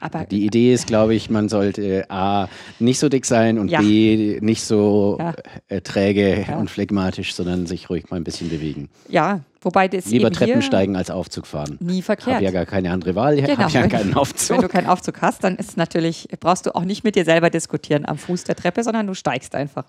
Aber 0.00 0.24
Die 0.24 0.44
Idee 0.46 0.72
ist, 0.72 0.86
glaube 0.86 1.14
ich, 1.14 1.28
man 1.30 1.48
sollte 1.48 2.10
A, 2.10 2.48
nicht 2.78 2.98
so 2.98 3.08
dick 3.08 3.26
sein 3.26 3.58
und 3.58 3.68
Ja. 3.68 3.80
B, 3.80 4.38
nicht 4.40 4.64
so 4.64 5.18
Ja. 5.20 5.34
äh, 5.68 5.80
träge 5.82 6.46
Ja. 6.48 6.56
und 6.58 6.70
phlegmatisch, 6.70 7.34
sondern 7.34 7.66
sich 7.66 7.90
ruhig 7.90 8.10
mal 8.10 8.16
ein 8.16 8.24
bisschen 8.24 8.48
bewegen. 8.48 8.88
ja, 9.08 9.40
wobei 9.66 9.88
das 9.88 10.06
Lieber 10.06 10.30
Treppen 10.30 10.62
steigen 10.62 10.96
als 10.96 11.10
Aufzug 11.10 11.46
fahren. 11.46 11.76
nie 11.80 11.98
Ich 11.98 12.04
verkehrt. 12.04 12.36
habe 12.36 12.44
ja 12.44 12.50
gar 12.52 12.64
keine 12.66 12.90
andere 12.92 13.14
Wahl, 13.14 13.38
ich 13.38 13.44
Genau, 13.44 13.58
habe 13.64 13.72
ja 13.72 13.82
wenn- 13.82 13.90
keinen 13.90 14.08
Wenn 14.10 14.14
Aufzug. 14.16 14.60
du 14.62 14.68
keinen 14.68 14.86
Aufzug 14.86 15.20
hast, 15.20 15.44
dann 15.44 15.56
ist 15.56 15.76
natürlich, 15.76 16.28
brauchst 16.40 16.64
du 16.66 16.74
auch 16.74 16.84
nicht 16.84 17.04
mit 17.04 17.16
dir 17.16 17.24
selber 17.24 17.50
diskutieren 17.50 18.06
am 18.06 18.16
Fuß 18.16 18.44
der 18.44 18.56
Treppe, 18.56 18.82
sondern 18.82 19.06
du 19.06 19.14
steigst 19.14 19.54
einfach 19.54 19.84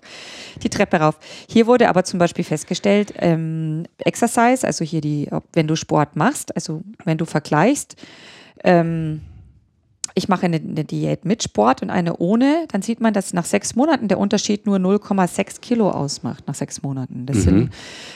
die 0.62 0.68
Treppe 0.68 0.98
rauf. 0.98 1.18
Hier 1.48 1.66
wurde 1.66 1.88
aber 1.88 2.04
zum 2.04 2.18
Beispiel 2.18 2.44
festgestellt, 2.44 3.14
ähm, 3.18 3.84
Exercise, 4.04 4.66
also 4.66 4.84
hier 4.84 5.00
die, 5.00 5.28
wenn 5.52 5.66
du 5.66 5.76
Sport 5.76 6.16
machst, 6.16 6.54
also 6.56 6.82
wenn 7.04 7.16
du 7.18 7.24
vergleichst, 7.24 7.96
ähm, 8.64 9.22
ich 10.18 10.28
mache 10.28 10.46
eine, 10.46 10.56
eine 10.56 10.84
Diät 10.84 11.24
mit 11.24 11.42
Sport 11.42 11.82
und 11.82 11.90
eine 11.90 12.16
ohne, 12.18 12.66
dann 12.70 12.82
sieht 12.82 13.00
man, 13.00 13.14
dass 13.14 13.32
nach 13.32 13.44
sechs 13.46 13.74
Monaten 13.74 14.08
der 14.08 14.18
Unterschied 14.18 14.66
nur 14.66 14.76
0,6 14.76 15.60
Kilo 15.60 15.90
ausmacht, 15.90 16.46
nach 16.46 16.54
sechs 16.54 16.82
Monaten. 16.82 17.24
Das 17.24 17.38
sind 17.44 17.70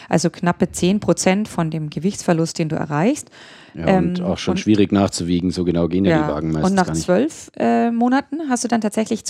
also 0.08 0.28
knappe 0.28 0.70
10 0.70 1.00
Prozent 1.00 1.48
von 1.48 1.70
dem 1.70 1.88
Gewichtsverlust, 1.88 2.58
den 2.58 2.68
du 2.68 2.76
erreichst. 2.76 3.30
Ja, 3.74 3.96
und 3.98 4.18
ähm, 4.18 4.24
auch 4.26 4.36
schon 4.38 4.52
und- 4.52 4.58
schwierig 4.58 4.92
nachzuwiegen, 4.92 5.50
so 5.50 5.64
genau 5.64 5.88
gehen 5.88 6.04
ja, 6.04 6.22
die 6.22 6.28
Wagen 6.28 6.52
meistens 6.52 6.70
und 6.70 6.76
nach 6.76 6.92
zwölf 6.92 7.50
äh, 7.56 7.90
Monaten 7.90 8.40
hast 8.50 8.64
du 8.64 8.68
dann 8.68 8.82
tatsächlich 8.82 9.24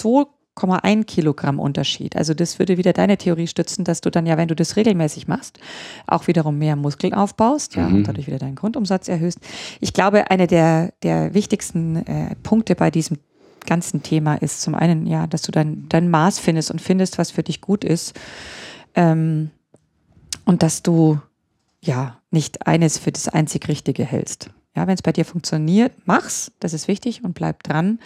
2,1 0.57 1.05
Kilogramm 1.05 1.59
Unterschied. 1.59 2.17
Also 2.17 2.35
das 2.35 2.59
würde 2.59 2.77
wieder 2.77 2.93
deine 2.93 3.17
Theorie 3.17 3.47
stützen, 3.47 3.85
dass 3.85 4.01
du 4.01 4.11
dann 4.11 4.27
ja, 4.27 4.37
wenn 4.37 4.49
du 4.49 4.55
das 4.55 4.77
regelmäßig 4.77 5.27
machst, 5.29 5.59
auch 6.07 6.27
wiederum 6.27 6.59
mehr 6.59 6.77
Muskeln 6.77 7.15
aufbaust 7.15 7.75
ja, 7.75 7.89
Mhm. 7.89 7.95
und 7.97 8.09
dadurch 8.09 8.27
wieder 8.27 8.39
deinen 8.39 8.55
Grundumsatz 8.57 9.09
erhöhst. 9.09 9.39
Ich 9.81 9.93
glaube, 9.95 10.31
eine 10.31 10.47
der, 10.47 10.93
der 11.03 11.35
wichtigsten 11.35 11.97
äh, 12.07 12.35
Punkte 12.43 12.75
bei 12.75 12.91
diesem 12.91 13.19
ganzen 13.65 14.03
Thema 14.03 14.35
ist 14.35 14.61
zum 14.61 14.75
einen, 14.75 15.07
ja, 15.07 15.27
dass 15.27 15.43
du 15.43 15.53
dein, 15.53 15.89
dein 15.89 16.11
Maß 16.11 16.39
findest 16.39 16.71
und 16.71 16.81
findest, 16.83 17.17
was 17.19 17.31
für 17.31 17.43
dich 17.43 17.61
gut 17.61 17.85
ist. 17.85 18.19
Ähm, 18.95 19.51
und 20.45 20.63
dass 20.63 20.83
du 20.83 21.21
ja 21.81 22.19
nicht 22.31 22.67
eines 22.67 22.99
für 22.99 23.13
das 23.13 23.29
einzig 23.29 23.69
Richtige 23.69 24.05
hältst. 24.05 24.51
Ja, 24.75 24.87
wenn 24.87 24.95
es 24.95 25.03
bei 25.03 25.13
dir 25.13 25.27
funktioniert, 25.27 25.93
mach's, 26.07 26.51
das 26.61 26.73
ist 26.73 26.89
wichtig 26.89 27.23
und 27.25 27.35
bleib 27.35 27.63
dran. 27.63 27.99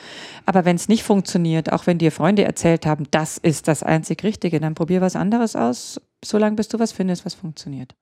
Aber 0.46 0.64
wenn 0.64 0.74
es 0.74 0.88
nicht 0.88 1.04
funktioniert, 1.04 1.72
auch 1.72 1.86
wenn 1.86 1.98
dir 1.98 2.10
Freunde 2.10 2.42
erzählt 2.44 2.86
haben, 2.86 3.06
das 3.12 3.38
ist 3.38 3.68
das 3.68 3.84
einzig 3.84 4.24
Richtige, 4.24 4.58
dann 4.58 4.74
probier 4.74 5.00
was 5.00 5.14
anderes 5.14 5.54
aus, 5.54 6.00
solange 6.24 6.56
bis 6.56 6.68
du 6.68 6.78
was 6.80 6.90
findest, 6.90 7.24
was 7.24 7.34
funktioniert. 7.34 7.94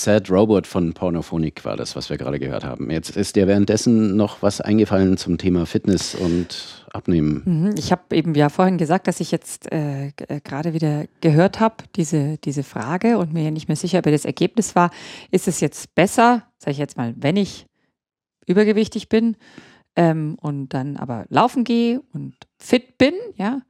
Sad 0.00 0.30
Robot 0.30 0.66
von 0.66 0.94
Pornophonic 0.94 1.62
war 1.66 1.76
das, 1.76 1.94
was 1.94 2.08
wir 2.08 2.16
gerade 2.16 2.38
gehört 2.38 2.64
haben. 2.64 2.90
Jetzt 2.90 3.18
ist 3.18 3.36
dir 3.36 3.46
währenddessen 3.46 4.16
noch 4.16 4.40
was 4.40 4.62
eingefallen 4.62 5.18
zum 5.18 5.36
Thema 5.36 5.66
Fitness 5.66 6.14
und 6.14 6.86
Abnehmen. 6.90 7.42
Mhm, 7.44 7.74
Ich 7.76 7.92
habe 7.92 8.16
eben 8.16 8.34
ja 8.34 8.48
vorhin 8.48 8.78
gesagt, 8.78 9.08
dass 9.08 9.20
ich 9.20 9.30
jetzt 9.30 9.70
äh, 9.70 10.06
äh, 10.06 10.40
gerade 10.42 10.72
wieder 10.72 11.04
gehört 11.20 11.60
habe, 11.60 11.84
diese, 11.96 12.38
diese 12.38 12.62
Frage 12.62 13.18
und 13.18 13.34
mir 13.34 13.50
nicht 13.50 13.68
mehr 13.68 13.76
sicher 13.76 13.98
über 13.98 14.10
das 14.10 14.24
Ergebnis 14.24 14.74
war. 14.74 14.90
Ist 15.30 15.48
es 15.48 15.60
jetzt 15.60 15.94
besser, 15.94 16.44
sage 16.56 16.72
ich 16.72 16.78
jetzt 16.78 16.96
mal, 16.96 17.14
wenn 17.18 17.36
ich 17.36 17.66
übergewichtig 18.46 19.10
bin 19.10 19.36
ähm, 19.96 20.38
und 20.40 20.70
dann 20.70 20.96
aber 20.96 21.26
laufen 21.28 21.62
gehe 21.62 22.00
und 22.14 22.36
fit 22.58 22.96
bin, 22.96 23.12
ja, 23.36 23.60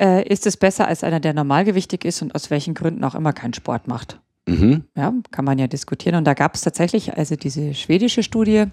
äh, 0.00 0.28
ist 0.28 0.46
es 0.46 0.56
besser 0.56 0.86
als 0.86 1.02
einer, 1.02 1.18
der 1.18 1.34
normalgewichtig 1.34 2.04
ist 2.04 2.22
und 2.22 2.36
aus 2.36 2.50
welchen 2.50 2.74
Gründen 2.74 3.02
auch 3.02 3.16
immer 3.16 3.32
keinen 3.32 3.54
Sport 3.54 3.88
macht? 3.88 4.20
Mhm. 4.46 4.84
Ja, 4.96 5.12
kann 5.30 5.44
man 5.44 5.58
ja 5.58 5.66
diskutieren. 5.66 6.16
Und 6.16 6.24
da 6.24 6.34
gab 6.34 6.54
es 6.54 6.60
tatsächlich 6.62 7.16
also 7.16 7.36
diese 7.36 7.74
schwedische 7.74 8.22
Studie, 8.22 8.66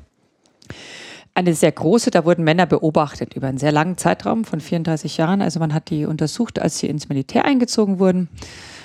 eine 1.36 1.54
sehr 1.56 1.72
große, 1.72 2.12
da 2.12 2.26
wurden 2.26 2.44
Männer 2.44 2.68
beobachtet 2.68 3.34
über 3.34 3.48
einen 3.48 3.58
sehr 3.58 3.72
langen 3.72 3.98
Zeitraum 3.98 4.46
von 4.46 4.60
34 4.62 5.18
Jahren. 5.18 5.42
Also 5.42 5.60
man 5.60 5.74
hat 5.74 5.90
die 5.90 6.06
untersucht, 6.06 6.60
als 6.60 6.78
sie 6.78 6.88
ins 6.88 7.10
Militär 7.10 7.46
eingezogen 7.46 7.98
wurden 7.98 8.30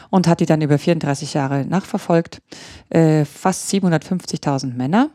und 0.08 0.26
hat 0.26 0.40
die 0.40 0.46
dann 0.46 0.62
über 0.62 0.78
34 0.78 1.34
Jahre 1.34 1.66
nachverfolgt. 1.66 2.40
Äh, 2.88 3.26
fast 3.26 3.70
750.000 3.70 4.74
Männer. 4.74 5.10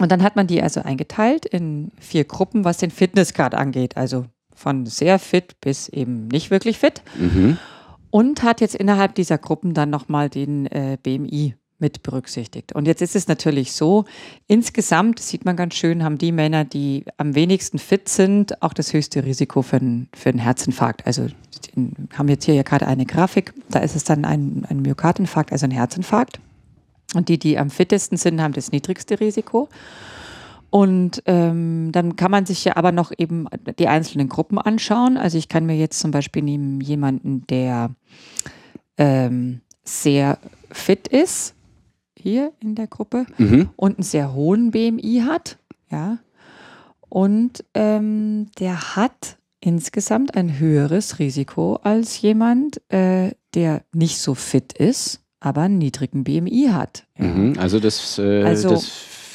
Und 0.00 0.10
dann 0.10 0.22
hat 0.22 0.36
man 0.36 0.46
die 0.46 0.62
also 0.62 0.80
eingeteilt 0.80 1.44
in 1.44 1.90
vier 1.98 2.24
Gruppen, 2.24 2.64
was 2.64 2.78
den 2.78 2.90
Fitnessgrad 2.90 3.54
angeht. 3.54 3.96
Also 3.98 4.24
von 4.54 4.86
sehr 4.86 5.18
fit 5.18 5.60
bis 5.60 5.88
eben 5.88 6.28
nicht 6.28 6.50
wirklich 6.50 6.78
fit 6.78 7.02
Mhm. 7.18 7.58
Und 8.10 8.42
hat 8.42 8.60
jetzt 8.60 8.74
innerhalb 8.74 9.14
dieser 9.14 9.38
Gruppen 9.38 9.74
dann 9.74 9.90
nochmal 9.90 10.28
den 10.28 10.66
äh, 10.66 10.98
BMI 11.02 11.54
mit 11.78 12.02
berücksichtigt. 12.02 12.72
Und 12.72 12.86
jetzt 12.86 13.02
ist 13.02 13.14
es 13.14 13.28
natürlich 13.28 13.72
so, 13.72 14.04
insgesamt 14.46 15.20
sieht 15.20 15.44
man 15.44 15.56
ganz 15.56 15.74
schön, 15.74 16.02
haben 16.02 16.18
die 16.18 16.32
Männer, 16.32 16.64
die 16.64 17.04
am 17.16 17.34
wenigsten 17.34 17.78
fit 17.78 18.08
sind, 18.08 18.62
auch 18.62 18.72
das 18.72 18.92
höchste 18.92 19.24
Risiko 19.24 19.62
für 19.62 19.76
einen, 19.76 20.08
für 20.14 20.30
einen 20.30 20.40
Herzinfarkt. 20.40 21.06
Also 21.06 21.28
haben 22.14 22.28
jetzt 22.28 22.44
hier 22.44 22.54
ja 22.54 22.62
gerade 22.62 22.86
eine 22.86 23.06
Grafik, 23.06 23.54
da 23.70 23.78
ist 23.78 23.94
es 23.94 24.04
dann 24.04 24.24
ein, 24.24 24.66
ein 24.68 24.82
Myokardinfarkt, 24.82 25.52
also 25.52 25.66
ein 25.66 25.70
Herzinfarkt. 25.70 26.40
Und 27.14 27.28
die, 27.28 27.38
die 27.38 27.58
am 27.58 27.70
fittesten 27.70 28.18
sind, 28.18 28.42
haben 28.42 28.52
das 28.52 28.72
niedrigste 28.72 29.20
Risiko. 29.20 29.68
Und 30.70 31.22
ähm, 31.26 31.90
dann 31.92 32.16
kann 32.16 32.30
man 32.30 32.44
sich 32.44 32.64
ja 32.64 32.76
aber 32.76 32.92
noch 32.92 33.10
eben 33.16 33.46
die 33.78 33.88
einzelnen 33.88 34.28
Gruppen 34.28 34.58
anschauen. 34.58 35.16
Also 35.16 35.38
ich 35.38 35.48
kann 35.48 35.64
mir 35.66 35.76
jetzt 35.76 35.98
zum 36.00 36.10
Beispiel 36.10 36.42
nehmen 36.42 36.80
jemanden, 36.82 37.46
der 37.46 37.90
ähm, 38.98 39.60
sehr 39.84 40.38
fit 40.70 41.08
ist, 41.08 41.54
hier 42.18 42.52
in 42.60 42.74
der 42.74 42.86
Gruppe, 42.86 43.26
Mhm. 43.38 43.70
und 43.76 43.96
einen 43.98 44.02
sehr 44.02 44.34
hohen 44.34 44.70
BMI 44.70 45.22
hat. 45.26 45.56
Ja. 45.90 46.18
Und 47.08 47.64
ähm, 47.74 48.48
der 48.58 48.96
hat 48.96 49.38
insgesamt 49.60 50.36
ein 50.36 50.58
höheres 50.58 51.18
Risiko 51.18 51.76
als 51.76 52.20
jemand, 52.20 52.82
äh, 52.92 53.30
der 53.54 53.82
nicht 53.94 54.18
so 54.18 54.34
fit 54.34 54.74
ist, 54.74 55.20
aber 55.40 55.62
einen 55.62 55.78
niedrigen 55.78 56.24
BMI 56.24 56.68
hat. 56.72 57.06
Ja. 57.18 57.24
Mhm. 57.24 57.54
Also 57.58 57.80
das, 57.80 58.18
äh, 58.18 58.42
Also- 58.42 58.70
das 58.70 58.84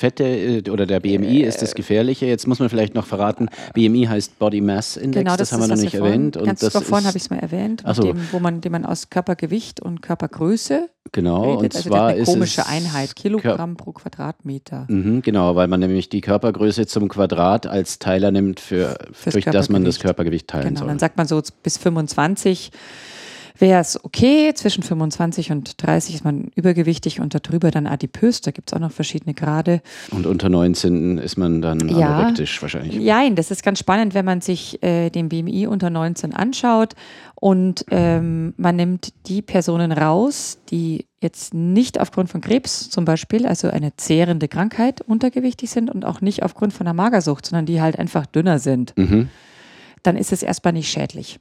Fette 0.04 0.24
äh, 0.26 0.70
oder 0.70 0.86
der 0.86 1.00
BMI 1.00 1.44
ist 1.44 1.62
das 1.62 1.76
Gefährliche. 1.76 2.26
Jetzt 2.26 2.46
muss 2.46 2.60
man 2.60 2.68
vielleicht 2.68 2.94
noch 2.94 3.06
verraten, 3.06 3.48
BMI 3.74 4.08
heißt 4.10 4.38
Body 4.38 4.60
Mass 4.60 4.98
Index, 4.98 5.24
Genau, 5.24 5.38
das, 5.38 5.54
haben 5.54 5.62
wir 5.62 5.68
noch 5.70 5.76
nicht 5.78 5.96
vorhin- 5.96 6.14
erwähnt. 6.34 6.38
Und 6.38 6.62
das 6.62 6.74
doch 6.74 6.84
vorhin 6.84 7.08
habe 7.08 7.18
ich 7.18 7.24
es 7.24 7.30
mal 7.30 7.40
erwähnt, 7.40 7.84
so. 7.94 8.02
dem, 8.04 8.18
wo 8.34 8.40
man, 8.40 8.60
den 8.60 8.74
man 8.74 8.86
aus 8.86 9.10
Körpergewicht 9.10 9.80
und 9.80 10.02
Körpergröße 10.02 10.90
Genau, 11.14 11.44
redet. 11.44 11.58
und 11.64 11.76
also 11.78 11.90
zwar 11.90 12.08
eine 12.08 12.20
ist 12.20 12.26
komische 12.26 12.62
es 12.62 12.68
Einheit, 12.68 13.16
Kilogramm 13.16 13.78
pro 13.78 13.94
Quadratmeter. 13.94 14.88
Mhm, 14.90 15.22
genau, 15.22 15.56
weil 15.56 15.70
man 15.70 15.80
nämlich 15.80 16.10
die 16.10 16.20
Körpergröße 16.22 16.86
zum 16.86 17.08
Quadrat 17.08 17.66
als 17.66 17.98
Teiler 18.00 18.32
nimmt, 18.32 18.60
für, 18.60 18.98
Fürs 19.14 19.34
durch 19.34 19.46
das 19.46 19.70
man 19.70 19.86
das 19.86 20.00
Körpergewicht. 20.00 20.48
Körpergewicht 20.48 20.48
teilen 20.50 20.68
Genau, 20.68 20.80
soll. 20.80 20.88
dann 20.90 21.00
sagt 21.00 21.16
man 21.18 21.28
so 21.28 21.42
bis 21.64 21.78
25 21.78 22.72
wäre 23.58 23.80
es 23.82 24.04
okay, 24.04 24.54
zwischen 24.56 24.84
25 24.84 25.52
und 25.52 25.82
30 25.86 26.16
ist 26.16 26.24
man 26.26 26.52
übergewichtig 26.56 27.20
und 27.20 27.36
darüber 27.36 27.70
dann 27.72 27.86
adipös, 27.88 28.42
da 28.42 28.52
gibt 28.52 28.72
es 28.72 28.74
auch 28.76 28.80
noch 28.80 28.92
verschiedene 28.92 29.34
Grade. 29.34 29.82
Und 30.12 30.26
unter 30.26 30.50
19 30.50 31.18
ist 31.20 31.38
man 31.38 31.62
dann 31.62 31.88
Ja. 31.90 32.16
anorektisch 32.16 32.62
wahrscheinlich. 32.62 33.00
Nein, 33.00 33.36
das 33.36 33.52
ist 33.52 33.64
ganz 33.64 33.80
spannend, 33.80 34.14
wenn 34.14 34.26
man 34.26 34.42
sich 34.42 34.82
äh, 34.84 35.10
den 35.10 35.30
BMI 35.30 35.68
unter 35.68 35.90
19 35.90 36.34
anschaut 36.34 36.94
und 37.36 37.86
ähm, 37.92 38.54
man 38.58 38.76
nimmt 38.76 39.14
die 39.28 39.42
Personen 39.42 39.92
raus, 39.92 40.58
die 40.70 41.06
jetzt 41.22 41.54
nicht 41.54 42.00
aufgrund 42.00 42.30
von 42.30 42.42
Krebs 42.42 42.90
zum 42.90 43.06
Beispiel, 43.06 43.46
also 43.46 43.70
eine 43.70 43.96
zehrende 43.96 44.48
Krankheit, 44.48 45.02
untergewichtig 45.02 45.70
sind 45.70 45.90
und 45.90 46.06
auch 46.06 46.22
nicht 46.22 46.44
aufgrund 46.44 46.74
von 46.74 46.86
einer 46.88 46.94
Magersucht, 46.94 47.46
sondern 47.46 47.66
die 47.66 47.82
halt 47.82 47.98
einfach 48.00 48.26
dünner 48.26 48.60
sind, 48.60 48.94
Mhm. 48.98 49.30
dann 50.04 50.18
ist 50.18 50.34
es 50.34 50.44
erstmal 50.44 50.74
nicht 50.74 50.90
schädlich. 50.92 51.40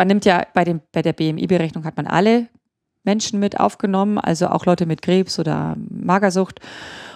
Man 0.00 0.08
nimmt 0.08 0.24
ja 0.24 0.46
bei, 0.54 0.64
dem, 0.64 0.80
bei 0.92 1.02
der 1.02 1.12
BMI-Berechnung 1.12 1.84
hat 1.84 1.98
man 1.98 2.06
alle 2.06 2.46
Menschen 3.04 3.38
mit 3.38 3.60
aufgenommen, 3.60 4.16
also 4.18 4.46
auch 4.48 4.64
Leute 4.64 4.86
mit 4.86 5.02
Krebs 5.02 5.38
oder 5.38 5.76
Magersucht. 5.90 6.58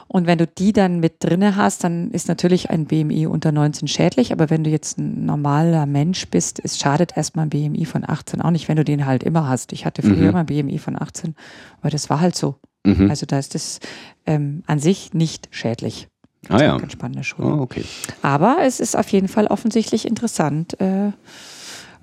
Und 0.06 0.26
wenn 0.26 0.36
du 0.36 0.46
die 0.46 0.74
dann 0.74 1.00
mit 1.00 1.14
drinne 1.24 1.56
hast, 1.56 1.82
dann 1.82 2.10
ist 2.10 2.28
natürlich 2.28 2.68
ein 2.68 2.84
BMI 2.84 3.26
unter 3.26 3.52
19 3.52 3.88
schädlich. 3.88 4.32
Aber 4.32 4.50
wenn 4.50 4.64
du 4.64 4.68
jetzt 4.70 4.98
ein 4.98 5.24
normaler 5.24 5.86
Mensch 5.86 6.28
bist, 6.28 6.60
es 6.62 6.78
schadet 6.78 7.16
erstmal 7.16 7.46
ein 7.46 7.48
BMI 7.48 7.86
von 7.86 8.04
18 8.06 8.42
auch 8.42 8.50
nicht, 8.50 8.68
wenn 8.68 8.76
du 8.76 8.84
den 8.84 9.06
halt 9.06 9.22
immer 9.22 9.48
hast. 9.48 9.72
Ich 9.72 9.86
hatte 9.86 10.02
früher 10.02 10.16
Mhm. 10.16 10.28
immer 10.28 10.40
ein 10.40 10.46
BMI 10.46 10.76
von 10.78 11.00
18, 11.00 11.34
aber 11.80 11.88
das 11.88 12.10
war 12.10 12.20
halt 12.20 12.36
so. 12.36 12.56
Mhm. 12.84 13.08
Also 13.08 13.24
da 13.24 13.38
ist 13.38 13.54
das 13.54 13.80
ähm, 14.26 14.62
an 14.66 14.78
sich 14.78 15.14
nicht 15.14 15.48
schädlich. 15.52 16.08
ah 16.50 16.62
ja. 16.62 16.76
Ganz 16.76 16.92
spannende 16.92 17.24
Schule. 17.24 17.48
Oh, 17.48 17.62
okay. 17.62 17.82
Aber 18.20 18.58
es 18.60 18.78
ist 18.78 18.94
auf 18.94 19.08
jeden 19.08 19.28
Fall 19.28 19.46
offensichtlich 19.46 20.06
interessant, 20.06 20.78
äh, 20.82 21.12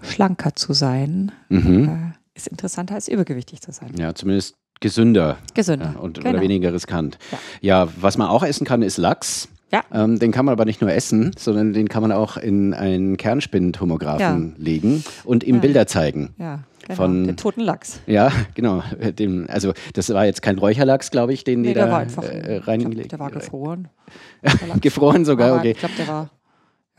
schlanker 0.03 0.55
zu 0.55 0.73
sein. 0.73 1.31
Mhm. 1.49 1.89
Äh, 1.89 2.37
ist 2.37 2.47
interessanter 2.47 2.95
als 2.95 3.07
übergewichtig 3.07 3.61
zu 3.61 3.71
sein. 3.71 3.91
Ja, 3.97 4.15
zumindest 4.15 4.55
gesünder 4.79 5.37
Gesünder. 5.53 5.91
ja, 5.95 5.99
und, 5.99 6.17
Genau. 6.17 6.29
oder 6.29 6.41
weniger 6.41 6.73
riskant. 6.73 7.17
Ja. 7.31 7.37
Ja. 7.85 7.87
was 7.99 8.17
man 8.17 8.27
auch 8.27 8.43
essen 8.43 8.65
kann, 8.65 8.81
ist 8.81 8.97
Lachs. 8.97 9.47
Ja. 9.71 9.83
Ähm, 9.93 10.19
den 10.19 10.31
kann 10.31 10.45
man 10.45 10.51
aber 10.53 10.65
nicht 10.65 10.81
nur 10.81 10.91
essen, 10.91 11.31
sondern 11.37 11.71
den 11.71 11.87
kann 11.87 12.01
man 12.01 12.11
auch 12.11 12.35
in 12.35 12.73
einen 12.73 13.15
Kernspintomographen 13.15 14.55
legen 14.57 15.03
und 15.23 15.43
ihm 15.43 15.55
Ja. 15.55 15.61
Bilder 15.61 15.87
zeigen. 15.87 16.33
Ja, 16.37 16.59
genau. 16.85 16.95
Von- 16.95 17.23
den 17.25 17.37
toten 17.37 17.61
Lachs. 17.61 18.01
Ja, 18.05 18.31
genau. 18.53 18.83
Dem, 19.17 19.45
also 19.49 19.73
das 19.93 20.09
war 20.13 20.25
jetzt 20.25 20.41
kein 20.41 20.57
Räucherlachs, 20.57 21.09
glaube 21.11 21.31
ich, 21.33 21.43
den 21.45 21.61
Nee, 21.61 21.69
die 21.69 21.73
der 21.75 21.85
da 21.85 21.91
war 21.91 21.99
einfach. 21.99 22.23
äh, 22.23 22.57
reingelegt 22.57 23.11
der 23.13 23.19
war 23.19 23.31
gefroren. 23.31 23.87
Gefroren 24.81 25.23
sogar, 25.25 25.51
Aber 25.51 25.59
okay. 25.59 25.71
Ich 25.71 25.77
glaube, 25.79 25.93
der 25.97 26.07
war. 26.07 26.29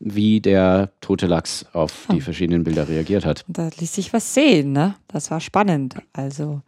wie 0.00 0.40
der 0.40 0.90
tote 1.00 1.26
Lachs 1.26 1.66
auf 1.72 2.06
die 2.12 2.20
verschiedenen 2.20 2.64
Bilder 2.64 2.88
reagiert 2.88 3.24
hat. 3.24 3.44
Da 3.48 3.70
ließ 3.78 3.94
sich 3.94 4.12
was 4.12 4.34
sehen, 4.34 4.72
ne? 4.72 4.94
Das 5.08 5.30
war 5.30 5.40
spannend. 5.40 5.96
Also 6.12 6.62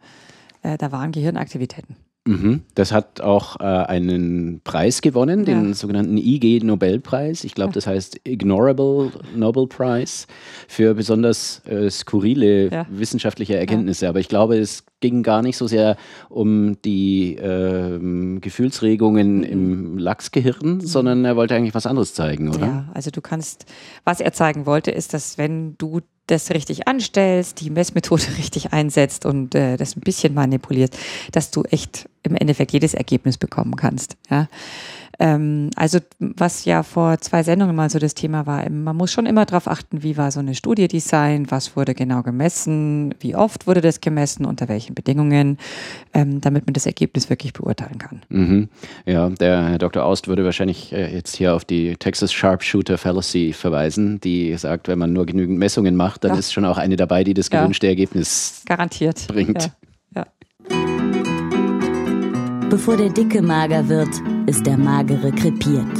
äh, 0.63 0.77
da 0.77 0.91
waren 0.91 1.11
Gehirnaktivitäten. 1.11 1.95
Mhm. 2.27 2.61
Das 2.75 2.91
hat 2.91 3.19
auch 3.21 3.59
äh, 3.59 3.63
einen 3.63 4.61
Preis 4.63 5.01
gewonnen, 5.01 5.43
den 5.43 5.69
Ja. 5.69 5.73
sogenannten 5.73 6.17
IG 6.17 6.59
Nobelpreis. 6.63 7.43
Ich 7.43 7.55
glaube, 7.55 7.73
das 7.73 7.87
heißt 7.87 8.19
Ignorable 8.25 9.11
Nobel 9.35 9.65
Prize 9.65 10.27
für 10.67 10.93
besonders 10.93 11.63
äh, 11.65 11.89
skurrile 11.89 12.69
Ja. 12.71 12.85
wissenschaftliche 12.91 13.57
Erkenntnisse. 13.57 14.07
Aber 14.07 14.19
ich 14.19 14.27
glaube, 14.27 14.57
es 14.59 14.83
ging 14.99 15.23
gar 15.23 15.41
nicht 15.41 15.57
so 15.57 15.65
sehr 15.65 15.97
um 16.29 16.79
die 16.83 17.37
ähm, 17.41 18.39
Gefühlsregungen 18.39 19.37
Mhm. 19.37 19.43
im 19.43 19.97
Lachsgehirn, 19.97 20.79
sondern 20.81 21.25
er 21.25 21.35
wollte 21.35 21.55
eigentlich 21.55 21.73
was 21.73 21.87
anderes 21.87 22.13
zeigen, 22.13 22.49
oder? 22.49 22.59
Ja, 22.67 22.89
also 22.93 23.09
du 23.09 23.21
kannst, 23.21 23.65
was 24.03 24.19
er 24.21 24.31
zeigen 24.31 24.67
wollte, 24.67 24.91
ist, 24.91 25.15
dass 25.15 25.39
wenn 25.39 25.75
du 25.79 26.01
das 26.27 26.51
richtig 26.51 26.87
anstellst, 26.87 27.61
die 27.61 27.69
Messmethode 27.69 28.23
richtig 28.37 28.73
einsetzt 28.73 29.25
und 29.25 29.55
äh, 29.55 29.77
das 29.77 29.95
ein 29.95 30.01
bisschen 30.01 30.33
manipulierst, 30.33 30.97
dass 31.31 31.51
du 31.51 31.63
echt 31.63 32.09
im 32.23 32.35
Endeffekt 32.35 32.71
jedes 32.71 32.93
Ergebnis 32.93 33.37
bekommen 33.37 33.75
kannst. 33.75 34.17
Ja? 34.29 34.47
Ähm, 35.23 35.69
also 35.75 35.99
was 36.19 36.65
ja 36.65 36.81
vor 36.81 37.19
zwei 37.19 37.43
Sendungen 37.43 37.75
mal 37.75 37.91
so 37.91 37.99
das 37.99 38.15
Thema 38.15 38.47
war, 38.47 38.67
man 38.71 38.95
muss 38.97 39.11
schon 39.11 39.27
immer 39.27 39.45
darauf 39.45 39.67
achten, 39.67 40.01
wie 40.01 40.17
war 40.17 40.31
so 40.31 40.39
eine 40.39 40.55
Studie 40.55 40.87
designt, 40.87 41.51
was 41.51 41.75
wurde 41.75 41.93
genau 41.93 42.23
gemessen, 42.23 43.13
wie 43.19 43.35
oft 43.35 43.67
wurde 43.67 43.81
das 43.81 44.01
gemessen, 44.01 44.45
unter 44.45 44.67
welchen 44.67 44.95
Bedingungen, 44.95 45.59
ähm, 46.15 46.41
damit 46.41 46.65
man 46.65 46.73
das 46.73 46.87
Ergebnis 46.87 47.29
wirklich 47.29 47.53
beurteilen 47.53 47.99
kann. 47.99 48.21
Mhm. 48.29 48.69
Ja, 49.05 49.29
der 49.29 49.67
Herr 49.69 49.77
Dr. 49.77 50.03
Aust 50.03 50.27
würde 50.27 50.43
wahrscheinlich 50.43 50.91
äh, 50.91 51.13
jetzt 51.13 51.35
hier 51.35 51.53
auf 51.53 51.65
die 51.65 51.95
Texas 51.97 52.33
Sharpshooter 52.33 52.97
Fallacy 52.97 53.53
verweisen, 53.53 54.19
die 54.21 54.57
sagt, 54.57 54.87
wenn 54.87 54.97
man 54.97 55.13
nur 55.13 55.27
genügend 55.27 55.59
Messungen 55.59 55.95
macht, 55.95 56.23
dann 56.23 56.31
Ja. 56.33 56.39
ist 56.39 56.51
schon 56.51 56.65
auch 56.65 56.79
eine 56.79 56.95
dabei, 56.95 57.23
die 57.23 57.35
das 57.35 57.49
Ja. 57.51 57.59
gewünschte 57.61 57.85
Ergebnis 57.85 58.63
Garantiert. 58.65 59.27
Bringt. 59.27 59.61
Ja. 59.61 59.67
Ja. 59.67 59.71
Bevor 62.71 62.95
der 62.95 63.09
Dicke 63.09 63.41
mager 63.41 63.89
wird, 63.89 64.07
ist 64.47 64.65
der 64.65 64.77
Magere 64.77 65.33
krepiert. 65.33 65.97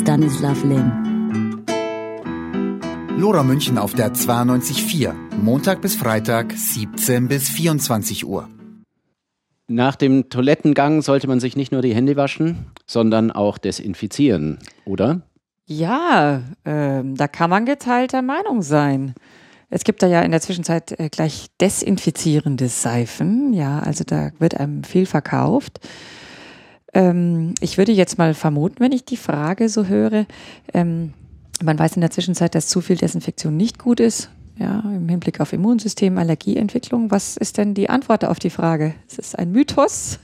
Stanislav 0.00 0.62
Lem. 0.62 1.64
Lora 3.18 3.42
München 3.42 3.76
auf 3.76 3.92
der 3.92 4.14
92.4. 4.14 5.12
Montag 5.42 5.80
bis 5.80 5.96
Freitag, 5.96 6.52
17 6.52 7.26
bis 7.26 7.48
24 7.48 8.24
Uhr. 8.24 8.48
Nach 9.66 9.96
dem 9.96 10.30
Toilettengang 10.30 11.02
sollte 11.02 11.26
man 11.26 11.40
sich 11.40 11.56
nicht 11.56 11.72
nur 11.72 11.82
die 11.82 11.96
Hände 11.96 12.14
waschen, 12.14 12.66
sondern 12.86 13.32
auch 13.32 13.58
desinfizieren, 13.58 14.60
oder? 14.84 15.22
Ja, 15.64 16.42
ähm, 16.64 17.16
da 17.16 17.26
kann 17.26 17.50
man 17.50 17.66
geteilter 17.66 18.22
Meinung 18.22 18.62
sein. 18.62 19.14
Es 19.68 19.84
gibt 19.84 20.02
da 20.02 20.06
ja 20.06 20.22
in 20.22 20.30
der 20.30 20.40
Zwischenzeit 20.40 20.98
äh, 20.98 21.08
gleich 21.08 21.46
desinfizierende 21.60 22.68
Seifen. 22.68 23.52
Ja, 23.52 23.80
also 23.80 24.04
da 24.04 24.30
wird 24.38 24.58
einem 24.58 24.84
viel 24.84 25.06
verkauft. 25.06 25.80
Ähm, 26.94 27.54
ich 27.60 27.76
würde 27.78 27.92
jetzt 27.92 28.18
mal 28.18 28.34
vermuten, 28.34 28.80
wenn 28.80 28.92
ich 28.92 29.04
die 29.04 29.16
Frage 29.16 29.68
so 29.68 29.86
höre, 29.86 30.26
ähm, 30.72 31.12
man 31.62 31.78
weiß 31.78 31.94
in 31.96 32.00
der 32.00 32.10
Zwischenzeit, 32.10 32.54
dass 32.54 32.68
zu 32.68 32.80
viel 32.80 32.96
Desinfektion 32.96 33.56
nicht 33.56 33.78
gut 33.78 34.00
ist. 34.00 34.30
Ja, 34.58 34.80
im 34.80 35.08
Hinblick 35.08 35.40
auf 35.40 35.52
Immunsystem, 35.52 36.16
Allergieentwicklung. 36.16 37.10
Was 37.10 37.36
ist 37.36 37.58
denn 37.58 37.74
die 37.74 37.90
Antwort 37.90 38.24
auf 38.24 38.38
die 38.38 38.48
Frage? 38.48 38.94
Ist 39.06 39.18
es 39.18 39.34
ein 39.34 39.52
Mythos? 39.52 40.18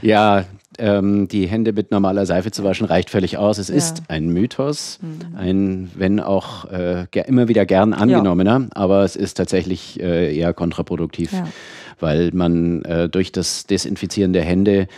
Ja, 0.00 0.44
ähm, 0.78 1.28
die 1.28 1.46
Hände 1.46 1.72
mit 1.72 1.90
normaler 1.90 2.26
Seife 2.26 2.50
zu 2.50 2.64
waschen 2.64 2.86
reicht 2.86 3.10
völlig 3.10 3.36
aus. 3.38 3.58
Es 3.58 3.68
Ja. 3.68 3.74
ist 3.74 4.02
ein 4.08 4.28
Mythos, 4.28 4.98
ein, 5.36 5.90
wenn 5.94 6.20
auch 6.20 6.64
äh, 6.70 7.06
immer 7.26 7.48
wieder 7.48 7.66
gern 7.66 7.92
angenommener, 7.94 8.68
aber 8.74 9.04
es 9.04 9.16
ist 9.16 9.34
tatsächlich 9.34 10.00
äh, 10.00 10.36
eher 10.36 10.52
kontraproduktiv. 10.54 11.32
Ja. 11.32 11.46
Weil 12.02 12.30
man 12.34 12.82
äh, 12.82 13.08
durch 13.08 13.30
das 13.32 13.64
Desinfizieren 13.66 14.32
der 14.32 14.42
Hände 14.42 14.88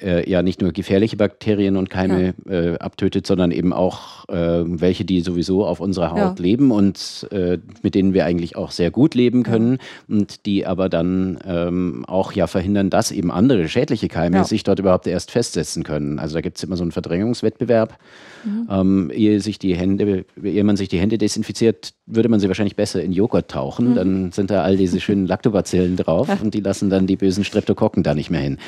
äh, 0.00 0.28
ja 0.30 0.40
nicht 0.42 0.62
nur 0.62 0.70
gefährliche 0.72 1.16
Bakterien 1.16 1.76
und 1.76 1.90
Keime 1.90 2.34
äh, 2.48 2.78
abtötet, 2.78 3.26
sondern 3.26 3.50
eben 3.50 3.72
auch 3.72 4.28
äh, 4.28 4.62
welche, 4.64 5.04
die 5.04 5.20
sowieso 5.20 5.66
auf 5.66 5.80
unserer 5.80 6.12
Haut 6.12 6.38
Ja. 6.38 6.42
leben 6.42 6.70
und 6.70 7.26
äh, 7.32 7.58
mit 7.82 7.94
denen 7.96 8.14
wir 8.14 8.24
eigentlich 8.24 8.54
auch 8.56 8.70
sehr 8.70 8.90
gut 8.92 9.14
leben 9.16 9.42
können 9.42 9.78
und 10.08 10.46
die 10.46 10.64
aber 10.64 10.88
dann 10.88 11.38
ähm, 11.44 12.04
auch 12.06 12.32
ja 12.32 12.46
verhindern, 12.46 12.88
dass 12.88 13.10
eben 13.10 13.30
andere 13.32 13.68
schädliche 13.68 14.06
Keime 14.08 14.36
Ja. 14.38 14.44
sich 14.44 14.62
dort 14.62 14.78
überhaupt 14.78 15.06
erst 15.08 15.32
festsetzen 15.32 15.82
können. 15.82 16.20
Also 16.20 16.34
da 16.34 16.40
gibt 16.40 16.56
es 16.56 16.62
immer 16.62 16.76
so 16.76 16.82
einen 16.84 16.92
Verdrängungswettbewerb. 16.92 17.98
Mhm. 18.44 18.68
Ähm, 18.70 19.10
ehe, 19.12 19.40
sich 19.40 19.58
die 19.58 19.74
Hände, 19.74 20.24
ehe 20.42 20.64
man 20.64 20.76
sich 20.76 20.88
die 20.88 21.00
Hände 21.00 21.18
desinfiziert, 21.18 21.94
würde 22.06 22.28
man 22.28 22.40
sie 22.40 22.48
wahrscheinlich 22.48 22.76
besser 22.76 23.02
in 23.02 23.12
Joghurt 23.12 23.50
tauchen. 23.50 23.90
Mhm. 23.90 23.94
Dann 23.94 24.32
sind 24.32 24.50
da 24.50 24.62
all 24.62 24.76
diese 24.76 25.00
schönen 25.00 25.26
Lactobacillen 25.26 25.96
drauf 25.96 26.28
und 26.42 26.54
die 26.54 26.60
lassen 26.60 26.90
dann 26.90 27.06
die 27.06 27.16
bösen 27.16 27.44
Streptokokken 27.44 28.02
da 28.02 28.14
nicht 28.14 28.30
mehr 28.30 28.40
hin. 28.40 28.58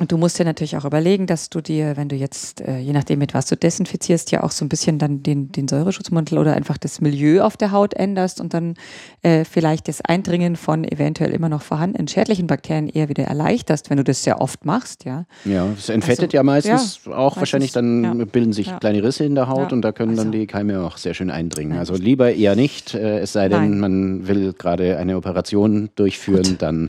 Und 0.00 0.10
du 0.12 0.16
musst 0.16 0.38
dir 0.38 0.44
natürlich 0.44 0.78
auch 0.78 0.86
überlegen, 0.86 1.26
dass 1.26 1.50
du 1.50 1.60
dir, 1.60 1.96
wenn 1.98 2.08
du 2.08 2.16
jetzt, 2.16 2.62
äh, 2.62 2.78
je 2.78 2.92
nachdem 2.94 3.18
mit 3.18 3.34
was 3.34 3.46
du 3.46 3.56
desinfizierst, 3.56 4.30
ja 4.30 4.42
auch 4.42 4.50
so 4.50 4.64
ein 4.64 4.70
bisschen 4.70 4.98
dann 4.98 5.22
den, 5.22 5.52
den 5.52 5.68
Säureschutzmantel 5.68 6.38
oder 6.38 6.54
einfach 6.54 6.78
das 6.78 7.02
Milieu 7.02 7.42
auf 7.44 7.58
der 7.58 7.70
Haut 7.70 7.92
änderst 7.92 8.40
und 8.40 8.54
dann 8.54 8.74
äh, 9.22 9.44
vielleicht 9.44 9.88
das 9.88 10.00
Eindringen 10.00 10.56
von 10.56 10.84
eventuell 10.84 11.32
immer 11.32 11.50
noch 11.50 11.60
vorhandenen 11.60 12.08
schädlichen 12.08 12.46
Bakterien 12.46 12.88
eher 12.88 13.10
wieder 13.10 13.24
erleichterst, 13.24 13.90
wenn 13.90 13.98
du 13.98 14.04
das 14.04 14.24
sehr 14.24 14.40
oft 14.40 14.64
machst, 14.64 15.04
ja. 15.04 15.26
Ja, 15.44 15.66
es 15.76 15.90
entfettet 15.90 16.24
Also, 16.30 16.36
ja 16.38 16.42
meistens 16.44 17.00
ja, 17.04 17.12
auch 17.12 17.36
wahrscheinlich, 17.36 17.72
dann 17.72 18.02
ja. 18.02 18.24
bilden 18.24 18.54
sich 18.54 18.68
Ja. 18.68 18.78
kleine 18.78 19.02
Risse 19.02 19.24
in 19.24 19.34
der 19.34 19.48
Haut 19.48 19.72
und 19.74 19.82
da 19.82 19.92
können 19.92 20.16
dann 20.16 20.28
Also. 20.28 20.38
die 20.38 20.46
Keime 20.46 20.80
auch 20.80 20.96
sehr 20.96 21.12
schön 21.12 21.30
eindringen. 21.30 21.76
Also 21.78 21.94
lieber 21.94 22.32
eher 22.32 22.56
nicht, 22.56 22.94
äh, 22.94 23.18
es 23.18 23.34
sei 23.34 23.50
denn, 23.50 23.70
Nein. 23.70 23.80
man 23.80 24.28
will 24.28 24.54
gerade 24.54 24.96
eine 24.96 25.18
Operation 25.18 25.90
durchführen, 25.94 26.56
dann 26.58 26.88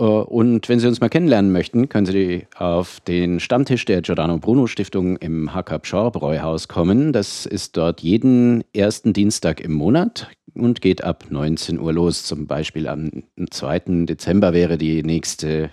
Äh, 0.00 0.04
Und 0.04 0.68
wenn 0.68 0.80
Sie 0.80 0.88
uns 0.88 1.00
mal 1.00 1.08
kennenlernen 1.08 1.52
möchten, 1.52 1.88
können 1.88 2.06
Sie 2.06 2.46
auf 2.56 3.00
den 3.00 3.38
Stammtisch 3.38 3.84
der 3.84 4.02
Giordano 4.02 4.38
Bruno 4.38 4.66
Stiftung 4.66 5.16
im 5.18 5.54
Hackab 5.54 5.86
Schor 5.86 6.10
Bräuhaus 6.10 6.68
kommen. 6.68 7.12
Das 7.12 7.46
ist 7.46 7.76
dort 7.76 8.00
jeden 8.00 8.64
ersten 8.74 9.12
Dienstag 9.12 9.60
im 9.60 9.72
Monat 9.72 10.28
und 10.54 10.80
geht 10.80 11.04
ab 11.04 11.26
19 11.28 11.78
Uhr 11.78 11.92
los. 11.92 12.24
Zum 12.24 12.46
Beispiel 12.46 12.88
am 12.88 13.10
2. 13.50 14.06
Dezember 14.06 14.52
wäre 14.52 14.78
nächste, 14.78 15.70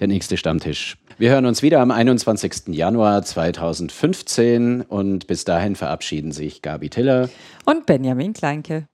der 0.00 0.08
nächste 0.08 0.36
Stammtisch. 0.36 0.96
Wir 1.18 1.30
hören 1.30 1.46
uns 1.46 1.62
wieder 1.62 1.80
am 1.80 1.90
21. 1.90 2.74
Januar 2.74 3.22
2015 3.22 4.82
und 4.82 5.26
bis 5.26 5.44
dahin 5.44 5.76
verabschieden 5.76 6.32
sich 6.32 6.60
Gabi 6.60 6.90
Tiller 6.90 7.30
Und 7.64 7.86
Benjamin 7.86 8.32
Kleinke. 8.32 8.86